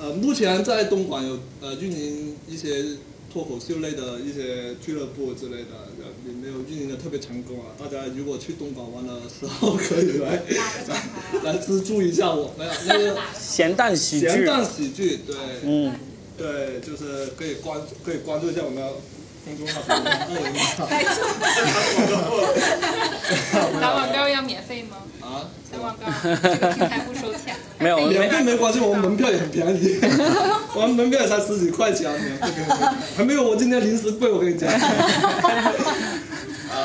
[0.00, 2.84] 呃目前在东莞有呃运营一些
[3.32, 7.74] 脱口秀类的一些俱乐部之类的，呃也没有运营的特别成功啊。
[7.78, 10.40] 大家如果去东莞玩的时候，可以来
[10.86, 11.08] 来
[11.44, 12.54] 来资助一下我。
[12.56, 15.34] 没有那个咸蛋喜剧咸蛋喜剧，对，
[15.64, 15.92] 嗯，
[16.38, 18.82] 对，就是可以关可以关注一下我们
[23.80, 24.96] 打广告要免费吗？
[25.20, 27.56] 啊，打广告，这个平台不收钱。
[27.78, 29.98] 没有免费没关系，我们门票也很便宜，
[30.74, 32.46] 我们门票也才十几块钱，免费
[33.16, 34.68] 还没有我今天零食贵，我跟你讲。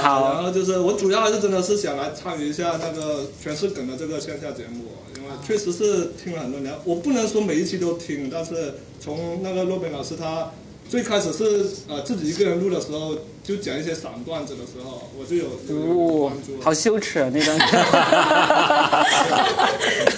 [0.02, 4.86] 好，然后就是我主要还是真的是想来参与一下那个全是梗的这个线下节目，
[5.16, 10.52] 因为确实是听了很多年，我不能说每一期都听，但是从那个洛宾老师他
[10.94, 17.58] 最开始是呃自己一个人录的时候，就讲一些散段子的时候，我就有关注。，好羞耻啊那段。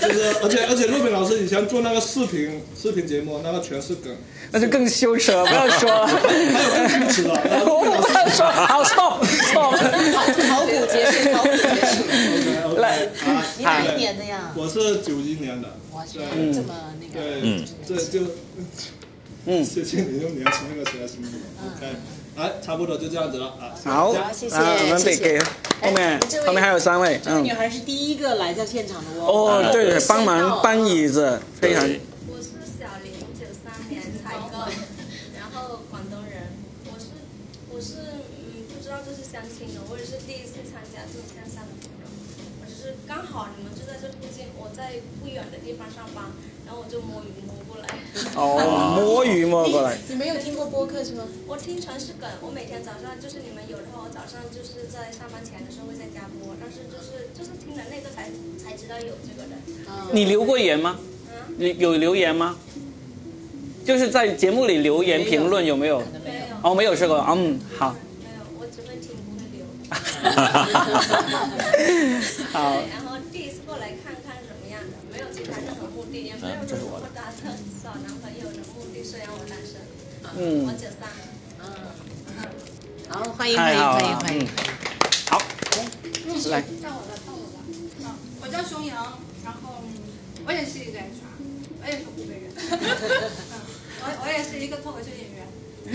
[0.01, 4.13] 就是，而且而且，陆斌老师以前做那个视频视频节目，那个全是梗，
[4.51, 6.05] 那就更羞耻了，不要说了。
[6.11, 9.71] 还有更羞耻的， 然后我不要说，好，stop stop。
[10.49, 12.75] 考古结束，考古结束。
[12.81, 13.07] 来，
[13.57, 14.51] 你哪一年的呀？
[14.57, 18.19] 我是九一年的，哇这么那个对，嗯这就，
[19.47, 21.95] 嗯，谢谢你用年轻那个时代辛苦了，OK，
[22.35, 23.47] 来，差不多就这样子了。
[23.61, 29.61] 啊，好，谢谢啊我们得给后面后面还有三位，嗯这个女，孩是第一个来到现场的哦。
[29.61, 31.83] 哦，对，帮忙搬椅子，非常。
[32.25, 34.57] 我是小林，九三年采购，
[35.37, 36.49] 然后广东人。
[36.89, 37.05] 我是
[37.69, 42.09] 我是嗯不知道这是相亲的，我也是第一次参加这种线下的活动。
[42.61, 46.33] 我只是刚好你们就在这附近，我在不远的地方上班，
[46.65, 47.87] 然后我就摸鱼摸过来。
[48.35, 49.97] 哦，摸鱼摸过来。
[50.09, 51.23] 你没有听过播客是吗？
[51.47, 59.55] 我听全是梗，我每天早上就是你们有的话，我早上就是在上班前的时候会在家播，但是就是就是听了那个才才知道有这个的。
[60.11, 60.97] 你留过言吗？
[61.57, 62.57] 你有留言吗？
[63.85, 65.99] 就是在节目里留言评论有没有？
[65.99, 66.05] 没
[66.49, 66.55] 有。
[66.63, 67.17] 哦，没有试过。
[67.29, 67.95] 嗯，好。
[68.19, 69.61] 没有，我只会听不会留。
[72.51, 72.81] 好
[73.31, 77.53] 次过来看看什么样的，没有其他任何目的，也没有嗯这是我说打算
[77.83, 79.81] 找男朋友的目的，是让我单身。
[80.37, 81.09] 嗯我九三。
[83.09, 84.47] 好，欢迎欢迎欢迎欢迎嗯。
[85.29, 85.37] 好，
[86.49, 87.57] 来，到我了，到我了。
[88.05, 89.87] 啊，我叫熊阳，然后嗯
[90.45, 91.33] 我也是一个 HR，
[91.81, 92.51] 我也是湖北人。
[92.57, 93.53] 嗯，
[94.01, 95.47] 我我也是一个脱口秀演员。
[95.85, 95.93] 嗯，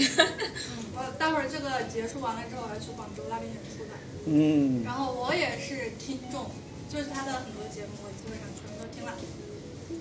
[0.95, 3.93] 我待会儿这个结束完了之后，我要去广州那边演出的。
[4.27, 6.51] 嗯然后我也是听众，
[6.89, 9.13] 就是他的很多节目，我基本上全部都听了。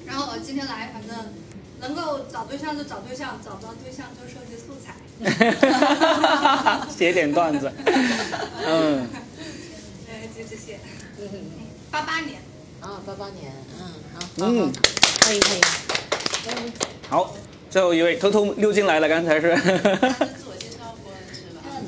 [0.10, 1.16] 然后我今天来，反正
[1.80, 4.96] 能够找对象就找对象，找不到对象就收集素材。
[6.90, 7.72] 写点段子。
[8.66, 9.08] 嗯，
[10.08, 10.80] 呃，就这些。
[11.20, 11.28] 嗯
[11.92, 12.42] 八八年。
[12.82, 13.82] 啊，八八年，嗯，
[14.16, 14.72] 好，嗯，
[15.22, 16.74] 欢迎欢迎。
[17.10, 17.36] 好，
[17.70, 19.50] 最后一位偷偷溜进来了，刚才是。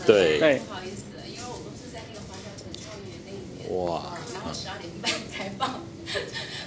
[0.05, 5.79] 对对不好意思，因为我们是在那个华侨城创业那一年，哇然后十二点半采访，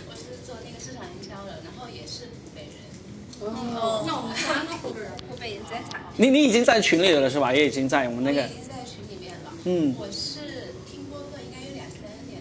[0.09, 2.73] 我是做那个市场营销的，然后也是湖北人。
[3.47, 6.01] 哦，那我们三个湖北人，湖北人在场。
[6.17, 7.53] 你你已经在群里了是吧？
[7.53, 9.51] 也已经在我们那个已经在群里面了。
[9.65, 12.41] 嗯我是听播客应该有两三年，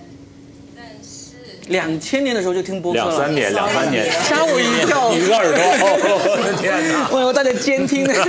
[0.76, 8.14] 但是两千年的时候就听播客了，两三年两三年吓我一跳，你一个耳朵我的天哪我以为大家监听呢。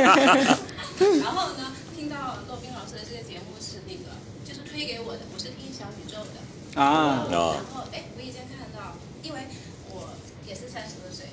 [1.21, 4.15] 然后呢，听到骆宾老师的这个节目是那个，
[4.47, 6.81] 就是推给我的，我是听小宇宙的。
[6.81, 7.59] 啊然后
[7.93, 9.39] 哎，无意间看到，因为
[9.91, 10.15] 我
[10.47, 11.27] 也是三十多岁，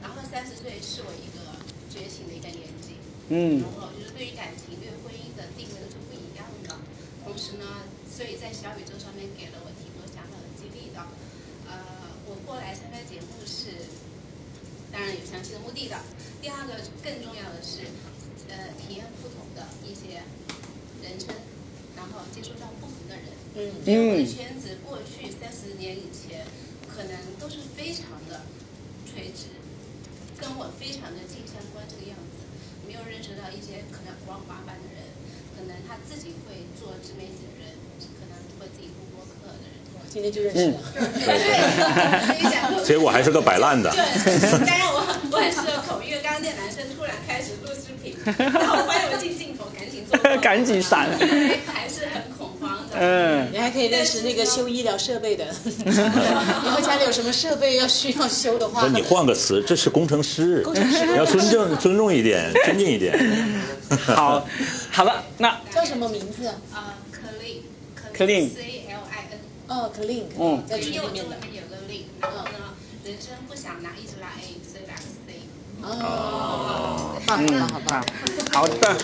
[0.00, 1.58] 然后三十岁是我一个
[1.90, 2.94] 觉醒的一个年纪。
[3.28, 6.74] 嗯然后就是对于感情、对婚姻的定位都是不一样的。
[7.24, 11.00] 同时呢，所以在小宇宙上面给了我挺多想法和激励的。
[11.68, 11.76] 呃，
[12.24, 13.68] 我过来参加节目是，
[14.90, 16.00] 当然有相亲的目的的。
[16.40, 17.84] 第二个更重要的是，
[18.48, 20.24] 呃，体验不同的一些
[21.04, 21.28] 人生，
[21.96, 23.24] 然后接触到不同的人。
[23.56, 26.46] 嗯因为我的圈子过去三十年以前，
[26.88, 28.42] 可能都是非常的
[29.04, 29.52] 垂直，
[30.40, 32.27] 跟我非常的近相关这个样子，
[32.88, 35.12] 没有认识到一些可能五花八门的人，
[35.52, 37.76] 可能他自己会做自媒体的人，
[38.16, 39.76] 可能会自己录播客的人。
[40.08, 40.80] 今天就认识了。
[40.96, 41.20] 对，
[42.24, 43.90] 所以讲结果还是个摆烂的。
[43.92, 44.00] 对，
[44.64, 51.10] 当然我我很适合口，因为刚刚那男生突然开始录视频，然后我发现我进镜头，赶紧做，赶紧闪。
[53.00, 63.18] 嗯你还可以认识那个修医疗设备的， 以后家里有什么设备要需要修的话，不是你换个词，这是工程师，工程师要尊重尊重一点，尊敬一点。
[64.06, 64.46] 好，
[64.90, 66.46] 好了，那叫什么名字？
[66.72, 67.62] 啊，clean
[68.16, 69.38] Clean C L I N。
[69.68, 71.36] 哦，clean，嗯在群里面的。
[71.52, 75.26] 有个 link，然后呢，人生不想拿，一直拿 A，所以拿个 C。
[75.82, 78.04] 哦，棒嗯，棒，好棒。
[78.52, 78.96] 好的，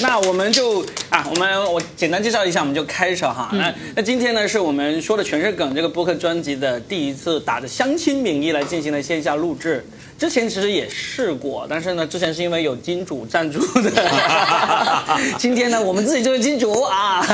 [0.00, 3.48] 那我们就啊，我们我简单介绍一下，我们就开始哈。
[3.52, 9.84] 那那今天呢，是我们说的全是梗这个播客专辑的第一次打着相亲名义来进行的线下录制。
[10.16, 13.90] 之前其实也试过，但是呢，之前是因为有金主赞助的。
[15.38, 17.24] 今天呢，我们自己就是金主啊，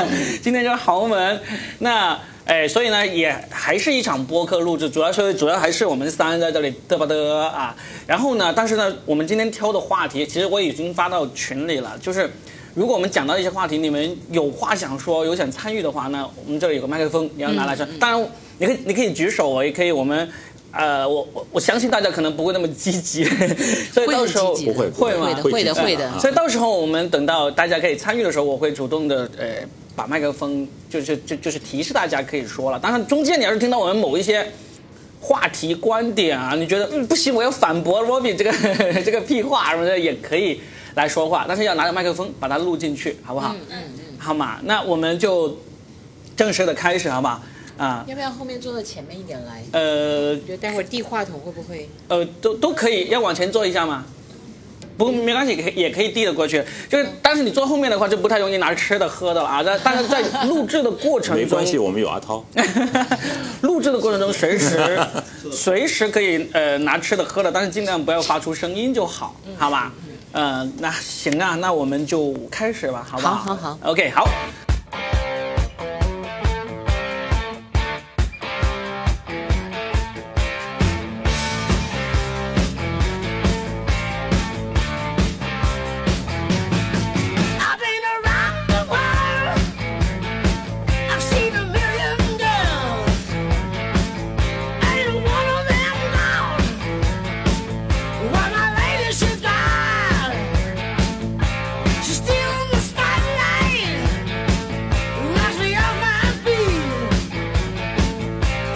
[0.42, 1.40] 今天就是豪门。
[1.78, 7.74] 那哎，所以呢，也还是一场播客录制，主要是主要还是我们三在这里嘚吧嘚啊。
[8.06, 12.30] 然后呢，但是呢，我们今天挑的话题，其实我已经发到群里了，就是
[12.74, 17.86] 如果我们讲到一些话题，你们有话想说，有想参与的话，那我们这里有个麦克风，你要拿来说。
[18.00, 18.28] 当然，
[18.58, 20.28] 你可以你可以举手哦，也可以我们。
[20.76, 23.22] 呃，我我我相信大家可能不会那么积极，
[23.94, 29.46] 所以到时候不会会的会的会的所以到时候我们等到大家可以参与的时候，我会主动的呃
[29.94, 32.78] 把麦克风就是就就是提示大家可以说了。
[32.80, 34.44] 当然中间你要是听到我们某一些
[35.20, 38.52] 话题观点啊，你觉得嗯不行，我要反驳 Robbie 这个
[39.04, 40.60] 这个屁话什么的，也可以
[40.94, 43.52] 来说话，但是要拿着麦克风把它录进去，好不好？
[43.54, 45.58] 嗯嗯嗯好嘛，那我们就
[46.36, 47.42] 正式的开始，好不好？
[47.76, 49.62] 啊，要不要后面坐到前面一点来？
[49.72, 51.88] 呃觉得待会儿递话筒会不会？
[52.08, 54.04] 呃，都都可以，要往前坐一下吗？
[54.96, 56.62] 不，没关系，可以也可以递得过去。
[56.88, 59.60] 就是，但是你坐后面的话，就不太容易拿吃的喝的了啊。
[59.60, 62.44] 但但是在录制的过程中， 没关系，我们有阿涛。
[63.62, 64.80] 录制的过程中，随时
[65.50, 69.92] 随时可以呃拿吃的喝的，但是尽量不要发出声音就好，好吧？
[70.34, 73.34] 呃，那行啊，那我们就开始吧，好不好？
[73.36, 73.78] 好好好。
[73.84, 74.28] OK，好。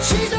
[0.09, 0.38] She's